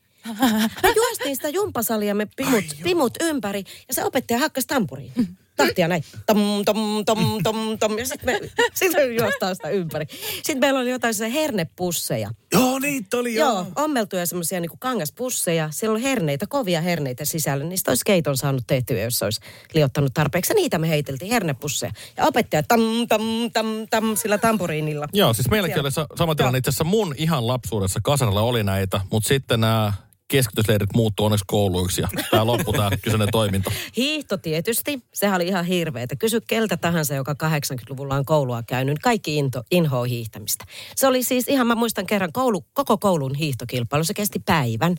Me 0.83 0.93
juostiin 0.97 1.37
sitä 1.37 1.49
jumpasalia, 1.49 2.15
me 2.15 2.27
pimut, 2.37 2.65
pimut 2.83 3.13
ympäri 3.21 3.65
ja 3.89 3.95
se 3.95 4.05
opettaja 4.05 4.39
hakkas 4.39 4.67
tampuriin. 4.67 5.13
Tahtia 5.57 5.89
näin. 5.89 6.05
Tom, 6.27 6.65
tom, 6.65 7.05
tom, 7.05 7.43
tom, 7.43 7.79
tom. 7.79 7.99
Ja 7.99 8.07
sitten 8.07 8.35
me, 8.41 8.49
sit 8.75 8.93
me 8.93 9.05
juostaan 9.05 9.57
sitä 9.57 9.69
ympäri. 9.69 10.07
Sitten 10.35 10.59
meillä 10.61 10.81
oli 10.81 10.91
jotain 10.91 11.15
se 11.15 11.33
hernepusseja. 11.33 12.31
Joo, 12.53 12.79
niitä 12.79 13.17
oli 13.17 13.35
Joo, 13.35 13.67
ommeltuja 13.77 14.27
semmoisia 14.27 14.61
niin 14.61 14.71
kangaspusseja. 14.79 15.69
Siellä 15.73 15.95
on 15.95 16.01
herneitä, 16.03 16.47
kovia 16.47 16.81
herneitä 16.81 17.25
sisällä. 17.25 17.65
Niistä 17.65 17.91
olisi 17.91 18.05
keiton 18.05 18.37
saanut 18.37 18.65
tehtyä, 18.67 19.03
jos 19.03 19.23
olisi 19.23 19.41
liottanut 19.75 20.15
tarpeeksi. 20.15 20.53
Ja 20.53 20.55
niitä 20.55 20.79
me 20.79 20.89
heiteltiin, 20.89 21.31
hernepusseja. 21.33 21.93
Ja 22.17 22.25
opettaja 22.25 22.63
tam, 22.63 22.81
tam, 23.09 23.23
tam, 23.53 23.67
tam, 23.91 24.17
sillä 24.17 24.39
tampuriinilla. 24.39 25.09
Joo, 25.13 25.33
siis 25.35 25.51
meilläkin 25.51 25.75
Siellä. 25.75 25.87
oli 25.87 25.93
sa- 25.93 26.07
sama 26.19 26.35
tilanne. 26.35 26.59
Itse 26.59 26.69
asiassa 26.69 26.85
mun 26.85 27.15
ihan 27.19 27.47
lapsuudessa 27.47 28.01
kasarilla 28.03 28.43
oli 28.43 28.63
näitä, 28.63 29.01
mutta 29.11 29.29
sitten 29.29 29.61
nämä 29.61 29.93
keskitysleirit 30.29 30.95
muuttuu 30.95 31.27
onneksi 31.27 31.45
kouluiksi 31.47 32.01
ja 32.01 32.09
tämä 32.31 32.47
loppu 32.47 32.73
tämä 32.73 32.91
kyseinen 33.03 33.29
toiminta. 33.33 33.73
Hiihto 33.97 34.37
tietysti, 34.37 35.03
sehän 35.13 35.37
oli 35.37 35.47
ihan 35.47 35.65
hirveetä. 35.65 36.17
Kysy 36.17 36.41
keltä 36.41 36.77
tahansa, 36.77 37.15
joka 37.15 37.33
80-luvulla 37.33 38.15
on 38.15 38.25
koulua 38.25 38.63
käynyt, 38.63 38.99
kaikki 38.99 39.37
into, 39.37 39.63
inhoa 39.71 40.05
hiihtämistä. 40.05 40.65
Se 40.97 41.07
oli 41.07 41.23
siis 41.23 41.49
ihan, 41.49 41.67
mä 41.67 41.75
muistan 41.75 42.07
kerran 42.07 42.33
koulu, 42.33 42.65
koko 42.73 42.99
koulun 42.99 43.35
hiihtokilpailu, 43.35 44.05
se 44.05 44.15
kesti 44.15 44.39
päivän. 44.39 44.97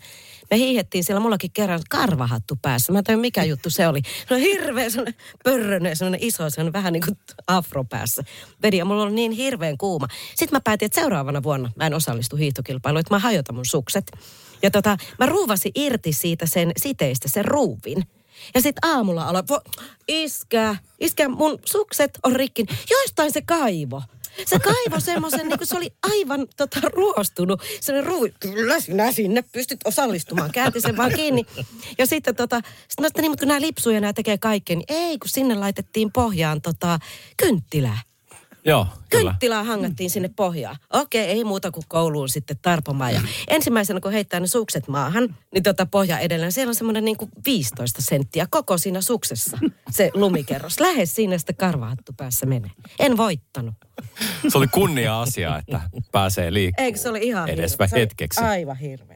Me 0.51 0.57
hiihettiin 0.57 1.03
siellä 1.03 1.19
mullakin 1.19 1.51
kerran 1.51 1.81
karvahattu 1.89 2.55
päässä. 2.61 2.93
Mä 2.93 3.01
en 3.09 3.19
mikä 3.19 3.43
juttu 3.43 3.69
se 3.69 3.87
oli. 3.87 4.01
No 4.29 4.37
hirveä 4.37 4.89
sellainen 4.89 5.15
pörrönen, 5.43 5.95
sellainen 5.95 6.27
iso, 6.27 6.49
sellainen 6.49 6.73
vähän 6.73 6.93
niin 6.93 7.03
kuin 7.05 7.17
afro 7.47 7.83
päässä. 7.83 8.23
Vedi 8.63 8.77
ja 8.77 8.85
mulla 8.85 9.03
oli 9.03 9.13
niin 9.13 9.31
hirveän 9.31 9.77
kuuma. 9.77 10.07
Sitten 10.35 10.55
mä 10.55 10.61
päätin, 10.63 10.85
että 10.85 11.01
seuraavana 11.01 11.43
vuonna 11.43 11.71
mä 11.75 11.87
en 11.87 11.93
osallistu 11.93 12.35
hiihtokilpailuun, 12.35 12.99
että 12.99 13.13
mä 13.13 13.19
hajotan 13.19 13.55
mun 13.55 13.65
sukset. 13.65 14.11
Ja 14.61 14.71
tota, 14.71 14.97
mä 15.19 15.25
ruuvasin 15.25 15.71
irti 15.75 16.13
siitä 16.13 16.45
sen 16.45 16.71
siteistä 16.77 17.29
sen 17.29 17.45
ruuvin. 17.45 18.03
Ja 18.55 18.61
sitten 18.61 18.89
aamulla 18.89 19.23
aloin, 19.23 19.47
vo, 19.49 19.61
iskä, 20.07 20.75
iskä, 20.99 21.29
mun 21.29 21.59
sukset 21.65 22.19
on 22.23 22.35
rikki. 22.35 22.65
Jostain 22.89 23.31
se 23.31 23.41
kaivo. 23.41 24.01
Se 24.45 24.59
kaivo 24.59 24.99
semmoisen, 24.99 25.47
niin 25.47 25.59
se 25.63 25.77
oli 25.77 25.93
aivan 26.03 26.47
tota, 26.57 26.79
ruostunut. 26.83 27.61
Sellainen 27.81 28.11
ruuvi, 28.11 28.33
kyllä 28.39 28.79
sinä 28.79 29.11
sinne 29.11 29.43
pystyt 29.51 29.79
osallistumaan. 29.85 30.51
Käänti 30.51 30.81
sen 30.81 30.97
vaan 30.97 31.11
kiinni. 31.15 31.45
Ja 31.97 32.05
sitten 32.05 32.35
tota, 32.35 32.61
sit 32.87 32.99
mä 33.01 33.07
niin, 33.21 33.31
mutta 33.31 33.41
kun 33.41 33.47
nämä 33.47 33.61
lipsuu 33.61 33.91
ja 33.91 34.01
nämä 34.01 34.13
tekee 34.13 34.37
kaikkea, 34.37 34.75
niin 34.75 34.85
ei, 34.87 35.17
kun 35.17 35.29
sinne 35.29 35.55
laitettiin 35.55 36.11
pohjaan 36.11 36.61
tota, 36.61 36.99
kynttilää. 37.37 37.99
Joo, 38.65 38.87
kyllä. 39.09 39.31
Kynttilää 39.31 39.63
hangattiin 39.63 40.09
sinne 40.09 40.29
pohjaan. 40.35 40.75
Okei, 40.93 41.25
ei 41.25 41.43
muuta 41.43 41.71
kuin 41.71 41.83
kouluun 41.87 42.29
sitten 42.29 42.57
tarpomaan. 42.61 43.13
Ja 43.13 43.21
ensimmäisenä, 43.47 43.99
kun 43.99 44.11
heittää 44.11 44.39
ne 44.39 44.47
sukset 44.47 44.87
maahan, 44.87 45.35
niin 45.53 45.63
tota 45.63 45.85
pohja 45.85 46.19
edelleen, 46.19 46.51
siellä 46.51 46.71
on 46.71 46.75
semmoinen 46.75 47.05
niin 47.05 47.17
kuin 47.17 47.31
15 47.45 48.01
senttiä 48.01 48.47
koko 48.49 48.77
siinä 48.77 49.01
suksessa. 49.01 49.57
Se 49.91 50.11
lumikerros. 50.13 50.79
Lähes 50.79 51.15
siinä 51.15 51.37
sitten 51.37 51.55
karvahattu 51.55 52.11
päässä 52.17 52.45
menee. 52.45 52.71
En 52.99 53.17
voittanut. 53.17 53.73
Se 54.47 54.57
oli 54.57 54.67
kunnia-asia, 54.67 55.57
että 55.57 55.81
pääsee 56.11 56.53
liikkeelle. 56.53 56.87
Eikö 56.87 56.99
se 56.99 57.09
oli 57.09 57.19
ihan 57.21 57.49
Edes 57.49 57.71
hirveä? 57.71 57.87
Se 57.87 57.95
oli 57.95 58.01
hetkeksi. 58.01 58.41
Aivan 58.41 58.77
hirveä. 58.77 59.15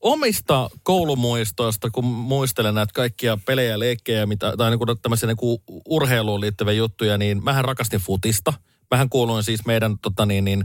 Omista 0.00 0.70
koulumuistoista, 0.82 1.90
kun 1.90 2.04
muistelen 2.04 2.74
näitä 2.74 2.92
kaikkia 2.94 3.38
pelejä, 3.46 3.78
leikkejä, 3.78 4.26
mitä, 4.26 4.56
tai 4.56 4.70
niin 4.70 4.78
kuin 4.78 4.98
tämmöisiä 5.02 5.26
niin 5.26 5.36
kuin 5.36 5.62
urheiluun 5.88 6.40
liittyviä 6.40 6.72
juttuja, 6.72 7.18
niin 7.18 7.44
mähän 7.44 7.64
rakastin 7.64 8.00
futista. 8.00 8.52
Mähän 8.90 9.08
kuuluin 9.08 9.44
siis 9.44 9.66
meidän 9.66 9.98
tota 10.02 10.26
niin, 10.26 10.44
niin, 10.44 10.64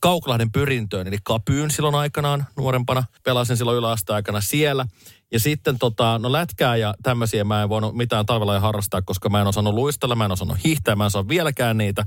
Kauklahden 0.00 0.52
pyrintöön, 0.52 1.06
eli 1.06 1.16
Kapyyn 1.24 1.70
silloin 1.70 1.94
aikanaan 1.94 2.46
nuorempana. 2.56 3.04
Pelasin 3.24 3.56
silloin 3.56 3.78
yläasteaikana 3.78 4.40
siellä. 4.40 4.86
Ja 5.32 5.40
sitten 5.40 5.78
tota, 5.78 6.18
no 6.18 6.32
lätkää 6.32 6.76
ja 6.76 6.94
tämmöisiä 7.02 7.44
mä 7.44 7.62
en 7.62 7.68
voinut 7.68 7.96
mitään 7.96 8.26
talvella 8.26 8.60
harrastaa, 8.60 9.02
koska 9.02 9.28
mä 9.28 9.40
en 9.40 9.46
osannut 9.46 9.74
luistella, 9.74 10.14
mä 10.14 10.24
en 10.24 10.32
osannut 10.32 10.64
hiihtää, 10.64 10.96
mä 10.96 11.04
en 11.04 11.06
osaa 11.06 11.28
vieläkään 11.28 11.78
niitä. 11.78 12.06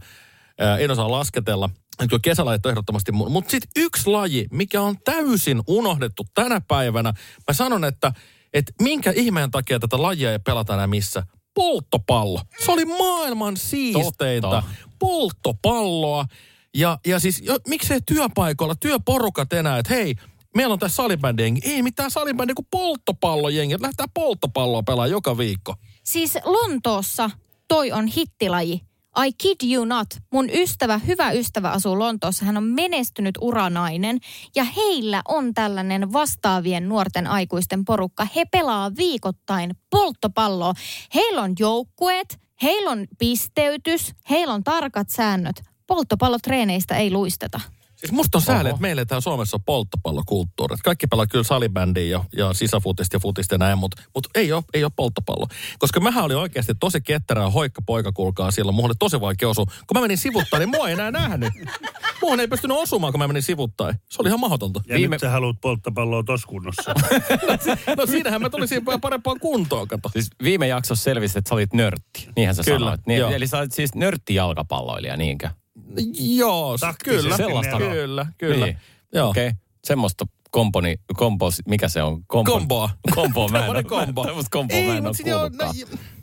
En 0.79 0.91
osaa 0.91 1.11
lasketella. 1.11 1.69
Kyllä 1.97 2.19
kesälajit 2.21 2.65
ehdottomasti 2.65 3.11
mun. 3.11 3.31
Mutta 3.31 3.51
sitten 3.51 3.83
yksi 3.83 4.09
laji, 4.09 4.47
mikä 4.51 4.81
on 4.81 4.95
täysin 5.05 5.61
unohdettu 5.67 6.25
tänä 6.33 6.61
päivänä. 6.67 7.13
Mä 7.47 7.53
sanon, 7.53 7.83
että, 7.83 8.13
että 8.53 8.73
minkä 8.81 9.11
ihmeen 9.15 9.51
takia 9.51 9.79
tätä 9.79 10.01
lajia 10.01 10.31
ei 10.31 10.39
pelata 10.39 10.73
enää 10.73 10.87
missä. 10.87 11.23
Polttopallo. 11.53 12.41
Se 12.65 12.71
oli 12.71 12.85
maailman 12.85 13.57
siisteintä. 13.57 14.47
Totta. 14.47 14.63
Polttopalloa. 14.99 16.25
Ja, 16.75 16.97
ja 17.05 17.19
siis 17.19 17.41
jo, 17.41 17.57
miksei 17.67 17.99
työpaikoilla, 18.05 18.75
työporukat 18.75 19.53
enää, 19.53 19.77
että 19.77 19.93
hei, 19.93 20.15
meillä 20.55 20.73
on 20.73 20.79
tässä 20.79 20.95
salibändiengi. 20.95 21.61
Ei 21.63 21.83
mitään 21.83 22.11
salibändiä 22.11 22.55
kuin 22.55 22.67
polttopallojengi. 22.71 23.75
Lähdetään 23.81 24.09
polttopalloa 24.13 24.83
pelaa 24.83 25.07
joka 25.07 25.37
viikko. 25.37 25.75
Siis 26.03 26.37
Lontoossa 26.43 27.29
toi 27.67 27.91
on 27.91 28.07
hittilaji. 28.07 28.81
I 29.25 29.33
kid 29.33 29.73
you 29.73 29.85
not. 29.85 30.07
Mun 30.31 30.49
ystävä, 30.49 30.97
hyvä 30.97 31.31
ystävä 31.31 31.71
asuu 31.71 31.99
Lontoossa. 31.99 32.45
Hän 32.45 32.57
on 32.57 32.63
menestynyt 32.63 33.35
uranainen 33.41 34.19
ja 34.55 34.63
heillä 34.63 35.21
on 35.27 35.53
tällainen 35.53 36.13
vastaavien 36.13 36.89
nuorten 36.89 37.27
aikuisten 37.27 37.85
porukka. 37.85 38.27
He 38.35 38.45
pelaa 38.51 38.91
viikoittain 38.97 39.75
polttopalloa. 39.89 40.73
Heillä 41.15 41.41
on 41.41 41.53
joukkueet 41.59 42.43
heillä 42.63 42.91
on 42.91 43.07
pisteytys, 43.19 44.13
heillä 44.29 44.53
on 44.53 44.63
tarkat 44.63 45.09
säännöt. 45.09 45.63
Polttopallotreeneistä 45.87 46.95
ei 46.95 47.11
luisteta. 47.11 47.59
Siis 48.03 48.11
musta 48.11 48.37
on 48.37 48.41
sääli, 48.41 48.69
että 48.69 48.81
meillä 48.81 49.05
täällä 49.05 49.21
Suomessa 49.21 49.57
on 49.57 49.63
polttopallokulttuuri. 49.65 50.73
Että 50.73 50.83
Kaikki 50.83 51.07
pelaa 51.07 51.27
kyllä 51.27 51.43
salibändiä 51.43 52.03
ja, 52.03 52.23
ja 52.37 52.53
sisäfutista 52.53 53.15
ja 53.15 53.19
futista 53.19 53.53
ja 53.55 53.57
näin, 53.59 53.77
mutta, 53.77 54.01
mutta 54.13 54.29
ei, 54.35 54.53
ole, 54.53 54.63
ei 54.73 54.83
ole 54.83 54.91
polttopallo. 54.95 55.47
Koska 55.79 55.99
mähän 55.99 56.23
olin 56.23 56.37
oikeasti 56.37 56.73
tosi 56.79 57.01
ketterää 57.01 57.49
hoikka 57.49 57.81
poika, 57.85 58.11
kuulkaa 58.11 58.51
silloin. 58.51 58.75
Mulla 58.75 58.87
oli 58.87 58.95
tosi 58.99 59.21
vaikea 59.21 59.49
osua. 59.49 59.65
Kun 59.65 59.95
mä 59.95 60.01
menin 60.01 60.17
sivuttain, 60.17 60.59
niin 60.59 60.69
mua 60.69 60.87
ei 60.87 60.93
enää 60.93 61.11
nähnyt. 61.11 61.53
Mua 62.21 62.35
ei 62.35 62.47
pystynyt 62.47 62.77
osumaan, 62.77 63.13
kun 63.13 63.19
mä 63.19 63.27
menin 63.27 63.43
sivuttain. 63.43 63.95
Se 64.09 64.21
oli 64.21 64.29
ihan 64.29 64.39
mahdotonta. 64.39 64.81
Ja 64.87 64.95
Viime- 64.95 65.15
nyt 65.15 65.21
sä 65.21 65.29
haluat 65.29 65.55
polttapalloa 65.61 66.23
tossa 66.23 66.47
kunnossa. 66.47 66.93
No 67.97 68.05
siinähän 68.05 68.41
mä 68.41 68.49
tulin 68.49 68.67
siinä 68.67 68.99
parempaan 69.01 69.39
kuntoon, 69.39 69.87
kato. 69.87 70.09
Siis 70.09 70.27
viime 70.43 70.67
jaksossa 70.67 71.03
selvisi, 71.03 71.39
että 71.39 71.49
sä 71.49 71.55
olit 71.55 71.73
nörtti. 71.73 72.27
Niinhän 72.35 72.55
sä 72.55 72.63
Kyllä, 72.63 72.79
sanoit. 72.79 73.01
Niin, 73.07 73.19
joo. 73.19 73.31
eli 73.31 73.47
sä 73.47 73.57
olit 73.57 73.71
siis 73.71 73.95
nörttijalkapalloilija, 73.95 75.17
niinkö? 75.17 75.49
Joo, 76.35 76.77
Taktisesti 76.77 77.21
kyllä. 77.23 77.37
sellaista. 77.37 77.77
Kyllä, 77.77 78.25
kyllä. 78.37 78.65
Niin. 78.65 78.77
Joo. 79.13 79.29
Okei. 79.29 79.47
Okay. 79.47 79.59
Semmoista 79.83 80.25
komponi, 80.51 80.95
kompos, 81.15 81.61
mikä 81.67 81.87
se 81.89 82.03
on? 82.03 82.23
Kompo, 82.27 82.51
Komboa. 82.51 82.89
Komboa 83.15 83.47
mä 83.47 83.63
en 83.65 83.69
ole- 83.69 83.83
kombo. 83.83 84.23
Semmoista 84.25 84.49
komboa 84.51 84.77
mä 84.77 84.97
en 84.97 85.07
ole 85.07 85.15
kuullutkaan. 85.23 85.75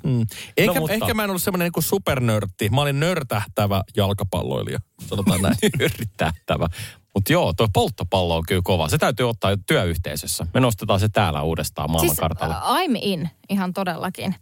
no, 0.05 0.11
mm. 0.11 0.27
Ehkä, 0.57 0.73
No, 0.75 0.81
mutta- 0.81 0.95
ehkä 0.95 1.15
mä 1.15 1.25
en 1.25 1.31
ollut 1.31 1.43
semmoinen 1.43 1.71
niin 1.77 1.83
supernörtti. 1.83 2.69
Mä 2.69 2.81
olin 2.81 3.01
nörtähtävä 3.01 3.83
jalkapalloilija, 3.97 4.79
sanotaan 5.07 5.41
näin. 5.43 5.55
Yrittävä. 5.81 6.67
Mutta 7.15 7.33
joo, 7.33 7.53
tuo 7.53 7.69
polttopallo 7.73 8.37
on 8.37 8.43
kyllä 8.49 8.61
kova. 8.65 8.89
Se 8.89 8.99
täytyy 8.99 9.29
ottaa 9.29 9.57
työyhteisössä. 9.67 10.47
Me 10.55 10.61
nostetaan 10.61 11.01
se 11.01 11.09
täällä 11.09 11.43
uudestaan 11.43 11.91
maailmankartalle. 11.91 12.55
Siis, 12.55 12.91
I'm 12.91 12.99
in, 13.03 13.31
ihan 13.49 13.73
todellakin. 13.73 14.35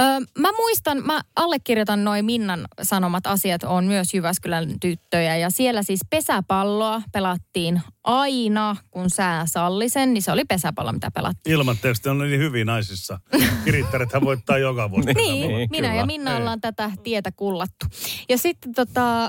Ö, 0.00 0.02
mä 0.38 0.52
muistan, 0.52 1.02
mä 1.06 1.20
allekirjoitan 1.36 2.04
noin 2.04 2.24
Minnan 2.24 2.68
sanomat 2.82 3.26
asiat, 3.26 3.62
on 3.62 3.84
myös 3.84 4.14
Jyväskylän 4.14 4.80
tyttöjä. 4.80 5.36
Ja 5.36 5.50
siellä 5.50 5.82
siis 5.82 6.00
pesäpalloa 6.10 7.02
pelattiin 7.12 7.82
aina, 8.04 8.76
kun 8.90 9.10
sää 9.10 9.46
salli 9.46 9.88
sen, 9.88 10.14
niin 10.14 10.22
se 10.22 10.32
oli 10.32 10.44
pesäpallo, 10.44 10.92
mitä 10.92 11.10
pelattiin. 11.10 11.52
Ilmatteeksi 11.54 12.08
on 12.08 12.18
niin 12.18 12.40
hyvin 12.40 12.66
naisissa. 12.66 13.20
Kirittärethän 13.64 14.22
voittaa 14.24 14.58
joka 14.58 14.90
vuosi. 14.90 15.14
Niin, 15.14 15.48
Niin, 15.48 15.68
minä 15.70 15.88
kyllä. 15.88 16.00
ja 16.00 16.06
Minna 16.06 16.36
ollaan 16.36 16.60
tätä 16.60 16.90
tietä 17.02 17.32
kullattu. 17.36 17.86
Ja 18.28 18.38
sitten 18.38 18.74
tota, 18.74 19.28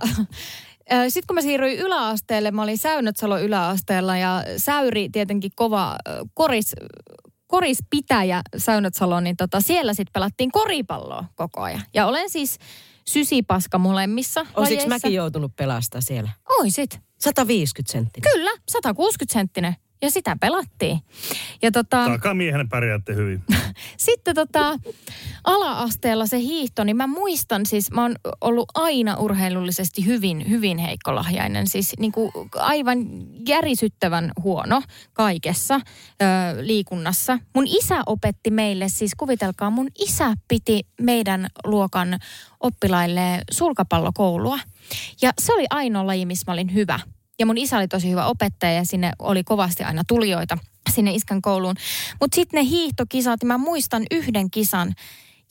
sitten 1.10 1.28
kun 1.28 1.36
mä 1.36 1.42
siirryin 1.42 1.80
yläasteelle, 1.80 2.52
mä 2.52 2.64
olin 2.64 2.78
Säynötsalo 2.78 3.40
yläasteella 3.40 4.18
ja 4.18 4.44
Säyri 4.58 5.10
tietenkin 5.10 5.52
kova 5.56 5.96
koris, 6.34 6.76
korispitäjä 7.48 8.42
Säynötsalo, 8.58 9.20
niin 9.20 9.38
tota, 9.38 9.62
siellä 9.62 9.94
sitten 9.94 10.14
pelattiin 10.14 10.52
koripalloa 10.52 11.26
koko 11.36 11.62
ajan. 11.62 11.82
Ja 11.94 12.08
olen 12.08 12.30
siis 12.30 12.58
sysipaska 13.08 13.78
molemmissa 13.78 14.46
Olisiko 14.56 14.88
mäkin 14.88 15.14
joutunut 15.14 15.56
pelastaa 15.56 16.02
siellä? 16.02 16.30
Oisit. 16.60 17.00
150 17.20 17.92
senttinen. 17.92 18.32
Kyllä, 18.34 18.52
160 18.70 19.34
senttinen. 19.34 19.76
Ja 20.02 20.12
sitä 20.12 20.36
pelattiin. 20.42 21.00
Ja 21.62 21.72
tota, 21.72 22.06
Takamiehen 22.06 22.70
pärjäätte 22.70 23.16
hyvin. 23.16 23.44
sitten 23.98 24.36
tota, 24.36 24.80
ala-asteella 25.44 26.26
se 26.26 26.40
hiihto, 26.40 26.84
niin 26.84 26.98
mä 26.98 27.08
muistan 27.08 27.66
siis, 27.66 27.92
mä 27.92 28.02
oon 28.02 28.16
ollut 28.42 28.70
aina 28.76 29.18
urheilullisesti 29.18 30.06
hyvin, 30.06 30.50
hyvin 30.50 30.78
heikkolahjainen. 30.78 31.68
Siis 31.68 31.94
niin 32.00 32.12
kuin 32.12 32.32
aivan 32.56 33.00
järisyttävän 33.48 34.32
huono 34.44 34.82
kaikessa 35.14 35.76
ö, 35.76 36.26
liikunnassa. 36.62 37.40
Mun 37.56 37.68
isä 37.68 38.04
opetti 38.06 38.52
meille, 38.52 38.90
siis 38.90 39.16
kuvitelkaa, 39.16 39.70
mun 39.70 39.88
isä 40.00 40.34
piti 40.48 40.88
meidän 41.02 41.48
luokan 41.64 42.20
oppilaille 42.60 43.42
sulkapallokoulua. 43.52 44.60
Ja 45.22 45.32
se 45.40 45.54
oli 45.54 45.66
ainoa 45.70 46.08
laji, 46.08 46.26
missä 46.26 46.44
mä 46.48 46.54
olin 46.54 46.74
hyvä. 46.74 47.00
Ja 47.40 47.46
mun 47.46 47.58
isä 47.58 47.78
oli 47.78 47.88
tosi 47.88 48.10
hyvä 48.10 48.26
opettaja 48.26 48.74
ja 48.74 48.86
sinne 48.86 49.12
oli 49.20 49.44
kovasti 49.44 49.84
aina 49.84 50.04
tulijoita 50.08 50.58
sinne 50.94 51.12
iskän 51.12 51.42
kouluun. 51.42 51.76
Mutta 52.22 52.36
sitten 52.36 52.58
ne 52.58 52.70
hiihtokisat, 52.70 53.44
mä 53.44 53.58
muistan 53.58 54.04
yhden 54.12 54.52
kisan. 54.52 54.94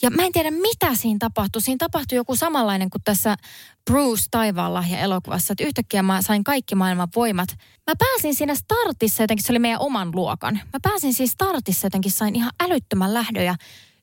Ja 0.03 0.11
mä 0.11 0.23
en 0.23 0.33
tiedä, 0.33 0.51
mitä 0.51 0.95
siinä 0.95 1.17
tapahtui. 1.21 1.63
Siinä 1.63 1.79
tapahtui 1.79 2.17
joku 2.17 2.37
samanlainen 2.37 2.91
kuin 2.91 3.03
tässä 3.03 3.37
Bruce 3.85 4.25
Taivaanlahja 4.31 4.99
elokuvassa. 4.99 5.53
Että 5.53 5.65
yhtäkkiä 5.65 6.03
mä 6.03 6.23
sain 6.23 6.45
kaikki 6.45 6.75
maailman 6.75 7.09
voimat. 7.17 7.49
Mä 7.87 7.95
pääsin 7.99 8.35
siinä 8.35 8.55
startissa 8.55 9.23
jotenkin, 9.23 9.47
se 9.47 9.53
oli 9.53 9.59
meidän 9.59 9.81
oman 9.81 10.11
luokan. 10.15 10.55
Mä 10.55 10.79
pääsin 10.83 11.15
siinä 11.15 11.33
startissa 11.33 11.87
jotenkin, 11.87 12.13
sain 12.13 12.37
ihan 12.37 12.53
älyttömän 12.61 13.15
lähdön. 13.15 13.45
Ja 13.45 13.55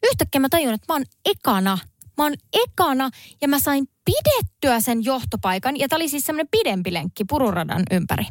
yhtäkkiä 0.03 0.41
mä 0.41 0.49
tajun, 0.49 0.73
että 0.73 0.93
mä 0.93 0.95
oon 0.95 1.05
ekana. 1.25 1.77
Mä 2.17 2.23
oon 2.23 2.33
ekana 2.53 3.09
ja 3.41 3.47
mä 3.47 3.59
sain 3.59 3.87
pidettyä 4.05 4.79
sen 4.79 5.05
johtopaikan. 5.05 5.79
Ja 5.79 5.87
tää 5.87 5.97
oli 5.97 6.09
siis 6.09 6.25
semmoinen 6.25 6.47
pidempi 6.51 6.93
lenkki 6.93 7.23
pururadan 7.25 7.83
ympäri. 7.91 8.25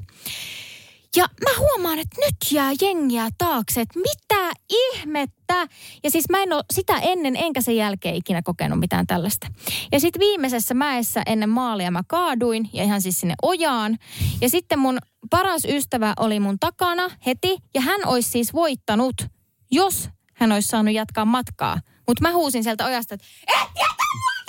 Ja 1.17 1.25
mä 1.45 1.51
huomaan, 1.59 1.99
että 1.99 2.17
nyt 2.27 2.37
jää 2.53 2.73
jengiä 2.83 3.29
taakse, 3.39 3.81
että 3.81 3.99
mitä 3.99 4.53
ihmettä. 4.71 5.67
Ja 6.05 6.11
siis 6.11 6.25
mä 6.31 6.43
en 6.43 6.53
ole 6.53 6.65
sitä 6.73 6.99
ennen 6.99 7.37
enkä 7.37 7.61
sen 7.61 7.77
jälkeen 7.77 8.15
ikinä 8.15 8.43
kokenut 8.43 8.81
mitään 8.81 9.07
tällaista. 9.07 9.47
Ja 9.93 10.01
sitten 10.01 10.21
viimeisessä 10.21 10.75
mäessä 10.75 11.23
ennen 11.27 11.49
maalia 11.49 11.91
mä 11.91 12.03
kaaduin 12.09 12.71
ja 12.73 12.85
ihan 12.85 13.03
siis 13.03 13.21
sinne 13.21 13.35
ojaan. 13.43 13.99
Ja 14.41 14.49
sitten 14.49 14.79
mun 14.79 14.99
paras 15.31 15.65
ystävä 15.65 16.15
oli 16.17 16.41
mun 16.41 16.59
takana 16.61 17.11
heti 17.27 17.57
ja 17.75 17.81
hän 17.81 18.01
olisi 18.07 18.31
siis 18.31 18.53
voittanut, 18.53 19.15
jos 19.71 20.09
hän 20.35 20.53
olisi 20.53 20.69
saanut 20.69 20.95
jatkaa 20.95 21.25
matkaa. 21.25 21.81
Mutta 22.09 22.23
mä 22.23 22.33
huusin 22.33 22.63
sieltä 22.63 22.87
ojasta, 22.87 23.15
että 23.15 23.27
et 23.49 23.69
jätä 23.79 24.05
mua 24.15 24.42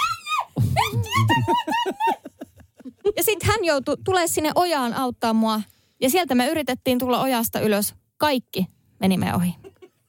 Ja 3.18 3.24
sitten 3.24 3.50
hän 3.50 3.66
joutui 3.66 3.98
tulee 4.04 4.28
sinne 4.28 4.52
ojaan 4.56 4.94
auttaa 4.94 5.34
mua. 5.34 5.62
Ja 6.02 6.10
sieltä 6.10 6.36
me 6.36 6.48
yritettiin 6.48 7.00
tulla 7.00 7.22
ojasta 7.22 7.60
ylös. 7.60 7.96
Kaikki 8.18 8.68
menimme 9.00 9.36
ohi. 9.36 9.56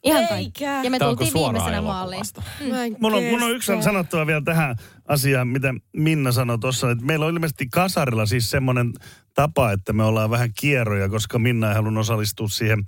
Ihan 0.05 0.29
kaikki. 0.29 0.65
Eikä. 0.65 0.81
Ja 0.85 0.91
me 0.91 0.99
tultiin 0.99 1.31
suoraan 1.31 1.55
viimeisenä 1.55 1.83
maaliin. 1.83 2.15
elokuvasta? 2.15 2.43
Mä 2.71 2.85
en 2.85 2.97
Mulla 3.01 3.17
on, 3.17 3.25
mulla 3.25 3.45
on 3.45 3.55
yksi 3.57 3.73
sanottava 3.81 4.27
vielä 4.27 4.43
tähän 4.45 4.77
asiaan, 5.09 5.49
mitä 5.49 5.75
Minna 5.93 6.33
sanoi 6.33 6.59
tuossa. 6.59 6.91
Että 6.91 7.05
meillä 7.05 7.27
on 7.27 7.35
ilmeisesti 7.35 7.67
kasarilla 7.67 8.27
siis 8.27 8.51
semmoinen 8.51 8.93
tapa, 9.35 9.73
että 9.73 9.93
me 9.93 10.05
ollaan 10.05 10.31
vähän 10.31 10.51
kierroja, 10.61 11.09
koska 11.09 11.39
Minna 11.39 11.69
ei 11.69 11.75
halunnut 11.75 12.01
osallistua 12.01 12.49
siihen 12.49 12.87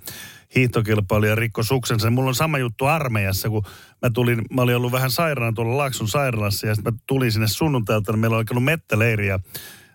hiihtokilpailuun 0.55 1.29
ja 1.29 1.35
rikko 1.35 1.63
suksensa. 1.63 2.09
Mulla 2.09 2.29
on 2.29 2.35
sama 2.35 2.57
juttu 2.57 2.85
armeijassa, 2.85 3.49
kun 3.49 3.63
mä 4.01 4.09
tulin, 4.09 4.41
mä 4.53 4.61
olin 4.61 4.75
ollut 4.75 4.91
vähän 4.91 5.11
sairaana 5.11 5.53
tuolla 5.53 5.77
Laakson 5.77 6.07
sairaalassa 6.07 6.67
ja 6.67 6.75
sitten 6.75 6.93
mä 6.93 6.99
tulin 7.07 7.31
sinne 7.31 7.47
sunnuntailta, 7.47 8.11
niin 8.11 8.19
meillä 8.19 8.37
oli 8.37 8.45
ollut 8.51 8.63
mettäleiri 8.63 9.27
ja 9.27 9.39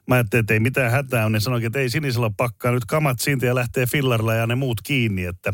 Mä 0.07 0.14
ajattelin, 0.14 0.40
että 0.40 0.55
ei 0.55 0.61
mitään 0.61 0.90
hätää 0.90 1.26
on, 1.26 1.32
niin 1.32 1.40
sanoin, 1.40 1.64
että 1.64 1.78
ei 1.78 1.90
sinisellä 1.90 2.30
pakkaa. 2.36 2.72
Nyt 2.72 2.84
kamat 2.84 3.20
siitä 3.20 3.46
ja 3.46 3.55
lähtee 3.55 3.86
fillarilla 3.86 4.34
ja 4.34 4.46
ne 4.46 4.55
muut 4.55 4.80
kiinni, 4.82 5.24
että 5.24 5.53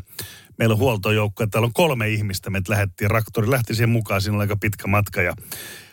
meillä 0.58 0.72
on 0.72 0.78
huoltojoukko, 0.78 1.42
että 1.42 1.52
täällä 1.52 1.66
on 1.66 1.72
kolme 1.72 2.08
ihmistä, 2.08 2.50
me 2.50 2.60
lähdettiin, 2.68 3.10
raktori 3.10 3.50
lähti 3.50 3.74
siihen 3.74 3.88
mukaan, 3.88 4.22
siinä 4.22 4.36
oli 4.36 4.42
aika 4.42 4.56
pitkä 4.56 4.86
matka 4.86 5.22
ja 5.22 5.34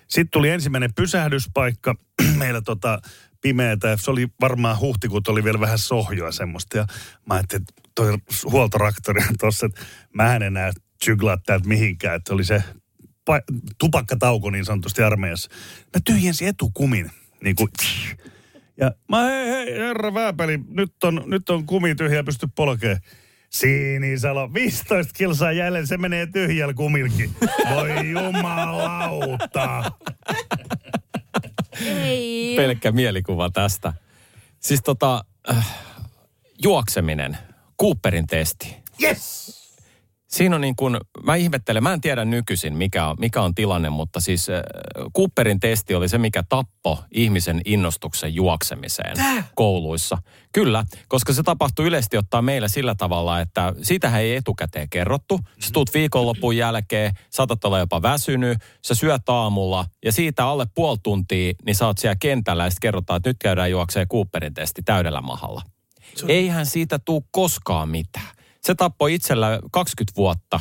sitten 0.07 0.31
tuli 0.31 0.49
ensimmäinen 0.49 0.93
pysähdyspaikka, 0.93 1.95
meillä 2.37 2.61
tota 2.61 3.01
pimeätä, 3.45 3.97
se 3.99 4.11
oli 4.11 4.27
varmaan 4.41 4.79
huhtikuuta, 4.79 5.31
oli 5.31 5.43
vielä 5.43 5.59
vähän 5.59 5.77
sohjoa 5.77 6.31
semmoista 6.31 6.77
ja 6.77 6.85
mä 7.25 7.33
ajattelin, 7.33 7.61
että 7.61 7.89
toi 7.95 8.17
huoltoraktori 8.51 9.21
on 9.29 9.37
tossa, 9.39 9.65
että 9.65 9.81
mä 10.13 10.35
en 10.35 10.43
enää 10.43 10.71
syglaa 11.03 11.37
täältä 11.45 11.67
mihinkään, 11.67 12.15
että 12.15 12.33
oli 12.33 12.43
se 12.43 12.63
pa- 13.29 13.59
tupakkatauko 13.77 14.49
niin 14.49 14.65
sanotusti 14.65 15.03
armeijassa. 15.03 15.49
Mä 15.81 16.01
tyhjensin 16.05 16.47
etukumin, 16.47 17.11
niin 17.43 17.55
kuin, 17.55 17.69
ja 18.77 18.91
mä 19.09 19.23
hei, 19.23 19.47
hei, 19.49 19.77
herra 19.77 20.13
Vääpeli, 20.13 20.59
nyt 20.67 21.03
on, 21.03 21.23
nyt 21.25 21.49
on 21.49 21.65
kumi 21.65 21.95
tyhjä, 21.95 22.23
pysty 22.23 22.47
polkeen. 22.55 22.97
Sinisalo, 23.49 24.53
15 24.53 25.13
kilsaa 25.13 25.51
jäljellä, 25.51 25.85
se 25.85 25.97
menee 25.97 26.25
tyhjällä 26.25 26.73
kumilkin. 26.73 27.29
Voi 27.69 28.09
jumalauta. 28.09 29.91
Ei. 31.87 32.53
Pelkkä 32.55 32.91
mielikuva 32.91 33.49
tästä. 33.49 33.93
Siis 34.59 34.81
tota, 34.83 35.25
äh, 35.49 35.75
juokseminen, 36.63 37.37
Cooperin 37.81 38.27
testi. 38.27 38.75
Yes! 39.03 39.64
Siinä 40.35 40.55
on 40.55 40.61
niin 40.61 40.75
kuin, 40.75 40.97
mä 41.23 41.35
ihmettelen, 41.35 41.83
mä 41.83 41.93
en 41.93 42.01
tiedä 42.01 42.25
nykyisin 42.25 42.77
mikä 42.77 43.07
on, 43.07 43.15
mikä 43.19 43.41
on 43.41 43.55
tilanne, 43.55 43.89
mutta 43.89 44.19
siis 44.19 44.49
äh, 44.49 44.61
Cooperin 45.17 45.59
testi 45.59 45.95
oli 45.95 46.09
se, 46.09 46.17
mikä 46.17 46.43
tappo 46.49 47.03
ihmisen 47.11 47.61
innostuksen 47.65 48.35
juoksemiseen 48.35 49.17
Tää? 49.17 49.43
kouluissa. 49.55 50.17
Kyllä, 50.53 50.85
koska 51.07 51.33
se 51.33 51.43
tapahtui 51.43 51.85
yleisesti 51.85 52.17
ottaa 52.17 52.41
meillä 52.41 52.67
sillä 52.67 52.95
tavalla, 52.95 53.41
että 53.41 53.73
siitähän 53.81 54.21
ei 54.21 54.35
etukäteen 54.35 54.89
kerrottu. 54.89 55.39
Sä 55.59 55.69
tuut 55.73 55.93
viikonlopun 55.93 56.57
jälkeen, 56.57 57.13
saatat 57.29 57.65
olla 57.65 57.79
jopa 57.79 58.01
väsynyt, 58.01 58.57
sä 58.85 58.95
syöt 58.95 59.29
aamulla 59.29 59.85
ja 60.05 60.11
siitä 60.11 60.47
alle 60.47 60.65
puoli 60.75 60.97
tuntia, 61.03 61.53
niin 61.65 61.75
sä 61.75 61.87
oot 61.87 61.97
siellä 61.97 62.15
kentällä 62.19 62.63
ja 62.63 62.69
sitten 62.69 62.87
kerrotaan, 62.87 63.17
että 63.17 63.29
nyt 63.29 63.37
käydään 63.39 63.71
juokseen 63.71 64.07
Cooperin 64.07 64.53
testi 64.53 64.81
täydellä 64.83 65.21
mahalla. 65.21 65.61
Eihän 66.27 66.65
siitä 66.65 66.99
tuu 66.99 67.25
koskaan 67.31 67.89
mitään. 67.89 68.34
Se 68.65 68.75
tappoi 68.75 69.13
itsellä 69.13 69.59
20 69.71 70.15
vuotta. 70.17 70.59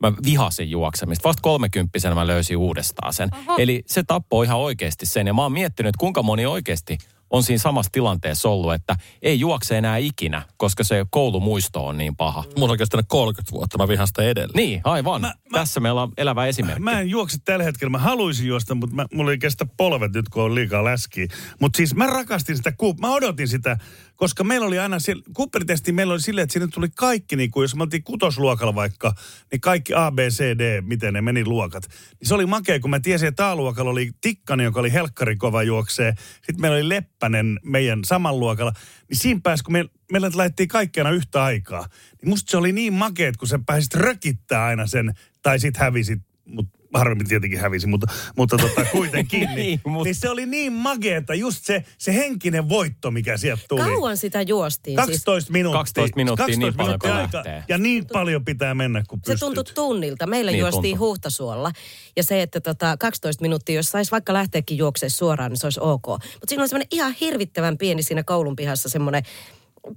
mä 0.00 0.12
vihasin 0.24 0.70
juoksemista. 0.70 1.28
Vasta 1.28 1.42
kolmekymppisenä 1.42 2.14
mä 2.14 2.26
löysin 2.26 2.56
uudestaan 2.56 3.12
sen. 3.14 3.28
Oho. 3.34 3.56
Eli 3.58 3.82
se 3.86 4.02
tappoi 4.02 4.44
ihan 4.44 4.58
oikeasti 4.58 5.06
sen. 5.06 5.26
Ja 5.26 5.34
mä 5.34 5.42
oon 5.42 5.52
miettinyt, 5.52 5.88
että 5.88 5.98
kuinka 6.00 6.22
moni 6.22 6.46
oikeasti 6.46 6.98
on 7.30 7.42
siinä 7.42 7.58
samassa 7.58 7.92
tilanteessa 7.92 8.48
ollut, 8.48 8.74
että 8.74 8.96
ei 9.22 9.40
juokse 9.40 9.78
enää 9.78 9.96
ikinä, 9.96 10.42
koska 10.56 10.84
se 10.84 11.06
koulumuisto 11.10 11.86
on 11.86 11.98
niin 11.98 12.16
paha. 12.16 12.44
Mun 12.58 12.70
on 12.70 12.78
kestänyt 12.78 13.06
30 13.08 13.52
vuotta, 13.52 13.78
mä 13.78 13.88
vihaan 13.88 14.06
sitä 14.08 14.22
edelleen. 14.22 14.56
Niin, 14.56 14.80
aivan. 14.84 15.20
Mä- 15.20 15.26
mä- 15.26 15.58
Tässä 15.58 15.80
meillä 15.80 16.02
on 16.02 16.12
elävä 16.16 16.46
esimerkki. 16.46 16.82
Mä 16.82 17.00
en 17.00 17.10
juokse 17.10 17.38
tällä 17.44 17.64
hetkellä. 17.64 17.90
Mä 17.90 17.98
haluaisin 17.98 18.46
juosta, 18.46 18.74
mutta 18.74 18.96
mä, 18.96 19.06
mulla 19.14 19.30
ei 19.30 19.38
kestä 19.38 19.66
polvet 19.76 20.12
nyt, 20.12 20.28
kun 20.28 20.42
on 20.42 20.54
liikaa 20.54 20.84
läskiä. 20.84 21.26
Mutta 21.60 21.76
siis 21.76 21.94
mä 21.94 22.06
rakastin 22.06 22.56
sitä, 22.56 22.72
mä 23.00 23.10
odotin 23.14 23.48
sitä, 23.48 23.76
koska 24.16 24.44
meillä 24.44 24.66
oli 24.66 24.78
aina, 24.78 24.98
siellä, 24.98 25.22
Cooperitesti 25.36 25.92
meillä 25.92 26.12
oli 26.12 26.20
silleen, 26.20 26.42
että 26.42 26.52
sinne 26.52 26.68
tuli 26.68 26.88
kaikki, 26.96 27.36
niin 27.36 27.50
kuin 27.50 27.64
jos 27.64 27.74
me 27.74 27.82
oltiin 27.82 28.04
kutosluokalla 28.04 28.74
vaikka, 28.74 29.14
niin 29.52 29.60
kaikki 29.60 29.94
A, 29.94 30.10
B, 30.10 30.18
C, 30.18 30.58
D, 30.58 30.80
miten 30.80 31.14
ne 31.14 31.20
meni 31.20 31.44
luokat. 31.44 31.88
Niin 32.20 32.28
se 32.28 32.34
oli 32.34 32.46
makea, 32.46 32.80
kun 32.80 32.90
mä 32.90 33.00
tiesin, 33.00 33.28
että 33.28 33.50
A-luokalla 33.50 33.90
oli 33.90 34.10
Tikkanen, 34.20 34.64
joka 34.64 34.80
oli 34.80 34.92
helkkari 34.92 35.36
kova 35.36 35.62
juoksee. 35.62 36.14
Sitten 36.34 36.60
meillä 36.60 36.76
oli 36.76 36.88
Leppänen 36.88 37.60
meidän 37.64 38.00
saman 38.04 38.40
luokalla. 38.40 38.72
Niin 39.08 39.18
siinä 39.18 39.40
pääsi, 39.42 39.64
kun 39.64 39.72
me, 39.72 39.84
meillä 40.12 40.30
laitettiin 40.34 40.68
kaikki 40.68 41.00
aina 41.00 41.10
yhtä 41.10 41.44
aikaa. 41.44 41.86
Niin 42.22 42.28
musta 42.28 42.50
se 42.50 42.56
oli 42.56 42.72
niin 42.72 42.92
makeet, 42.92 43.36
kun 43.36 43.48
sä 43.48 43.58
pääsit 43.66 43.94
rökittää 43.94 44.64
aina 44.64 44.86
sen, 44.86 45.14
tai 45.42 45.58
sit 45.58 45.76
hävisit, 45.76 46.18
mutta 46.44 46.81
harvemmin 46.94 47.28
tietenkin 47.28 47.58
hävisi, 47.60 47.86
mutta, 47.86 48.06
mutta 48.36 48.56
tota, 48.58 48.84
kuitenkin. 48.92 49.40
niin, 49.40 49.54
Niin, 49.56 49.80
mut- 49.86 50.04
niin 50.04 50.14
se 50.14 50.28
oli 50.30 50.46
niin 50.46 50.72
makeeta, 50.72 51.34
just 51.34 51.64
se, 51.64 51.84
se 51.98 52.14
henkinen 52.14 52.68
voitto, 52.68 53.10
mikä 53.10 53.36
sieltä 53.36 53.62
tuli. 53.68 53.80
Kauan 53.80 54.16
sitä 54.16 54.42
juostiin. 54.42 54.96
12 54.96 55.52
minuuttia. 55.52 55.78
12 55.78 56.16
minuuttia, 56.16 56.46
niin 56.46 56.74
paljon 56.74 56.98
kuin 56.98 57.12
aikaa. 57.12 57.34
lähtee. 57.34 57.64
Ja 57.68 57.78
niin 57.78 58.06
paljon 58.12 58.44
pitää 58.44 58.74
mennä, 58.74 59.02
kun 59.08 59.18
Se 59.18 59.32
pystyt. 59.32 59.40
tuntui 59.46 59.64
tunnilta. 59.74 60.26
Meillä 60.26 60.50
Niin 60.50 60.54
niin 60.54 60.60
juostiin 60.60 60.92
tuntui. 60.98 61.06
huhtasuolla. 61.08 61.72
Ja 62.16 62.22
se, 62.22 62.42
että 62.42 62.60
tota 62.60 62.96
12 62.96 63.42
minuuttia, 63.42 63.74
jos 63.76 63.90
saisi 63.90 64.10
vaikka 64.10 64.32
lähteäkin 64.32 64.78
juoksemaan 64.78 65.10
suoraan, 65.10 65.50
niin 65.50 65.58
se 65.58 65.66
olisi 65.66 65.80
ok. 65.82 66.06
Mutta 66.06 66.46
siinä 66.48 66.62
on 66.62 66.68
semmoinen 66.68 66.88
ihan 66.90 67.12
hirvittävän 67.20 67.78
pieni 67.78 68.02
siinä 68.02 68.22
koulun 68.22 68.56
pihassa 68.56 68.88
semmoinen 68.88 69.22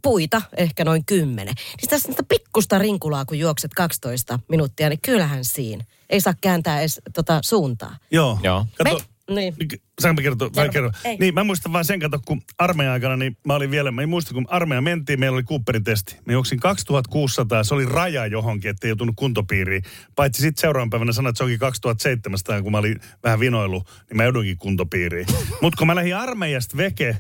puita, 0.02 0.42
ehkä 0.58 0.84
noin 0.84 1.06
kymmenen. 1.06 1.54
Niin 1.82 1.90
tässä 1.90 2.12
sitä 2.12 2.24
pikkusta 2.30 2.78
rinkulaa, 2.78 3.26
kun 3.26 3.40
juokset 3.40 3.74
12 3.74 4.40
minuuttia, 4.50 4.90
niin 4.90 5.00
kyllähän 5.02 5.46
siinä. 5.46 5.84
Ei 6.10 6.22
saa 6.22 6.34
kääntää 6.42 6.80
edes 6.80 7.02
tota, 7.14 7.40
suuntaa. 7.44 7.98
Joo. 8.12 8.40
Joo. 8.44 8.66
Kato, 8.78 8.98
Me- 9.30 9.36
niin. 9.36 9.54
Niin, 9.60 9.82
Saanko 10.02 10.22
mä 10.22 10.24
kertoa? 10.24 10.50
Vai 10.56 10.70
Kerro. 10.70 10.92
kerro? 10.92 11.12
Ei. 11.12 11.18
Niin, 11.20 11.34
mä 11.34 11.44
muistan 11.44 11.74
vaan 11.74 11.86
sen, 11.86 12.00
kato, 12.00 12.20
kun 12.26 12.42
armeijan 12.58 12.94
aikana, 12.94 13.18
niin 13.18 13.38
mä 13.46 13.56
olin 13.56 13.72
vielä, 13.72 13.92
mä 13.92 14.02
en 14.02 14.10
muista, 14.10 14.34
kun 14.34 14.46
armeija 14.50 14.82
mentiin, 14.82 15.20
meillä 15.20 15.36
oli 15.36 15.44
Cooperin 15.44 15.84
testi. 15.84 16.16
Mä 16.26 16.34
juoksin 16.34 16.60
2600, 16.60 17.64
se 17.64 17.74
oli 17.74 17.86
raja 17.86 18.26
johonkin, 18.26 18.72
ettei 18.72 18.90
joutunut 18.90 19.16
kuntopiiriin. 19.16 19.84
Paitsi 20.16 20.42
sitten 20.42 20.62
seuraavan 20.62 20.90
päivänä 20.90 21.12
sanoin, 21.12 21.30
että 21.30 21.38
se 21.38 21.44
onkin 21.44 21.60
2700, 21.60 22.62
kun 22.62 22.72
mä 22.72 22.78
olin 22.78 23.00
vähän 23.24 23.40
vinoillut, 23.40 23.88
niin 24.10 24.18
mä 24.18 24.24
joudunkin 24.24 24.58
kuntopiiriin. 24.58 25.28
Mutta 25.62 25.78
kun 25.78 25.88
mä 25.88 25.96
lähdin 25.96 26.16
armeijasta 26.16 26.78
veke, 26.78 27.18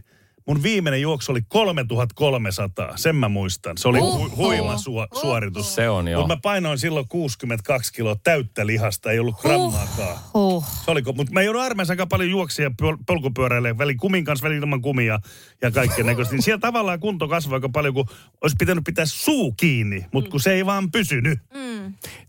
mun 0.47 0.63
viimeinen 0.63 1.01
juoksu 1.01 1.31
oli 1.31 1.41
3300, 1.47 2.97
sen 2.97 3.15
mä 3.15 3.29
muistan. 3.29 3.77
Se 3.77 3.87
oli 3.87 3.99
hu- 3.99 4.35
huima 4.35 4.75
su- 4.75 5.19
suoritus. 5.19 5.75
Se 5.75 5.89
on 5.89 6.07
joo. 6.07 6.21
Mutta 6.21 6.35
mä 6.35 6.39
painoin 6.41 6.79
silloin 6.79 7.07
62 7.07 7.93
kiloa 7.93 8.15
täyttä 8.23 8.65
lihasta, 8.65 9.11
ei 9.11 9.19
ollut 9.19 9.41
grammaakaan. 9.41 10.17
Huh. 10.33 10.65
Se 10.85 10.91
oliko, 10.91 11.13
mutta 11.13 11.33
mä 11.33 11.41
joudun 11.41 11.61
armeijassa 11.61 11.93
aika 11.93 12.07
paljon 12.07 12.29
juoksia 12.29 12.71
pol- 12.81 12.97
polkupyöräille, 13.07 13.77
väli 13.77 13.95
kumin 13.95 14.25
kanssa, 14.25 14.43
väli 14.43 14.55
ilman 14.57 14.81
kumia 14.81 15.19
ja 15.61 15.71
kaikkea 15.71 16.05
näköistä. 16.05 16.33
Niin 16.35 16.43
siellä 16.43 16.59
tavallaan 16.59 16.99
kunto 16.99 17.27
kasvaa 17.27 17.55
aika 17.55 17.69
paljon, 17.69 17.93
kun 17.93 18.05
olisi 18.41 18.55
pitänyt 18.59 18.83
pitää 18.83 19.05
suu 19.05 19.51
kiinni, 19.51 20.05
mutta 20.13 20.31
kun 20.31 20.39
se 20.39 20.53
ei 20.53 20.65
vaan 20.65 20.91
pysynyt. 20.91 21.39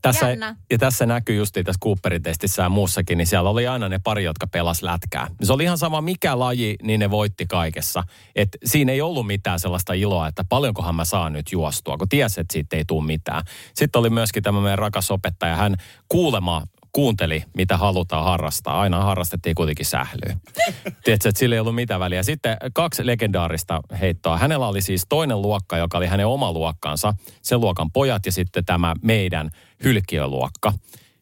Tässä, 0.02 0.28
Jännä. 0.28 0.56
ja 0.70 0.78
tässä 0.78 1.06
näkyy 1.06 1.36
justiin 1.36 1.66
tässä 1.66 1.80
Cooperin 1.84 2.22
testissä 2.22 2.62
ja 2.62 2.68
muussakin, 2.68 3.18
niin 3.18 3.26
siellä 3.26 3.50
oli 3.50 3.66
aina 3.66 3.88
ne 3.88 4.00
pari, 4.04 4.24
jotka 4.24 4.46
pelas 4.46 4.82
lätkää. 4.82 5.28
Se 5.42 5.52
oli 5.52 5.62
ihan 5.64 5.78
sama 5.78 6.00
mikä 6.00 6.38
laji, 6.38 6.76
niin 6.82 7.00
ne 7.00 7.10
voitti 7.10 7.46
kaikessa. 7.46 8.02
Et 8.34 8.48
siinä 8.64 8.92
ei 8.92 9.00
ollut 9.00 9.26
mitään 9.26 9.60
sellaista 9.60 9.92
iloa, 9.92 10.28
että 10.28 10.44
paljonkohan 10.48 10.94
mä 10.94 11.04
saan 11.04 11.32
nyt 11.32 11.52
juostua, 11.52 11.96
kun 11.96 12.08
tiesi, 12.08 12.40
että 12.40 12.52
siitä 12.52 12.76
ei 12.76 12.84
tule 12.84 13.04
mitään. 13.04 13.42
Sitten 13.74 14.00
oli 14.00 14.10
myöskin 14.10 14.42
tämä 14.42 14.60
meidän 14.60 14.78
rakas 14.78 15.10
opettaja, 15.10 15.56
hän 15.56 15.76
kuulema 16.08 16.62
kuunteli, 16.96 17.44
mitä 17.56 17.76
halutaan 17.76 18.24
harrastaa. 18.24 18.80
Aina 18.80 19.04
harrastettiin 19.04 19.54
kuitenkin 19.54 19.86
sählyä. 19.86 20.36
Tiedätkö, 21.04 21.28
että 21.28 21.38
sillä 21.38 21.56
ei 21.56 21.60
ollut 21.60 21.74
mitään 21.74 22.00
väliä. 22.00 22.22
Sitten 22.22 22.56
kaksi 22.74 23.06
legendaarista 23.06 23.80
heittoa. 24.00 24.38
Hänellä 24.38 24.68
oli 24.68 24.82
siis 24.82 25.06
toinen 25.08 25.42
luokka, 25.42 25.76
joka 25.76 25.98
oli 25.98 26.06
hänen 26.06 26.26
oma 26.26 26.52
luokkansa. 26.52 27.14
Sen 27.42 27.60
luokan 27.60 27.92
pojat 27.92 28.26
ja 28.26 28.32
sitten 28.32 28.64
tämä 28.64 28.94
meidän 29.02 29.50
hylkiöluokka. 29.84 30.72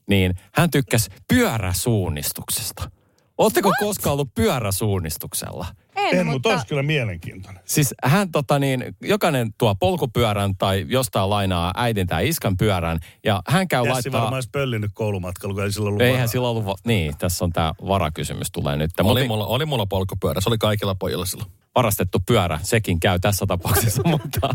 Niin 0.08 0.34
hän 0.52 0.70
tykkäsi 0.70 1.10
pyöräsuunnistuksesta. 1.28 2.90
Oletteko 3.38 3.72
koskaan 3.80 4.12
ollut 4.12 4.34
pyöräsuunnistuksella? 4.34 5.66
En, 5.96 6.18
En, 6.18 6.26
mutta 6.26 6.48
olisi 6.48 6.66
kyllä 6.66 6.82
mielenkiintoinen. 6.82 7.62
Siis 7.64 7.94
hän 8.04 8.30
tota 8.32 8.58
niin, 8.58 8.96
jokainen 9.00 9.54
tuo 9.58 9.74
polkupyörän 9.74 10.56
tai 10.56 10.86
jostain 10.88 11.30
lainaa 11.30 11.72
äidin 11.76 12.06
tai 12.06 12.28
iskan 12.28 12.56
pyörän 12.56 12.98
ja 13.24 13.42
hän 13.48 13.68
käy 13.68 13.80
Jässi 13.80 13.92
laittaa... 13.92 14.12
varmaan 14.12 14.34
olisi 14.34 14.48
pöllinyt 14.52 14.90
koulumatkalla, 14.94 15.54
kun 15.54 15.64
ei 15.64 15.72
sillä 15.72 15.88
ollut 15.88 16.02
Eihän 16.02 16.14
varaa. 16.14 16.26
sillä 16.26 16.48
ollut... 16.48 16.66
Va- 16.66 16.74
niin, 16.86 17.18
tässä 17.18 17.44
on 17.44 17.52
tämä 17.52 17.72
varakysymys 17.86 18.50
tulee 18.52 18.76
nyt. 18.76 18.90
Oli 19.00 19.08
Mutta 19.20 19.26
mulla, 19.28 19.46
oli 19.46 19.66
mulla 19.66 19.86
polkupyörä, 19.86 20.40
se 20.40 20.48
oli 20.48 20.58
kaikilla 20.58 20.94
pojilla 20.94 21.26
silloin. 21.26 21.50
varastettu 21.74 22.18
pyörä, 22.26 22.58
sekin 22.62 23.00
käy 23.00 23.18
tässä 23.18 23.46
tapauksessa, 23.46 24.02
mutta, 24.12 24.48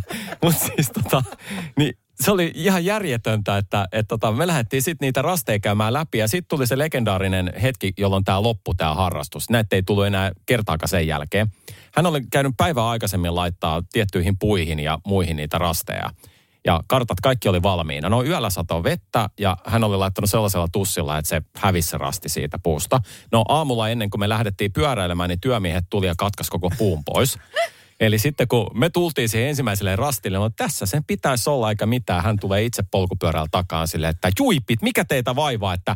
mutta 0.44 0.66
siis 0.76 0.92
tota, 0.92 1.24
niin 1.78 1.94
se 2.24 2.32
oli 2.32 2.52
ihan 2.56 2.86
järjetöntä, 2.86 3.58
että, 3.58 3.88
että 3.92 4.08
tota, 4.08 4.32
me 4.32 4.48
lähdettiin 4.48 4.82
sitten 4.82 5.06
niitä 5.06 5.22
rasteja 5.22 5.60
käymään 5.60 5.94
läpi 5.94 6.18
ja 6.18 6.28
sitten 6.28 6.50
tuli 6.50 6.68
se 6.68 6.78
legendaarinen 6.78 7.54
hetki, 7.62 7.94
jolloin 7.98 8.24
tämä 8.24 8.44
loppu, 8.44 8.74
tämä 8.74 8.94
harrastus. 8.94 9.50
Näitä 9.50 9.76
ei 9.76 9.84
tullut 9.84 10.06
enää 10.06 10.32
kertaakaan 10.46 10.90
sen 10.90 11.08
jälkeen. 11.08 11.48
Hän 11.96 12.06
oli 12.06 12.22
käynyt 12.32 12.54
päivää 12.58 12.90
aikaisemmin 12.90 13.36
laittaa 13.36 13.84
tiettyihin 13.92 14.38
puihin 14.40 14.80
ja 14.80 15.00
muihin 15.06 15.36
niitä 15.36 15.58
rasteja. 15.58 16.10
Ja 16.66 16.80
kartat 16.88 17.20
kaikki 17.20 17.50
oli 17.50 17.64
valmiina. 17.64 18.10
No 18.10 18.24
yöllä 18.24 18.50
satoi 18.50 18.84
vettä 18.84 19.30
ja 19.40 19.58
hän 19.66 19.84
oli 19.84 19.98
laittanut 19.98 20.30
sellaisella 20.30 20.68
tussilla, 20.72 21.18
että 21.18 21.30
se 21.30 21.42
hävisi 21.56 21.98
rasti 21.98 22.30
siitä 22.30 22.60
puusta. 22.64 23.02
No 23.32 23.44
aamulla 23.48 23.90
ennen 23.90 24.10
kuin 24.10 24.20
me 24.20 24.30
lähdettiin 24.30 24.74
pyöräilemään, 24.74 25.30
niin 25.30 25.40
työmiehet 25.40 25.86
tuli 25.90 26.08
ja 26.08 26.14
katkas 26.18 26.50
koko 26.50 26.72
puun 26.78 27.04
pois. 27.04 27.38
Eli 28.00 28.20
sitten 28.20 28.48
kun 28.48 28.72
me 28.74 28.90
tultiin 28.90 29.30
siihen 29.30 29.50
ensimmäiselle 29.50 29.96
rastille, 29.96 30.38
no 30.38 30.50
tässä 30.50 30.86
sen 30.86 31.04
pitäisi 31.04 31.50
olla 31.50 31.70
eikä 31.70 31.86
mitään. 31.86 32.24
Hän 32.24 32.40
tulee 32.40 32.64
itse 32.64 32.84
polkupyörällä 32.92 33.48
takaan 33.52 33.88
silleen, 33.88 34.12
että 34.12 34.32
juipit, 34.40 34.82
mikä 34.82 35.06
teitä 35.06 35.36
vaivaa, 35.36 35.74
että 35.74 35.96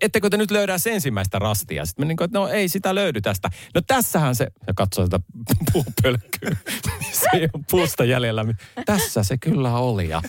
ettekö 0.00 0.30
te 0.30 0.36
nyt 0.36 0.50
löydä 0.50 0.78
se 0.78 0.92
ensimmäistä 0.92 1.38
rastia? 1.38 1.86
Sitten 1.86 2.04
me 2.04 2.08
niin 2.08 2.16
kuin, 2.16 2.24
että 2.24 2.38
no 2.38 2.48
ei 2.48 2.68
sitä 2.68 2.94
löydy 2.94 3.20
tästä. 3.20 3.50
No 3.74 3.80
tässähän 3.86 4.34
se, 4.34 4.46
ja 4.66 4.74
katsoi 4.74 5.06
sitä 5.06 5.20
puupölkkyä, 5.72 6.56
se 7.20 7.48
ole 7.54 7.64
puusta 7.70 8.04
jäljellä. 8.04 8.44
Tässä 8.86 9.22
se 9.22 9.38
kyllä 9.38 9.78
oli 9.78 10.08
ja 10.08 10.22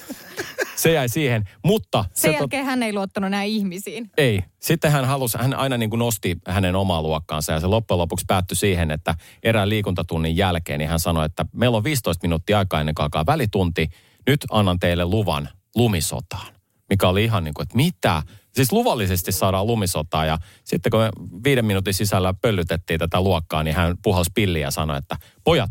se 0.82 0.92
jäi 0.92 1.10
siihen. 1.10 1.44
Mutta 1.66 2.06
sen 2.14 2.32
se 2.32 2.38
tot- 2.38 2.42
jälkeen 2.42 2.66
hän 2.66 2.84
ei 2.84 2.94
luottanut 2.94 3.32
näin 3.32 3.52
ihmisiin. 3.52 4.10
ei. 4.18 4.44
Sitten 4.60 4.92
hän 4.92 5.06
halusi, 5.06 5.38
hän 5.38 5.54
aina 5.54 5.78
niin 5.78 5.90
kuin 5.90 6.00
nosti 6.00 6.38
hänen 6.48 6.76
omaa 6.76 7.02
luokkaansa 7.02 7.52
ja 7.54 7.60
se 7.60 7.68
loppujen 7.68 7.98
lopuksi 7.98 8.26
päättyi 8.28 8.58
siihen, 8.58 8.92
että 8.92 9.16
erään 9.44 9.70
liikuntatunnin 9.70 10.38
jälkeen 10.38 10.80
niin 10.80 10.90
hän 10.90 11.00
sanoi, 11.00 11.26
että 11.26 11.46
meillä 11.54 11.78
on 11.78 11.84
15 11.84 12.28
minuuttia 12.28 12.58
aikaa 12.58 12.80
ennen 12.80 12.96
kuin 12.96 13.04
alkaa 13.04 13.26
välitunti. 13.26 13.88
Nyt 14.28 14.46
annan 14.52 14.80
teille 14.80 15.06
luvan 15.06 15.50
lumisotaan. 15.76 16.54
Mikä 16.90 17.08
oli 17.10 17.24
ihan 17.24 17.44
niin 17.44 17.54
kuin, 17.54 17.64
että 17.64 17.76
mitä? 17.76 18.24
Siis 18.56 18.72
luvallisesti 18.72 19.32
saadaan 19.32 19.68
lumisotaa 19.68 20.26
ja 20.26 20.38
sitten 20.64 20.90
kun 20.90 21.00
me 21.00 21.10
viiden 21.44 21.66
minuutin 21.66 21.94
sisällä 21.94 22.34
pöllytettiin 22.42 23.00
tätä 23.00 23.22
luokkaa, 23.22 23.64
niin 23.64 23.76
hän 23.76 23.96
puhalsi 24.04 24.32
pilliä 24.34 24.68
ja 24.68 24.72
sanoi, 24.72 24.98
että 24.98 25.16
pojat, 25.44 25.70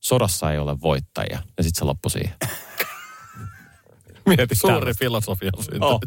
sodassa 0.00 0.52
ei 0.52 0.58
ole 0.58 0.80
voittajia. 0.80 1.38
Ja 1.56 1.64
sitten 1.64 1.78
se 1.78 1.84
loppui 1.84 2.10
siihen. 2.10 2.34
Mieti 4.26 4.54
Suuri 4.54 4.74
tällaista. 4.76 4.98
filosofia 4.98 5.50
syntynyt. 5.56 5.82
Oh. 5.82 6.00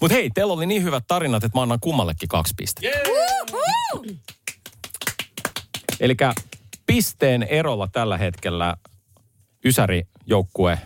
Mutta 0.00 0.14
hei, 0.14 0.30
teillä 0.34 0.52
oli 0.52 0.66
niin 0.66 0.82
hyvät 0.84 1.04
tarinat, 1.06 1.44
että 1.44 1.58
mä 1.58 1.62
annan 1.62 1.80
kummallekin 1.80 2.28
kaksi 2.28 2.54
pistettä. 2.56 2.98
Eli 6.00 6.16
pisteen 6.86 7.42
erolla 7.42 7.88
tällä 7.88 8.18
hetkellä 8.18 8.76
Ysäri-joukkue 9.64 10.78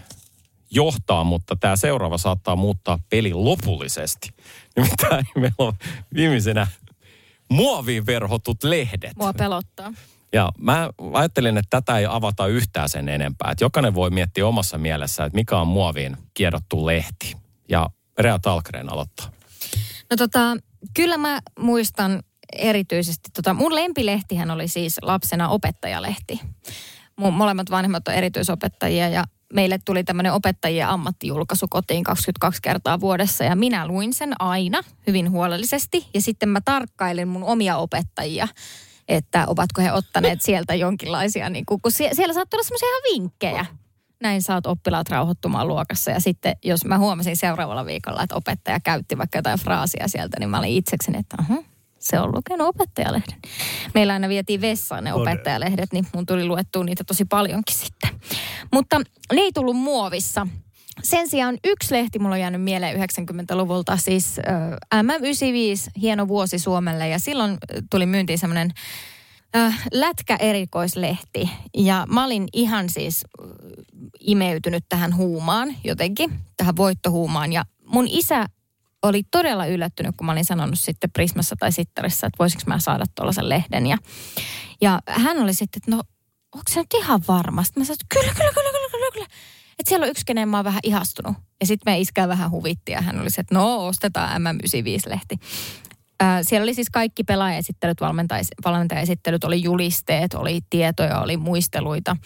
johtaa, 0.70 1.24
mutta 1.24 1.56
tämä 1.56 1.76
seuraava 1.76 2.18
saattaa 2.18 2.56
muuttaa 2.56 2.98
pelin 3.10 3.44
lopullisesti. 3.44 4.30
Nimittäin 4.76 5.26
meillä 5.34 5.54
on 5.58 5.72
viimeisenä 6.14 6.66
muoviin 7.48 8.06
verhotut 8.06 8.64
lehdet. 8.64 9.16
Mua 9.16 9.32
pelottaa. 9.32 9.92
Ja 10.34 10.52
mä 10.58 10.90
ajattelin, 11.12 11.58
että 11.58 11.80
tätä 11.80 11.98
ei 11.98 12.06
avata 12.06 12.46
yhtään 12.46 12.88
sen 12.88 13.08
enempää. 13.08 13.50
Että 13.50 13.64
jokainen 13.64 13.94
voi 13.94 14.10
miettiä 14.10 14.46
omassa 14.46 14.78
mielessä, 14.78 15.24
että 15.24 15.36
mikä 15.36 15.58
on 15.58 15.66
muoviin 15.66 16.16
kiedottu 16.34 16.86
lehti. 16.86 17.36
Ja 17.68 17.90
Rea 18.18 18.38
Talkreen 18.38 18.92
aloittaa. 18.92 19.30
No 20.10 20.16
tota, 20.16 20.56
kyllä 20.94 21.16
mä 21.16 21.40
muistan 21.58 22.22
erityisesti, 22.52 23.30
tota, 23.36 23.54
mun 23.54 23.74
lempilehtihän 23.74 24.50
oli 24.50 24.68
siis 24.68 24.96
lapsena 25.02 25.48
opettajalehti. 25.48 26.40
Mun 27.16 27.34
molemmat 27.34 27.70
vanhemmat 27.70 28.08
on 28.08 28.14
erityisopettajia 28.14 29.08
ja 29.08 29.24
meille 29.52 29.78
tuli 29.84 30.04
tämmöinen 30.04 30.32
opettajien 30.32 30.88
ammattijulkaisu 30.88 31.66
kotiin 31.70 32.04
22 32.04 32.62
kertaa 32.62 33.00
vuodessa 33.00 33.44
ja 33.44 33.56
minä 33.56 33.86
luin 33.86 34.14
sen 34.14 34.32
aina 34.38 34.82
hyvin 35.06 35.30
huolellisesti 35.30 36.06
ja 36.14 36.20
sitten 36.20 36.48
mä 36.48 36.60
tarkkailin 36.64 37.28
mun 37.28 37.44
omia 37.44 37.76
opettajia 37.76 38.48
että 39.08 39.44
ovatko 39.46 39.82
he 39.82 39.92
ottaneet 39.92 40.42
sieltä 40.42 40.74
jonkinlaisia, 40.74 41.50
niin 41.50 41.66
kuin, 41.66 41.80
kun 41.80 41.92
sie- 41.92 42.14
siellä 42.14 42.34
saattaa 42.34 42.56
olla 42.58 42.64
semmoisia 42.64 42.88
ihan 42.88 43.02
vinkkejä. 43.14 43.66
Näin 44.20 44.42
saat 44.42 44.66
oppilaat 44.66 45.08
rauhoittumaan 45.08 45.68
luokassa. 45.68 46.10
Ja 46.10 46.20
sitten 46.20 46.56
jos 46.64 46.84
mä 46.84 46.98
huomasin 46.98 47.36
seuraavalla 47.36 47.86
viikolla, 47.86 48.22
että 48.22 48.34
opettaja 48.34 48.80
käytti 48.80 49.18
vaikka 49.18 49.38
jotain 49.38 49.58
fraasia 49.58 50.08
sieltä, 50.08 50.36
niin 50.40 50.50
mä 50.50 50.58
olin 50.58 50.70
itsekseni, 50.76 51.18
että 51.18 51.36
aha, 51.38 51.62
se 51.98 52.20
on 52.20 52.34
lukenut 52.34 52.68
opettajalehden. 52.68 53.38
Meillä 53.94 54.12
aina 54.12 54.28
vietiin 54.28 54.60
vessaan 54.60 55.04
ne 55.04 55.14
opettajalehdet, 55.14 55.92
niin 55.92 56.06
mun 56.14 56.26
tuli 56.26 56.44
luettua 56.46 56.84
niitä 56.84 57.04
tosi 57.04 57.24
paljonkin 57.24 57.76
sitten. 57.76 58.10
Mutta 58.72 58.98
ne 59.32 59.40
ei 59.40 59.52
tullut 59.52 59.76
muovissa. 59.76 60.46
Sen 61.02 61.28
sijaan 61.28 61.58
yksi 61.64 61.94
lehti 61.94 62.18
mulla 62.18 62.34
on 62.34 62.40
jäänyt 62.40 62.62
mieleen 62.62 62.96
90-luvulta, 62.96 63.96
siis 63.96 64.38
äh, 64.38 65.02
MM95, 65.02 66.00
hieno 66.00 66.28
vuosi 66.28 66.58
Suomelle. 66.58 67.08
Ja 67.08 67.18
silloin 67.18 67.58
tuli 67.90 68.06
myyntiin 68.06 68.38
semmoinen 68.38 68.70
äh, 69.56 69.82
lätkä-erikoislehti. 69.92 71.50
Ja 71.76 72.06
mä 72.08 72.24
olin 72.24 72.48
ihan 72.52 72.88
siis 72.88 73.24
äh, 73.24 73.48
imeytynyt 74.20 74.84
tähän 74.88 75.16
huumaan 75.16 75.76
jotenkin, 75.84 76.40
tähän 76.56 76.76
voittohuumaan. 76.76 77.52
Ja 77.52 77.64
mun 77.86 78.06
isä 78.08 78.46
oli 79.02 79.22
todella 79.30 79.66
yllättynyt, 79.66 80.14
kun 80.16 80.26
mä 80.26 80.32
olin 80.32 80.44
sanonut 80.44 80.78
sitten 80.78 81.10
Prismassa 81.10 81.56
tai 81.58 81.72
Sittarissa, 81.72 82.26
että 82.26 82.38
voisinko 82.38 82.64
mä 82.66 82.78
saada 82.78 83.04
tuollaisen 83.14 83.48
lehden. 83.48 83.86
Ja, 83.86 83.98
ja 84.80 85.00
hän 85.06 85.38
oli 85.38 85.54
sitten, 85.54 85.80
että 85.80 85.90
no 85.90 86.02
onko 86.54 86.64
se 86.70 86.80
nyt 86.80 86.94
ihan 86.94 87.20
varmasti? 87.28 87.80
Mä 87.80 87.84
sanoin, 87.84 87.98
kyllä, 88.08 88.34
kyllä, 88.34 88.52
kyllä, 88.52 88.70
kyllä, 88.72 88.88
kyllä, 88.90 89.10
kyllä. 89.12 89.26
Että 89.78 89.88
siellä 89.88 90.04
on 90.04 90.10
yksi, 90.10 90.24
kenen 90.26 90.48
mä 90.48 90.58
oon 90.58 90.64
vähän 90.64 90.80
ihastunut. 90.82 91.36
Ja 91.60 91.66
sitten 91.66 91.92
me 91.92 92.00
iskää 92.00 92.28
vähän 92.28 92.50
huvitti 92.50 92.92
ja 92.92 93.00
hän 93.00 93.20
oli 93.20 93.30
se, 93.30 93.40
että 93.40 93.54
no 93.54 93.86
ostetaan 93.86 94.42
MM95-lehti. 94.42 95.36
Äh, 96.22 96.38
siellä 96.42 96.62
oli 96.62 96.74
siis 96.74 96.90
kaikki 96.90 97.24
pelaajaesittelyt, 97.24 97.98
valmentajaesittelyt, 98.64 99.44
oli 99.44 99.62
julisteet, 99.62 100.34
oli 100.34 100.60
tietoja, 100.70 101.20
oli 101.20 101.36
muisteluita. 101.36 102.16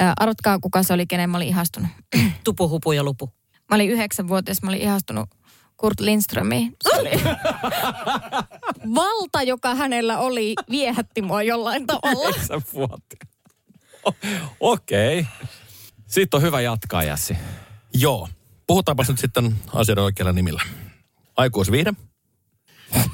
Äh, 0.00 0.12
arvatkaa, 0.16 0.58
kuka 0.58 0.82
se 0.82 0.92
oli, 0.92 1.06
kenen 1.06 1.30
mä 1.30 1.36
olin 1.36 1.48
ihastunut. 1.48 1.88
Tupu, 2.44 2.68
hupu 2.68 2.92
ja 2.92 3.04
lupu. 3.04 3.32
Mä 3.70 3.74
olin 3.74 3.90
yhdeksänvuotias, 3.90 4.62
mä 4.62 4.70
olin 4.70 4.80
ihastunut 4.80 5.28
Kurt 5.76 6.00
Lindströmiin. 6.00 6.76
Valta, 8.94 9.42
joka 9.42 9.74
hänellä 9.74 10.18
oli, 10.18 10.54
viehätti 10.70 11.22
mua 11.22 11.42
jollain 11.42 11.86
tavalla. 11.86 12.28
Yhdeksän 12.28 12.62
vuotta. 12.74 13.16
O- 14.04 14.12
Okei. 14.60 15.20
Okay. 15.20 15.32
Sitten 16.12 16.38
on 16.38 16.42
hyvä 16.42 16.60
jatkaa, 16.60 17.02
Jassi. 17.02 17.36
Joo. 17.94 18.28
Puhutaanpa 18.66 19.04
nyt 19.08 19.18
sitten 19.18 19.56
asioiden 19.74 20.04
oikealla 20.04 20.32
nimillä. 20.32 20.62
Aikuisviihde. 21.36 21.92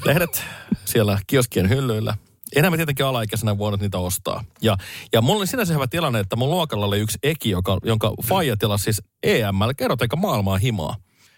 Lehdet 0.05 0.43
siellä 0.85 1.19
kioskien 1.27 1.69
hyllyillä. 1.69 2.17
Enää 2.55 2.71
me 2.71 2.77
tietenkin 2.77 3.05
alaikäisenä 3.05 3.57
voinut 3.57 3.81
niitä 3.81 3.97
ostaa. 3.97 4.43
Ja, 4.61 4.77
ja 5.13 5.21
mulla 5.21 5.37
oli 5.37 5.47
sinänsä 5.47 5.73
hyvä 5.73 5.87
tilanne, 5.87 6.19
että 6.19 6.35
mun 6.35 6.49
luokalla 6.49 6.85
oli 6.85 6.99
yksi 6.99 7.17
eki, 7.23 7.49
joka, 7.49 7.77
jonka 7.83 8.13
faija 8.27 8.57
tilasi 8.57 8.83
siis 8.83 9.01
EML, 9.23 9.71
kerrot 9.77 10.01
eikä 10.01 10.15
maailmaa 10.15 10.57
himaa. 10.57 10.95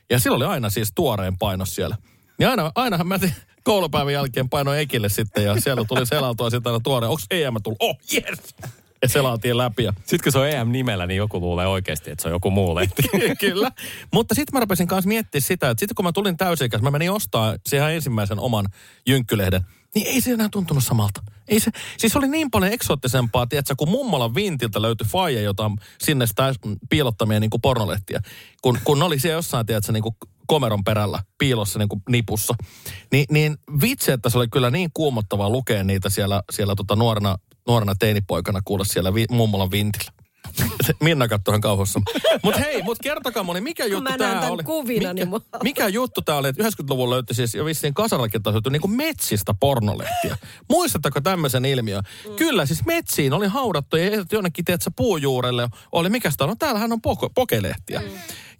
Ja 0.09 0.19
sillä 0.19 0.37
oli 0.37 0.45
aina 0.45 0.69
siis 0.69 0.91
tuoreen 0.95 1.37
painos 1.37 1.75
siellä. 1.75 1.97
Ja 2.39 2.49
aina, 2.49 2.71
ainahan 2.75 3.07
mä 3.07 3.19
koulupäivän 3.63 4.13
jälkeen 4.13 4.49
painoin 4.49 4.79
ekille 4.79 5.09
sitten 5.09 5.43
ja 5.43 5.61
siellä 5.61 5.85
tuli 5.87 6.05
selautua 6.05 6.49
sitten 6.49 6.71
aina 6.71 6.81
tuoreen. 6.83 7.09
Onko 7.09 7.21
EM 7.31 7.53
tullut? 7.63 7.81
Oh, 7.81 7.97
yes! 8.13 8.55
Ja 9.01 9.09
selaatiin 9.09 9.57
läpi. 9.57 9.83
Ja 9.83 9.93
Sitten 9.97 10.19
kun 10.23 10.31
se 10.31 10.39
on 10.39 10.49
EM-nimellä, 10.49 11.07
niin 11.07 11.17
joku 11.17 11.39
luulee 11.39 11.67
oikeasti, 11.67 12.11
että 12.11 12.21
se 12.21 12.27
on 12.27 12.33
joku 12.33 12.51
muu 12.51 12.75
lehti. 12.75 13.03
Kyllä. 13.39 13.71
Mutta 14.13 14.35
sitten 14.35 14.53
mä 14.53 14.59
rupesin 14.59 14.87
kanssa 14.87 15.07
miettimään 15.07 15.41
sitä, 15.41 15.69
että 15.69 15.79
sitten 15.79 15.95
kun 15.95 16.05
mä 16.05 16.11
tulin 16.11 16.37
täysi 16.37 16.69
mä 16.81 16.91
menin 16.91 17.11
ostaa 17.11 17.55
siihen 17.65 17.91
ensimmäisen 17.91 18.39
oman 18.39 18.65
jynkkylehden, 19.07 19.61
niin 19.95 20.07
ei 20.07 20.21
se 20.21 20.31
enää 20.31 20.49
tuntunut 20.51 20.83
samalta. 20.83 21.21
Ei 21.47 21.59
se, 21.59 21.71
siis 21.97 22.15
oli 22.15 22.27
niin 22.27 22.51
paljon 22.51 22.71
eksoottisempaa, 22.73 23.47
tiedätkö, 23.47 23.75
kun 23.77 23.89
mummolan 23.89 24.35
vintiltä 24.35 24.81
löytyi 24.81 25.07
faija, 25.07 25.41
jota 25.41 25.71
sinne 25.99 26.27
sitä 26.27 26.53
piilottamia 26.89 27.39
niin 27.39 27.49
kuin 27.49 27.61
pornolehtiä. 27.61 28.21
Kun, 28.61 28.77
kun 28.83 29.03
oli 29.03 29.19
siellä 29.19 29.37
jossain, 29.37 29.65
tiedätkö, 29.65 29.91
niin 29.91 30.03
kuin 30.03 30.15
komeron 30.47 30.83
perällä 30.83 31.19
piilossa 31.37 31.79
niin 31.79 31.89
kuin 31.89 32.01
nipussa. 32.09 32.53
Ni, 33.11 33.25
niin 33.29 33.57
vitsi, 33.81 34.11
että 34.11 34.29
se 34.29 34.37
oli 34.37 34.47
kyllä 34.47 34.69
niin 34.69 34.89
kuumottavaa 34.93 35.49
lukea 35.49 35.83
niitä 35.83 36.09
siellä, 36.09 36.43
siellä 36.51 36.75
tota 36.75 36.95
nuorena, 36.95 37.37
nuorena 37.67 37.95
teinipoikana 37.99 38.61
kuulla 38.65 38.83
siellä 38.83 39.13
vi, 39.13 39.25
mummolan 39.29 39.71
vintillä. 39.71 40.11
Minna 41.03 41.27
katsoi 41.27 41.51
ihan 41.51 41.61
kauhossa. 41.61 42.01
Mutta 42.43 42.59
hei, 42.59 42.83
mut 42.83 42.97
kertokaa 43.03 43.43
mulle, 43.43 43.61
mikä 43.61 43.85
juttu 43.85 44.09
mä 44.11 44.17
näen 44.17 44.19
tää 44.19 44.41
tän 44.41 44.51
oli? 44.51 44.63
kuvina, 44.63 45.13
mikä, 45.13 45.25
niin 45.25 45.41
mikä 45.63 45.87
juttu 45.87 46.21
tää 46.21 46.35
oli, 46.35 46.47
että 46.47 46.63
90-luvulla 46.63 47.15
löytyi 47.15 47.35
siis 47.35 47.55
jo 47.55 47.65
vissiin 47.65 47.93
kasarallakin 47.93 48.43
tasoitu 48.43 48.69
niin 48.69 48.81
kuin 48.81 48.91
metsistä 48.91 49.53
pornolehtiä. 49.59 50.37
Muistatteko 50.69 51.21
tämmöisen 51.21 51.65
ilmiön? 51.65 52.03
Mm. 52.29 52.35
Kyllä, 52.35 52.65
siis 52.65 52.85
metsiin 52.85 53.33
oli 53.33 53.47
haudattu 53.47 53.97
ja 53.97 54.25
jonnekin, 54.31 54.65
tiedätkö, 54.65 54.91
puujuurelle. 54.95 55.69
Oli 55.91 56.09
mikä 56.09 56.31
sitä 56.31 56.43
on? 56.43 56.49
No 56.49 56.55
täällähän 56.59 56.93
on 56.93 57.01
poke, 57.01 57.27
pokelehtiä. 57.35 57.99
Mm. 57.99 58.07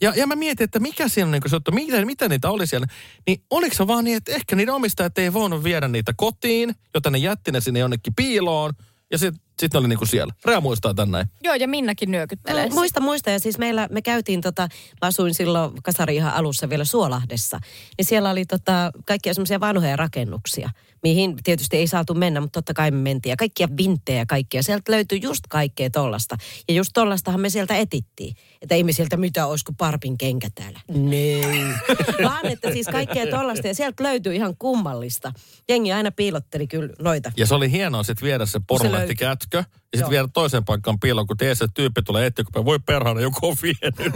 Ja, 0.02 0.14
ja 0.16 0.28
mä 0.28 0.36
mietin, 0.36 0.64
että 0.64 0.80
mikä 0.80 1.08
siinä 1.08 1.26
on 1.26 1.32
niin 1.32 1.42
se 1.50 1.56
juttu, 1.56 1.72
mitä, 1.72 2.06
mitä 2.06 2.30
niitä 2.30 2.50
oli 2.50 2.68
siellä. 2.68 2.88
Niin 3.28 3.44
oliko 3.50 3.76
se 3.76 3.88
vaan 3.88 4.04
niin, 4.04 4.18
että 4.18 4.32
ehkä 4.32 4.56
niiden 4.56 4.74
omistajat 4.74 5.18
ei 5.18 5.34
voinut 5.34 5.64
viedä 5.64 5.88
niitä 5.88 6.14
kotiin, 6.18 6.76
joten 6.94 7.12
ne 7.12 7.18
jätti 7.18 7.52
ne 7.52 7.62
sinne 7.62 7.80
jonnekin 7.80 8.16
piiloon. 8.16 8.74
Ja 9.12 9.18
sitten 9.18 9.42
sit 9.62 9.74
ne 9.74 9.80
oli 9.80 9.88
niin 9.88 9.98
kuin 9.98 10.08
siellä. 10.08 10.34
Rea 10.46 10.62
muistaa 10.62 10.94
tän 10.94 11.12
näin. 11.12 11.28
Joo, 11.44 11.56
ja 11.56 11.68
Minnakin 11.68 12.12
nyökyttelee. 12.12 12.70
No, 12.70 12.76
muista, 12.76 13.00
muista. 13.00 13.30
Ja 13.30 13.40
siis 13.40 13.58
meillä, 13.58 13.88
me 13.92 14.02
käytiin, 14.02 14.42
tota, 14.42 14.62
mä 15.02 15.08
asuin 15.08 15.34
silloin 15.34 15.72
Kasari 15.84 16.16
ihan 16.16 16.34
alussa 16.34 16.70
vielä 16.70 16.86
Suolahdessa. 16.86 17.60
Niin 17.98 18.06
siellä 18.06 18.30
oli 18.30 18.46
tota, 18.46 18.92
kaikkia 19.06 19.34
semmoisia 19.34 19.60
vanhoja 19.60 19.96
rakennuksia, 19.96 20.70
mihin 21.04 21.36
tietysti 21.44 21.78
ei 21.78 21.88
saatu 21.88 22.14
mennä, 22.14 22.42
mutta 22.42 22.58
totta 22.58 22.74
kai 22.74 22.92
me 22.92 22.98
mentiin. 22.98 23.32
Ja 23.32 23.38
kaikkia 23.38 23.68
vinttejä 23.78 24.20
ja 24.20 24.26
kaikkia. 24.26 24.64
Sieltä 24.64 24.92
löytyi 24.92 25.22
just 25.22 25.48
kaikkea 25.50 25.90
tollasta. 25.90 26.38
Ja 26.68 26.74
just 26.74 26.92
tollastahan 26.94 27.42
me 27.42 27.50
sieltä 27.50 27.78
etittiin. 27.78 28.36
Että 28.62 28.76
ei 28.76 28.84
me 28.84 28.92
sieltä 28.92 29.18
mitä 29.18 29.46
olisi 29.46 29.66
kuin 29.66 29.76
parpin 29.76 30.18
kenkä 30.18 30.50
täällä. 30.56 30.80
Nee. 30.88 31.74
Vaan 32.24 32.46
että 32.46 32.72
siis 32.72 32.88
kaikkea 32.88 33.28
tollasta. 33.28 33.68
Ja 33.68 33.76
sieltä 33.76 34.04
löytyi 34.04 34.36
ihan 34.36 34.56
kummallista. 34.60 35.32
Jengi 35.70 35.92
aina 35.92 36.12
piilotteli 36.12 36.68
kyllä 36.68 36.90
noita. 37.00 37.32
Ja 37.38 37.46
se 37.46 37.56
oli 37.56 37.72
hienoa 37.72 38.04
sitten 38.04 38.26
viedä 38.26 38.46
se 38.46 38.60
pornolehti 38.68 39.16
kätkö. 39.52 39.58
Ja 39.58 39.98
sitten 39.98 40.00
Joo. 40.00 40.10
viedä 40.10 40.28
toiseen 40.34 40.66
paikkaan 40.66 41.00
piiloon, 41.00 41.28
kun 41.28 41.38
tiesi, 41.38 41.64
että 41.64 41.74
tyyppi 41.74 42.02
tulee 42.02 42.26
etsiä, 42.26 42.46
kun 42.54 42.66
voi 42.66 42.80
perhana, 42.80 43.22
joku 43.22 43.48
on 43.48 43.56
vienyt. 43.62 44.14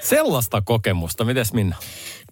Sellaista 0.00 0.62
kokemusta. 0.62 1.24
Mites 1.24 1.52
Minna? 1.52 1.76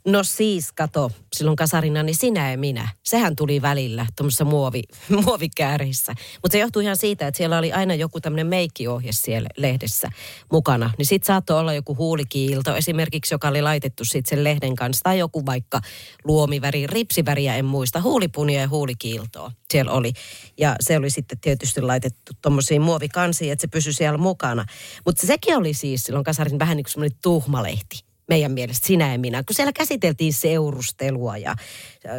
No 0.06 0.22
siis, 0.24 0.72
kato, 0.72 1.10
silloin 1.36 1.56
kasarina, 1.56 2.02
niin 2.02 2.16
sinä 2.16 2.50
ja 2.50 2.58
minä. 2.58 2.88
Sehän 3.02 3.36
tuli 3.36 3.62
välillä 3.62 4.06
tuommoisessa 4.16 4.44
muovi, 4.44 4.82
muovikäärissä. 5.24 6.14
Mutta 6.42 6.52
se 6.52 6.58
johtuu 6.58 6.82
ihan 6.82 6.96
siitä, 6.96 7.26
että 7.26 7.38
siellä 7.38 7.58
oli 7.58 7.72
aina 7.72 7.94
joku 7.94 8.20
tämmöinen 8.20 8.46
meikkiohje 8.46 9.12
siellä 9.12 9.48
lehdessä 9.56 10.10
mukana. 10.52 10.90
Niin 10.98 11.06
sit 11.06 11.24
saattoi 11.24 11.60
olla 11.60 11.74
joku 11.74 11.96
huulikiilto 11.96 12.76
esimerkiksi, 12.76 13.34
joka 13.34 13.48
oli 13.48 13.62
laitettu 13.62 14.04
sitten 14.04 14.30
sen 14.30 14.44
lehden 14.44 14.76
kanssa. 14.76 15.02
Tai 15.02 15.18
joku 15.18 15.46
vaikka 15.46 15.80
luomiväri, 16.24 16.86
ripsiväriä 16.86 17.56
en 17.56 17.64
muista. 17.64 18.00
Huulipunia 18.00 18.60
ja 18.60 18.68
huulikiiltoa 18.68 19.52
siellä 19.70 19.92
oli. 19.92 20.12
Ja 20.58 20.76
se 20.80 20.96
oli 20.96 21.10
sitten 21.10 21.40
tietysti 21.40 21.80
laitettu 21.80 22.32
tuommoisiin 22.42 22.82
muovikansiin, 22.82 23.52
että 23.52 23.60
se 23.60 23.68
pysyi 23.68 23.92
siellä 23.92 24.18
mukana. 24.18 24.64
Mutta 25.06 25.26
sekin 25.26 25.56
oli 25.56 25.74
siis 25.74 26.04
silloin 26.04 26.24
kasarin 26.24 26.58
vähän 26.58 26.76
niin 26.76 26.84
kuin 26.84 26.92
semmoinen 26.92 27.18
tuhmalehti 27.22 28.13
meidän 28.28 28.52
mielestä, 28.52 28.86
sinä 28.86 29.12
ja 29.12 29.18
minä, 29.18 29.42
kun 29.42 29.54
siellä 29.54 29.72
käsiteltiin 29.72 30.32
seurustelua 30.32 31.36
ja 31.36 31.54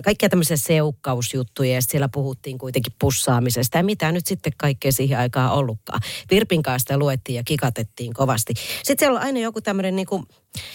kaikkia 0.03 0.29
tämmöisiä 0.29 0.57
seukkausjuttuja 0.57 1.73
ja 1.73 1.81
siellä 1.81 2.09
puhuttiin 2.09 2.57
kuitenkin 2.57 2.93
pussaamisesta 2.99 3.77
ja 3.77 3.83
mitä 3.83 4.11
nyt 4.11 4.25
sitten 4.25 4.53
kaikkea 4.57 4.91
siihen 4.91 5.19
aikaan 5.19 5.51
ollutkaan. 5.51 6.01
Virpin 6.31 6.63
kanssa 6.63 6.79
sitä 6.79 6.97
luettiin 6.97 7.35
ja 7.35 7.43
kikatettiin 7.43 8.13
kovasti. 8.13 8.53
Sitten 8.83 9.05
siellä 9.05 9.19
on 9.19 9.25
aina 9.25 9.39
joku 9.39 9.61
tämmöinen 9.61 9.95
niin 9.95 10.05
kuin, 10.05 10.23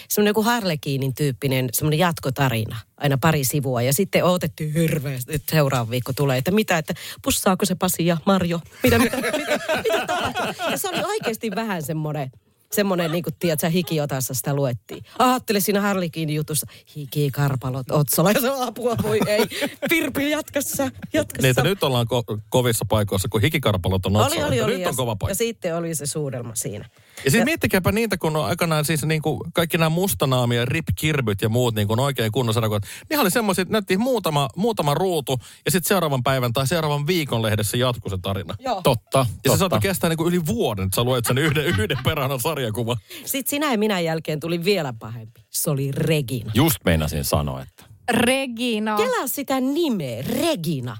semmoinen 0.08 0.30
joku 0.30 0.42
Harlekiinin 0.42 1.14
tyyppinen 1.14 1.68
semmoinen 1.72 1.98
jatkotarina, 1.98 2.76
aina 2.96 3.18
pari 3.18 3.44
sivua 3.44 3.82
ja 3.82 3.92
sitten 3.92 4.24
odotettiin 4.24 4.74
hirveästi, 4.74 5.34
että 5.34 5.50
seuraava 5.50 5.90
viikko 5.90 6.12
tulee, 6.12 6.38
että 6.38 6.50
mitä, 6.50 6.78
että 6.78 6.94
pussaako 7.22 7.66
se 7.66 7.74
Pasi 7.74 8.06
ja 8.06 8.16
Marjo, 8.26 8.60
mitä, 8.82 8.98
mitä, 8.98 9.16
mitä, 9.16 9.36
mitä 9.84 10.06
tapahtuu. 10.06 10.70
Ja 10.70 10.76
se 10.76 10.88
oli 10.88 11.02
oikeasti 11.04 11.50
vähän 11.50 11.82
semmoinen, 11.82 12.30
semmoinen, 12.72 13.12
niin 13.12 13.24
kuin 13.24 13.34
tiedät, 13.38 13.60
sä 13.60 13.68
hikiotassa 13.68 14.34
sitä 14.34 14.54
luettiin. 14.54 15.04
Ajattele 15.18 15.60
siinä 15.60 15.80
Harlikin 15.80 16.30
jutussa, 16.30 16.66
hikikarpalot 16.96 17.90
otsolla, 17.90 18.30
ja 18.30 18.40
se 18.40 18.50
on 18.50 18.68
apua, 18.68 18.96
voi 19.02 19.20
ei. 19.26 19.44
Virpi, 19.90 20.30
jatkassa, 20.30 20.90
jatkassa. 21.12 21.42
Niitä 21.48 21.62
nyt 21.62 21.82
ollaan 21.82 22.06
ko- 22.06 22.40
kovissa 22.48 22.84
paikoissa, 22.84 23.28
kun 23.28 23.40
hikikarpalot 23.40 24.06
on 24.06 24.16
oli, 24.16 24.24
otsalla. 24.24 24.46
oli, 24.46 24.60
oli. 24.60 24.72
Nyt 24.72 24.80
ja, 24.80 24.88
on 24.88 24.96
kova 24.96 25.12
ja 25.12 25.16
paikka. 25.16 25.34
sitten 25.34 25.76
oli 25.76 25.94
se 25.94 26.06
suudelma 26.06 26.54
siinä. 26.54 26.88
Ja 27.24 27.30
siis 27.30 27.44
miettikääpä 27.44 27.92
niitä, 27.92 28.16
kun 28.18 28.36
on 28.36 28.44
aikanaan 28.44 28.84
siis 28.84 29.04
niin 29.04 29.22
kuin 29.22 29.40
kaikki 29.54 29.78
nämä 29.78 29.88
mustanaamia, 29.88 30.64
rip-kirbyt 30.64 31.42
ja 31.42 31.48
muut 31.48 31.74
niin 31.74 31.88
kuin 31.88 32.00
oikein 32.00 32.32
kunnossa 32.32 32.54
sarjakuvat. 32.56 32.82
Ne 33.10 33.18
oli 33.18 33.30
semmoisia, 33.30 33.62
että 33.62 33.72
näytti 33.72 33.96
muutama, 33.96 34.48
muutama 34.56 34.94
ruutu 34.94 35.38
ja 35.64 35.70
sitten 35.70 35.88
seuraavan 35.88 36.22
päivän 36.22 36.52
tai 36.52 36.66
seuraavan 36.66 37.06
viikon 37.06 37.42
lehdessä 37.42 37.76
jatkuu 37.76 38.10
se 38.10 38.18
tarina. 38.22 38.54
Joo. 38.58 38.80
Totta, 38.82 39.18
Ja 39.18 39.24
se 39.24 39.40
totta. 39.42 39.58
saattoi 39.58 39.80
kestää 39.80 40.10
niin 40.10 40.16
kuin 40.16 40.34
yli 40.34 40.46
vuoden, 40.46 40.84
että 40.84 40.94
sä 40.96 41.04
luet 41.04 41.24
sen 41.24 41.38
yhden, 41.38 41.64
yhden 41.78 41.98
perhana 42.04 42.38
sarjakuva. 42.38 42.96
Sitten 43.24 43.50
sinä 43.50 43.72
ja 43.72 43.78
minä 43.78 44.00
jälkeen 44.00 44.40
tuli 44.40 44.64
vielä 44.64 44.94
pahempi. 44.98 45.40
Se 45.50 45.70
oli 45.70 45.90
Regina. 45.92 46.50
Just 46.54 46.76
meinasin 46.84 47.24
sanoa, 47.24 47.62
että 47.62 47.84
Regina. 48.10 48.96
Kelaa 48.96 49.26
sitä 49.26 49.60
nimeä, 49.60 50.22
Regina. 50.22 50.96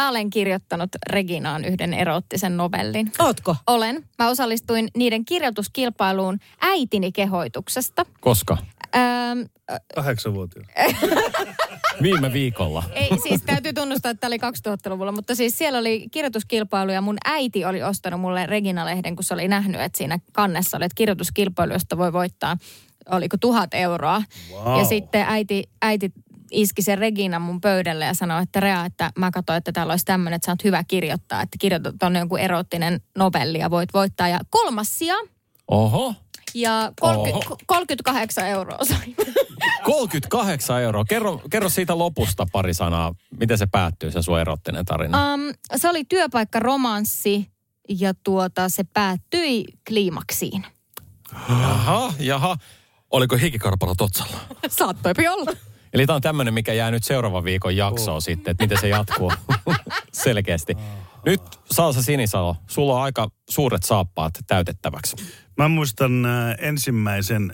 Mä 0.00 0.08
olen 0.08 0.30
kirjoittanut 0.30 0.88
Reginaan 1.06 1.64
yhden 1.64 1.94
eroottisen 1.94 2.56
novellin. 2.56 3.12
Ootko? 3.18 3.56
Olen. 3.66 4.04
Mä 4.18 4.28
osallistuin 4.28 4.88
niiden 4.96 5.24
kirjoituskilpailuun 5.24 6.38
äitini 6.60 7.12
kehoituksesta. 7.12 8.06
koska 8.20 8.56
Öö, 8.96 9.78
Kahdeksanvuotias. 9.94 10.66
viime 12.02 12.32
viikolla. 12.32 12.82
ei, 12.92 13.10
siis 13.28 13.42
täytyy 13.42 13.72
tunnustaa, 13.72 14.10
että 14.10 14.20
tämä 14.20 14.28
oli 14.28 14.36
2000-luvulla, 14.36 15.12
mutta 15.12 15.34
siis 15.34 15.58
siellä 15.58 15.78
oli 15.78 16.06
kirjoituskilpailu 16.10 16.90
ja 16.90 17.00
mun 17.00 17.18
äiti 17.24 17.64
oli 17.64 17.82
ostanut 17.82 18.20
mulle 18.20 18.46
Regina-lehden, 18.46 19.16
kun 19.16 19.24
se 19.24 19.34
oli 19.34 19.48
nähnyt, 19.48 19.80
että 19.80 19.98
siinä 19.98 20.18
kannessa 20.32 20.76
oli, 20.76 20.84
että 20.84 20.94
kirjoituskilpailu, 20.94 21.72
josta 21.72 21.98
voi 21.98 22.12
voittaa, 22.12 22.56
oliko 23.10 23.36
tuhat 23.40 23.74
euroa. 23.74 24.22
Wow. 24.52 24.78
Ja 24.78 24.84
sitten 24.84 25.24
äiti, 25.28 25.64
äiti 25.82 26.12
iski 26.50 26.82
sen 26.82 26.98
Regina 26.98 27.38
mun 27.38 27.60
pöydälle 27.60 28.04
ja 28.04 28.14
sanoi, 28.14 28.42
että 28.42 28.60
Rea, 28.60 28.84
että 28.84 29.10
mä 29.18 29.30
katsoin, 29.30 29.56
että 29.56 29.72
täällä 29.72 29.92
olisi 29.92 30.04
tämmöinen, 30.04 30.36
että 30.36 30.46
sä 30.46 30.52
oot 30.52 30.64
hyvä 30.64 30.84
kirjoittaa, 30.84 31.42
että 31.42 31.56
kirjoitat 31.60 31.94
tuonne 32.00 32.18
jonkun 32.18 32.38
erottinen 32.38 33.00
novelli 33.18 33.58
ja 33.58 33.70
voit 33.70 33.94
voittaa. 33.94 34.28
Ja 34.28 34.40
kolmas 34.50 34.98
sija 34.98 35.14
Oho, 35.68 36.14
ja 36.54 36.92
30, 37.00 37.56
38 37.66 38.48
euroa 38.48 38.78
sain. 38.84 39.16
38 39.84 40.82
euroa. 40.82 41.04
Kerro, 41.04 41.40
kerro 41.50 41.68
siitä 41.68 41.98
lopusta 41.98 42.46
pari 42.52 42.74
sanaa. 42.74 43.14
Miten 43.40 43.58
se 43.58 43.66
päättyy, 43.66 44.10
se 44.10 44.22
sun 44.22 44.40
erottinen 44.40 44.84
tarina? 44.84 45.34
Um, 45.34 45.40
se 45.76 45.88
oli 45.88 46.04
työpaikkaromanssi 46.04 47.50
ja 47.88 48.14
tuota, 48.14 48.68
se 48.68 48.84
päättyi 48.84 49.64
kliimaksiin. 49.88 50.66
Jaha, 51.48 52.14
jaha. 52.18 52.56
Oliko 53.10 53.36
hikikarpalo 53.36 53.94
totsalla? 53.94 54.36
Saattoipi 54.68 55.28
olla. 55.28 55.52
Eli 55.92 56.06
tämä 56.06 56.14
on 56.14 56.22
tämmöinen, 56.22 56.54
mikä 56.54 56.72
jää 56.72 56.90
nyt 56.90 57.04
seuraavan 57.04 57.44
viikon 57.44 57.76
jaksoon 57.76 58.16
oh. 58.16 58.22
sitten, 58.22 58.50
että 58.50 58.64
miten 58.64 58.80
se 58.80 58.88
jatkuu 58.88 59.32
selkeästi. 60.12 60.74
Nyt 61.26 61.42
Salsa 61.70 62.02
Sinisalo, 62.02 62.56
sulla 62.66 62.94
on 62.94 63.02
aika 63.02 63.28
suuret 63.50 63.82
saappaat 63.82 64.34
täytettäväksi. 64.46 65.16
Mä 65.56 65.68
muistan 65.68 66.26
äh, 66.26 66.54
ensimmäisen 66.58 67.52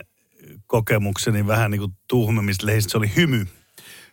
kokemukseni 0.67 1.47
vähän 1.47 1.71
niin 1.71 1.79
kuin 1.79 1.91
tuhmemista 2.09 2.65
lehdistä. 2.65 2.91
Se 2.91 2.97
oli 2.97 3.11
Hymy. 3.15 3.47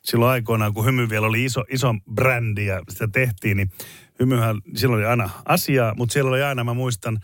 Silloin 0.04 0.30
aikoinaan, 0.30 0.74
kun 0.74 0.84
Hymy 0.84 1.08
vielä 1.08 1.26
oli 1.26 1.44
iso, 1.44 1.64
iso 1.70 1.94
brändi 2.14 2.66
ja 2.66 2.82
sitä 2.88 3.08
tehtiin, 3.08 3.56
niin 3.56 3.70
Hymyhän, 4.20 4.56
silloin 4.76 4.98
oli 4.98 5.10
aina 5.10 5.30
asiaa, 5.44 5.94
mutta 5.94 6.12
siellä 6.12 6.28
oli 6.28 6.42
aina, 6.42 6.64
mä 6.64 6.74
muistan, 6.74 7.18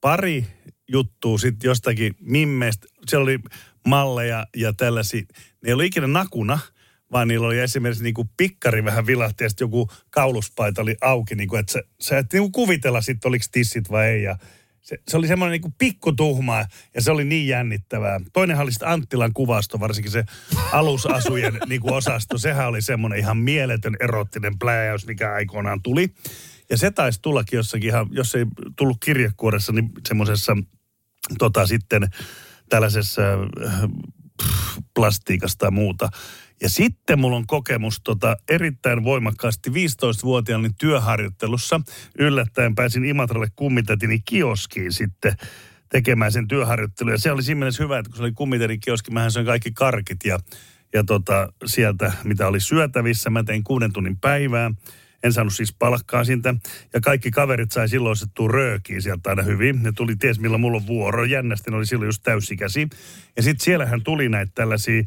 pari 0.00 0.46
juttua 0.88 1.38
sitten 1.38 1.68
jostakin 1.68 2.14
mimmeistä. 2.20 2.86
Siellä 3.06 3.22
oli 3.22 3.38
malleja 3.86 4.46
ja 4.56 4.72
tällaisia. 4.72 5.22
Ne 5.62 5.68
ei 5.68 5.72
ollut 5.72 5.86
ikinä 5.86 6.06
nakuna, 6.06 6.58
vaan 7.12 7.28
niillä 7.28 7.46
oli 7.46 7.58
esimerkiksi 7.58 8.04
niin 8.04 8.14
kuin 8.14 8.30
pikkari 8.36 8.84
vähän 8.84 9.06
vilahti 9.06 9.44
ja 9.44 9.48
sitten 9.48 9.64
joku 9.64 9.88
kauluspaita 10.10 10.82
oli 10.82 10.96
auki, 11.00 11.34
niin 11.34 11.48
kuin, 11.48 11.60
että 11.60 11.72
sä, 11.72 11.82
sä 12.00 12.18
et 12.18 12.32
niin 12.32 12.42
kuin 12.42 12.52
kuvitella 12.52 13.00
sitten, 13.00 13.28
oliko 13.28 13.44
tissit 13.52 13.90
vai 13.90 14.06
ei. 14.06 14.22
Ja 14.22 14.38
se, 14.88 14.98
se 15.08 15.16
oli 15.16 15.26
semmoinen 15.26 15.52
niin 15.52 15.62
kuin 15.62 15.74
pikkutuhmaa 15.78 16.66
ja 16.94 17.02
se 17.02 17.10
oli 17.10 17.24
niin 17.24 17.48
jännittävää. 17.48 18.20
Toinenhan 18.32 18.64
oli 18.64 18.72
sitten 18.72 18.88
Anttilan 18.88 19.32
kuvasto, 19.32 19.80
varsinkin 19.80 20.12
se 20.12 20.24
alusasujen 20.72 21.58
niin 21.68 21.80
kuin 21.80 21.94
osasto. 21.94 22.38
Sehän 22.38 22.68
oli 22.68 22.82
semmoinen 22.82 23.18
ihan 23.18 23.36
mieletön 23.36 23.96
erottinen 24.00 24.58
pläjäys, 24.58 25.06
mikä 25.06 25.32
aikoinaan 25.32 25.82
tuli. 25.82 26.14
Ja 26.70 26.76
se 26.76 26.90
taisi 26.90 27.22
tullakin 27.22 27.56
jossakin 27.56 27.88
ihan, 27.88 28.06
jos 28.10 28.34
ei 28.34 28.46
tullut 28.76 28.96
kirjekuoressa, 29.04 29.72
niin 29.72 29.90
semmoisessa 30.08 30.56
tota 31.38 31.66
sitten 31.66 32.08
tällaisessa 32.68 33.22
äh, 33.66 33.80
plastiikasta 34.94 35.58
tai 35.58 35.70
muuta. 35.70 36.08
Ja 36.62 36.68
sitten 36.68 37.18
mulla 37.18 37.36
on 37.36 37.46
kokemus 37.46 38.00
tota, 38.04 38.36
erittäin 38.48 39.04
voimakkaasti 39.04 39.70
15-vuotiaani 39.70 40.70
työharjoittelussa. 40.78 41.80
Yllättäen 42.18 42.74
pääsin 42.74 43.04
Imatralle 43.04 43.48
kummitätini 43.56 44.20
kioskiin 44.24 44.92
sitten 44.92 45.36
tekemään 45.88 46.32
sen 46.32 46.48
työharjoittelun. 46.48 47.12
Ja 47.12 47.18
se 47.18 47.32
oli 47.32 47.42
siinä 47.42 47.58
mielessä 47.58 47.82
hyvä, 47.82 47.98
että 47.98 48.10
kun 48.10 48.16
se 48.16 48.22
oli 48.22 48.32
kummitätin 48.32 48.80
kioski, 48.80 49.10
mähän 49.10 49.32
söin 49.32 49.46
kaikki 49.46 49.72
karkit 49.72 50.24
ja, 50.24 50.38
ja 50.94 51.04
tota, 51.04 51.52
sieltä, 51.66 52.12
mitä 52.24 52.46
oli 52.46 52.60
syötävissä. 52.60 53.30
Mä 53.30 53.44
tein 53.44 53.64
kuuden 53.64 53.92
tunnin 53.92 54.18
päivää. 54.20 54.70
En 55.22 55.32
saanut 55.32 55.54
siis 55.54 55.74
palkkaa 55.78 56.24
siitä. 56.24 56.54
Ja 56.94 57.00
kaikki 57.00 57.30
kaverit 57.30 57.72
sai 57.72 57.88
silloin 57.88 58.12
osettua 58.12 58.48
röökiä 58.48 59.00
sieltä 59.00 59.30
aina 59.30 59.42
hyvin. 59.42 59.82
Ne 59.82 59.92
tuli, 59.92 60.16
ties 60.16 60.40
milloin 60.40 60.60
mulla 60.60 60.76
on 60.76 60.86
vuoro. 60.86 61.24
Jännästi 61.24 61.70
ne 61.70 61.76
oli 61.76 61.86
silloin 61.86 62.08
just 62.08 62.22
täysikäsi. 62.22 62.88
Ja 63.36 63.42
sitten 63.42 63.64
siellähän 63.64 64.02
tuli 64.02 64.28
näitä 64.28 64.52
tällaisia 64.54 65.02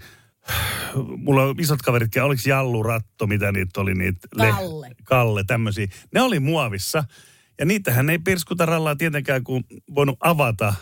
mulla 1.18 1.44
on 1.44 1.56
isot 1.60 1.82
kaverit, 1.82 2.16
oliko 2.16 2.42
Jallu 2.46 2.84
Ratto, 2.84 3.28
mitä 3.28 3.52
niitä 3.52 3.82
oli 3.82 3.94
niitä? 3.94 4.28
Kalle. 4.38 4.90
Kalle, 5.04 5.44
tämmöisiä. 5.44 5.88
Ne 6.14 6.22
oli 6.22 6.40
muovissa. 6.40 7.04
Ja 7.60 7.66
niitähän 7.66 8.10
ei 8.10 8.20
pirskuta 8.20 8.66
rallaa 8.66 8.96
tietenkään 8.96 9.44
kuin 9.44 9.64
voinut 9.96 10.18
avata, 10.20 10.74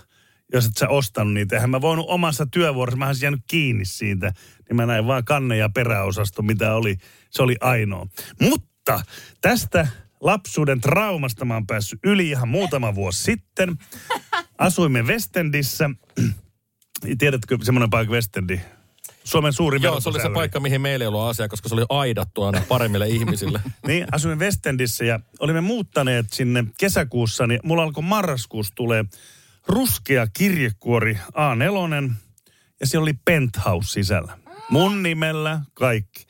jos 0.53 0.65
et 0.65 0.77
sä 0.77 0.89
ostanut 0.89 1.34
niitä. 1.34 1.55
Eihän 1.55 1.69
mä 1.69 1.82
voinut 1.82 2.05
omassa 2.09 2.45
työvuorossa, 2.45 2.97
mä 2.97 3.07
olisin 3.07 3.25
jäänyt 3.25 3.43
kiinni 3.47 3.86
siitä. 3.86 4.34
Niin 4.69 4.75
mä 4.75 4.86
näin 4.86 5.07
vaan 5.07 5.25
kanne- 5.25 5.57
ja 5.57 5.69
peräosasto, 5.69 6.41
mitä 6.41 6.75
oli. 6.75 6.97
Se 7.30 7.43
oli 7.43 7.55
ainoa. 7.61 8.07
Mutta 8.41 8.68
tästä 9.41 9.87
lapsuuden 10.21 10.81
traumasta 10.81 11.45
mä 11.45 11.53
oon 11.53 11.67
päässyt 11.67 11.99
yli 12.03 12.29
ihan 12.29 12.49
muutama 12.49 12.95
vuosi 12.95 13.23
sitten. 13.23 13.77
Asuimme 14.57 15.01
Westendissä. 15.01 15.89
Tiedätkö 17.17 17.57
semmoinen 17.63 17.89
paikka 17.89 18.13
Westendi? 18.13 18.61
Suomen 19.23 19.53
suuri 19.53 19.79
Joo, 19.81 19.99
se 19.99 20.09
oli 20.09 20.21
se 20.21 20.29
paikka, 20.33 20.59
mihin 20.59 20.81
meillä 20.81 21.03
ei 21.03 21.07
ollut 21.07 21.21
asiaa, 21.21 21.47
koska 21.47 21.69
se 21.69 21.75
oli 21.75 21.85
aidattu 21.89 22.43
aina 22.43 22.61
paremmille 22.67 23.07
ihmisille. 23.17 23.61
Niin, 23.87 24.07
asuin 24.11 24.39
Westendissä 24.39 25.05
ja 25.05 25.19
olimme 25.39 25.61
muuttaneet 25.61 26.25
sinne 26.33 26.65
kesäkuussa, 26.77 27.47
niin 27.47 27.59
mulla 27.63 27.83
alkoi 27.83 28.03
marraskuussa 28.03 28.75
tulee 28.75 29.05
ruskea 29.67 30.27
kirjekuori 30.33 31.19
A4 31.31 32.11
ja 32.79 32.87
siellä 32.87 33.03
oli 33.03 33.13
penthouse 33.25 33.89
sisällä. 33.89 34.37
Mun 34.69 35.03
nimellä 35.03 35.61
kaikki. 35.73 36.25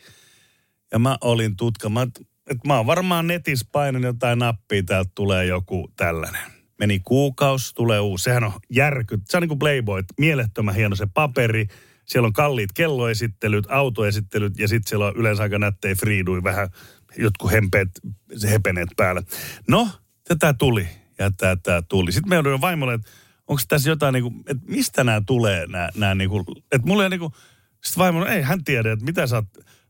Ja 0.91 0.99
mä 0.99 1.17
olin 1.21 1.55
tutka. 1.55 1.89
Mä, 1.89 2.07
että 2.49 2.67
mä 2.67 2.77
oon 2.77 2.85
varmaan 2.85 3.27
netissä 3.27 3.65
painan 3.71 4.03
jotain 4.03 4.39
nappia, 4.39 4.83
täältä 4.83 5.11
tulee 5.15 5.45
joku 5.45 5.91
tällainen. 5.95 6.41
Meni 6.79 6.99
kuukausi, 6.99 7.75
tulee 7.75 7.99
uusi. 7.99 8.23
Sehän 8.23 8.43
on 8.43 8.51
järky. 8.69 9.19
Se 9.25 9.37
on 9.37 9.41
niin 9.41 9.49
kuin 9.49 9.59
Playboy, 9.59 10.03
mielettömän 10.19 10.75
hieno 10.75 10.95
se 10.95 11.07
paperi. 11.13 11.67
Siellä 12.05 12.27
on 12.27 12.33
kalliit 12.33 12.71
kelloesittelyt, 12.71 13.65
autoesittelyt 13.69 14.59
ja 14.59 14.67
sitten 14.67 14.89
siellä 14.89 15.05
on 15.05 15.15
yleensä 15.15 15.43
aika 15.43 15.59
nättejä 15.59 15.95
friidui 15.95 16.43
vähän 16.43 16.69
jotkut 17.17 17.51
hempeet, 17.51 17.89
hepeneet 18.49 18.89
päällä. 18.97 19.21
No, 19.67 19.89
tätä 20.27 20.53
tuli 20.53 20.87
ja 21.19 21.31
tätä 21.37 21.83
tuli. 21.89 22.11
Sitten 22.11 22.29
me 22.29 22.35
jouduin 22.35 22.61
vaimolle, 22.61 22.93
että 22.93 23.11
onko 23.47 23.61
tässä 23.67 23.89
jotain, 23.89 24.13
niin 24.13 24.23
kuin, 24.23 24.43
että 24.47 24.63
mistä 24.67 25.03
nämä 25.03 25.21
tulee, 25.25 25.67
nämä, 25.67 25.89
nämä 25.95 26.15
niin 26.15 26.29
kuin, 26.29 26.45
että 26.71 26.87
mulle 26.87 27.03
ei 27.03 27.09
niin 27.09 27.19
kuin, 27.19 27.33
sitten 27.83 28.01
vaimo, 28.01 28.25
ei 28.25 28.41
hän 28.41 28.63
tiedä, 28.63 28.91
että 28.91 29.05
mitä 29.05 29.27
sä 29.27 29.35
oot. 29.35 29.45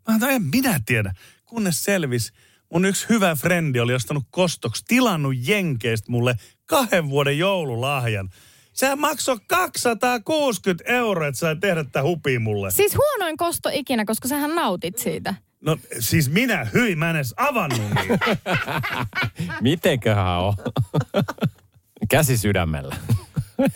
Mä 0.08 0.20
sanoin, 0.20 0.36
en 0.36 0.44
minä 0.44 0.80
tiedä, 0.86 1.14
kunnes 1.46 1.84
selvis. 1.84 2.34
Mun 2.74 2.86
yksi 2.86 3.10
hyvä 3.10 3.36
frendi 3.36 3.80
oli 3.80 3.94
ostanut 3.94 4.24
kostoksi, 4.32 4.84
tilannut 4.88 5.34
Jenkeistä 5.48 6.12
mulle 6.12 6.36
kahden 6.66 7.10
vuoden 7.10 7.38
joululahjan. 7.38 8.30
Sehän 8.74 9.00
maksoi 9.00 9.38
260 9.48 10.84
euroa, 10.88 11.28
että 11.28 11.40
sai 11.40 11.56
tehdä 11.56 11.84
tätä 11.84 12.04
hupia 12.04 12.40
mulle. 12.40 12.72
Siis 12.72 12.98
huonoin 12.98 13.38
kosto 13.38 13.70
ikinä, 13.74 14.06
koska 14.06 14.28
sähän 14.28 14.56
nautit 14.56 14.98
siitä. 14.98 15.36
No 15.62 15.78
siis 16.00 16.30
minä, 16.30 16.68
hyi, 16.74 16.96
mä 16.96 17.10
en 17.10 17.16
edes 17.16 17.34
avannut 17.38 17.82
niitä. 17.96 18.38
Mitenköhän 19.62 20.40
on? 20.40 20.54
Käsi 22.10 22.38
sydämellä. 22.38 22.96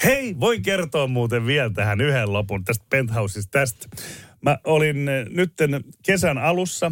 Hei, 0.03 0.39
voin 0.39 0.61
kertoa 0.61 1.07
muuten 1.07 1.45
vielä 1.45 1.69
tähän 1.69 2.01
yhden 2.01 2.33
lopun 2.33 2.63
tästä 2.63 2.85
penthouseista 2.89 3.51
tästä. 3.51 3.87
Mä 4.41 4.57
olin 4.63 5.09
eh, 5.09 5.25
nytten 5.29 5.83
kesän 6.05 6.37
alussa, 6.37 6.91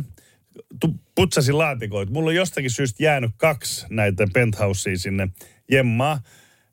putsasin 1.15 1.57
laatikoita. 1.57 2.11
Mulla 2.11 2.29
on 2.29 2.35
jostakin 2.35 2.71
syystä 2.71 3.03
jäänyt 3.03 3.31
kaksi 3.37 3.85
näitä 3.89 4.27
penthousea 4.33 4.97
sinne 4.97 5.27
jemmaa. 5.71 6.21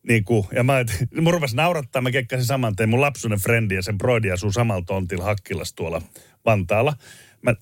Niin 0.03 0.25
kuin, 0.25 0.47
ja 0.53 0.65
mä, 0.65 0.81
et, 0.81 1.07
mun 1.21 1.33
rupesi 1.33 1.57
naurattaa, 1.57 2.03
mä 2.03 2.11
kekkäsin 2.11 2.47
saman 2.47 2.77
tein. 2.77 2.89
Mun 2.89 3.01
lapsuinen 3.01 3.39
frendi 3.39 3.75
ja 3.75 3.83
sen 3.83 3.99
broidi 3.99 4.31
asuu 4.31 4.53
samalla 4.53 4.85
tontilla 4.87 5.25
Hakkilas 5.25 5.73
tuolla 5.73 6.03
Vantaalla. 6.45 6.97
Mä 7.43 7.55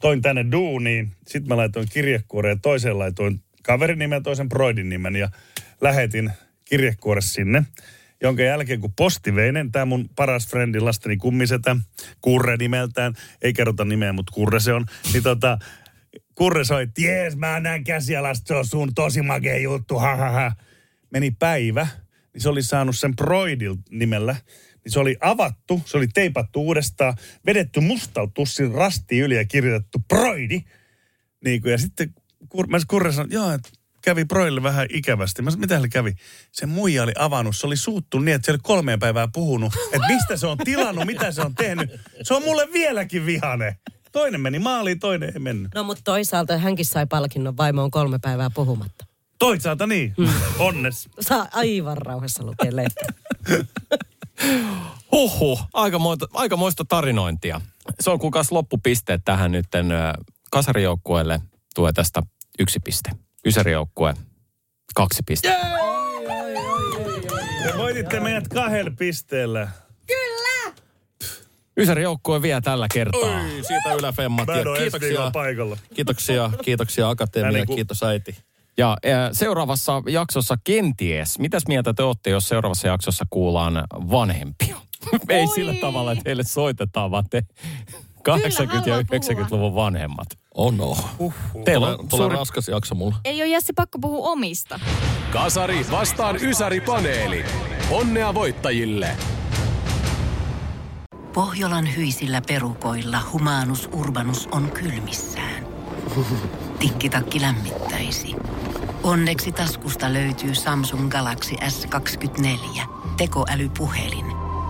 toin 0.00 0.22
tänne 0.22 0.46
duuniin, 0.52 1.12
sitten 1.26 1.48
mä 1.48 1.56
laitoin 1.56 1.88
kirjekuoreen, 1.92 2.60
toiseen 2.60 2.98
laitoin 2.98 3.40
kaverin 3.62 3.98
nimen 3.98 4.22
toisen 4.22 4.48
broidin 4.48 4.88
nimen 4.88 5.16
ja 5.16 5.28
lähetin 5.80 6.30
kirjekuore 6.64 7.20
sinne. 7.20 7.62
Jonka 8.22 8.42
jälkeen 8.42 8.80
kun 8.80 8.92
postiveinen, 8.92 9.72
tämä 9.72 9.84
mun 9.84 10.08
paras 10.16 10.48
frendi, 10.48 10.80
lasteni 10.80 11.16
kummisetä, 11.16 11.76
Kurre 12.20 12.56
nimeltään, 12.56 13.14
ei 13.42 13.52
kerrota 13.52 13.84
nimeä, 13.84 14.12
mutta 14.12 14.32
Kurre 14.32 14.60
se 14.60 14.72
on, 14.72 14.86
niin 15.12 15.22
tota, 15.22 15.58
Kurre 16.34 16.64
soitti, 16.64 17.02
jees, 17.02 17.36
mä 17.36 17.60
näen 17.60 17.84
käsialasta, 17.84 18.48
se 18.48 18.54
on 18.54 18.66
sun 18.66 18.94
tosi 18.94 19.22
makea 19.22 19.58
juttu, 19.58 19.98
ha, 19.98 20.16
ha, 20.16 20.30
ha. 20.30 20.52
Meni 21.10 21.30
päivä, 21.30 21.86
niin 22.32 22.42
se 22.42 22.48
oli 22.48 22.62
saanut 22.62 22.98
sen 22.98 23.16
Broidil 23.16 23.76
nimellä, 23.90 24.36
niin 24.84 24.92
se 24.92 25.00
oli 25.00 25.16
avattu, 25.20 25.82
se 25.84 25.96
oli 25.96 26.08
teipattu 26.08 26.62
uudestaan, 26.62 27.14
vedetty 27.46 27.80
mustalta 27.80 28.32
tussin 28.34 28.72
rasti 28.72 29.18
yli 29.18 29.36
ja 29.36 29.44
kirjoitettu 29.44 29.98
Broidi. 30.08 30.62
Niin 31.44 31.62
kuin, 31.62 31.72
ja 31.72 31.78
sitten 31.78 32.14
kur, 32.48 32.66
mä 32.66 32.78
Kurre 32.88 33.12
sanoi, 33.12 33.32
joo, 33.32 33.52
että 33.52 33.68
kävi 34.02 34.24
Broille 34.24 34.62
vähän 34.62 34.86
ikävästi. 34.92 35.42
Mä 35.42 35.50
sanoin, 35.50 35.60
mitä 35.60 35.88
kävi? 35.88 36.14
Se 36.52 36.66
muija 36.66 37.02
oli 37.02 37.12
avannut, 37.18 37.56
se 37.56 37.66
oli 37.66 37.76
suuttu 37.76 38.18
niin, 38.18 38.34
että 38.34 38.46
se 38.46 38.52
oli 38.52 38.58
kolmeen 38.62 38.98
päivää 38.98 39.28
puhunut, 39.32 39.72
että 39.92 40.06
mistä 40.08 40.36
se 40.36 40.46
on 40.46 40.58
tilannut, 40.58 41.04
mitä 41.04 41.32
se 41.32 41.42
on 41.42 41.54
tehnyt. 41.54 41.90
Se 42.22 42.34
on 42.34 42.42
mulle 42.42 42.68
vieläkin 42.72 43.26
vihane. 43.26 43.76
Toinen 44.12 44.40
meni 44.40 44.58
maaliin, 44.58 44.98
toinen 44.98 45.32
ei 45.34 45.38
mennyt. 45.38 45.74
No 45.74 45.84
mutta 45.84 46.02
toisaalta 46.04 46.58
hänkin 46.58 46.86
sai 46.86 47.06
palkinnon, 47.06 47.56
vaimo 47.56 47.82
on 47.82 47.90
kolme 47.90 48.18
päivää 48.22 48.50
puhumatta. 48.50 49.06
Toisaalta 49.38 49.86
niin, 49.86 50.14
onnes. 50.58 51.08
Saa 51.20 51.48
aivan 51.52 51.96
rauhassa 51.96 52.44
lukea 52.44 52.76
lehtiä. 52.76 53.08
Huhhuh, 55.12 55.62
aikamoista, 55.72 56.26
aikamoista 56.32 56.84
tarinointia. 56.88 57.60
Se 58.00 58.10
on 58.10 58.18
kuulkaas 58.18 58.52
loppupisteet 58.52 59.22
tähän 59.24 59.52
nytten 59.52 59.86
kasarijoukkueelle 60.50 61.40
tulee 61.74 61.92
tästä 61.92 62.22
yksi 62.58 62.78
piste. 62.84 63.10
Ysärijoukkue 63.46 64.14
kaksi 64.94 65.22
pistettä. 65.26 65.66
Te 67.62 67.78
voititte 67.78 68.20
meidät 68.20 68.48
kahdella 68.48 68.90
pisteellä. 68.98 69.68
Ysärijoukkue 71.76 72.42
vie 72.42 72.60
tällä 72.60 72.86
kertaa. 72.94 73.20
Oi, 73.20 73.50
siitä 73.66 73.92
yläfemmat. 73.98 74.46
Mä 74.46 74.52
Ja 74.54 74.60
en 74.60 74.68
ole 74.68 74.78
ensi 74.78 74.98
kiitoksia, 74.98 75.30
paikalla. 75.30 75.76
kiitoksia, 75.94 76.50
kiitoksia 76.64 77.08
Akatemia, 77.08 77.46
Mä 77.50 77.52
niinku- 77.58 77.74
kiitos 77.74 78.02
äiti. 78.02 78.36
Ja 78.76 78.96
seuraavassa 79.32 80.02
jaksossa 80.08 80.56
kenties, 80.64 81.38
mitäs 81.38 81.62
mieltä 81.68 81.94
te 81.94 82.02
olette, 82.02 82.30
jos 82.30 82.48
seuraavassa 82.48 82.88
jaksossa 82.88 83.24
kuullaan 83.30 83.84
vanhempia? 83.92 84.76
Ei 85.28 85.40
Oi. 85.40 85.54
sillä 85.54 85.74
tavalla, 85.80 86.12
että 86.12 86.22
heille 86.26 86.44
soitetaan, 86.44 87.10
vaan 87.10 87.24
te 87.30 87.42
80- 87.42 88.22
ja 88.28 88.36
haluaa 88.78 89.00
90-luvun 89.00 89.74
vanhemmat. 89.74 90.28
Oh 90.54 90.72
no. 90.72 90.96
Teillä 91.64 91.86
Tulee, 91.86 91.98
on 91.98 92.08
tulee 92.08 92.24
suuri... 92.24 92.36
raskas 92.36 92.68
jakso 92.68 92.94
mulla. 92.94 93.16
Ei 93.24 93.42
ole 93.42 93.48
Jassi 93.48 93.72
pakko 93.72 93.98
puhua 93.98 94.28
omista. 94.30 94.80
Kasari 95.32 95.86
vastaan 95.90 96.36
Ysäri-paneeli. 96.36 97.44
Onnea 97.90 98.34
voittajille! 98.34 99.16
Pohjolan 101.32 101.96
hyisillä 101.96 102.42
perukoilla 102.48 103.18
humanus 103.32 103.88
urbanus 103.92 104.48
on 104.52 104.70
kylmissään. 104.70 105.66
Tikkitakki 106.78 107.40
lämmittäisi. 107.40 108.34
Onneksi 109.02 109.52
taskusta 109.52 110.12
löytyy 110.12 110.54
Samsung 110.54 111.10
Galaxy 111.10 111.54
S24. 111.54 112.80
Tekoälypuhelin. 113.16 114.41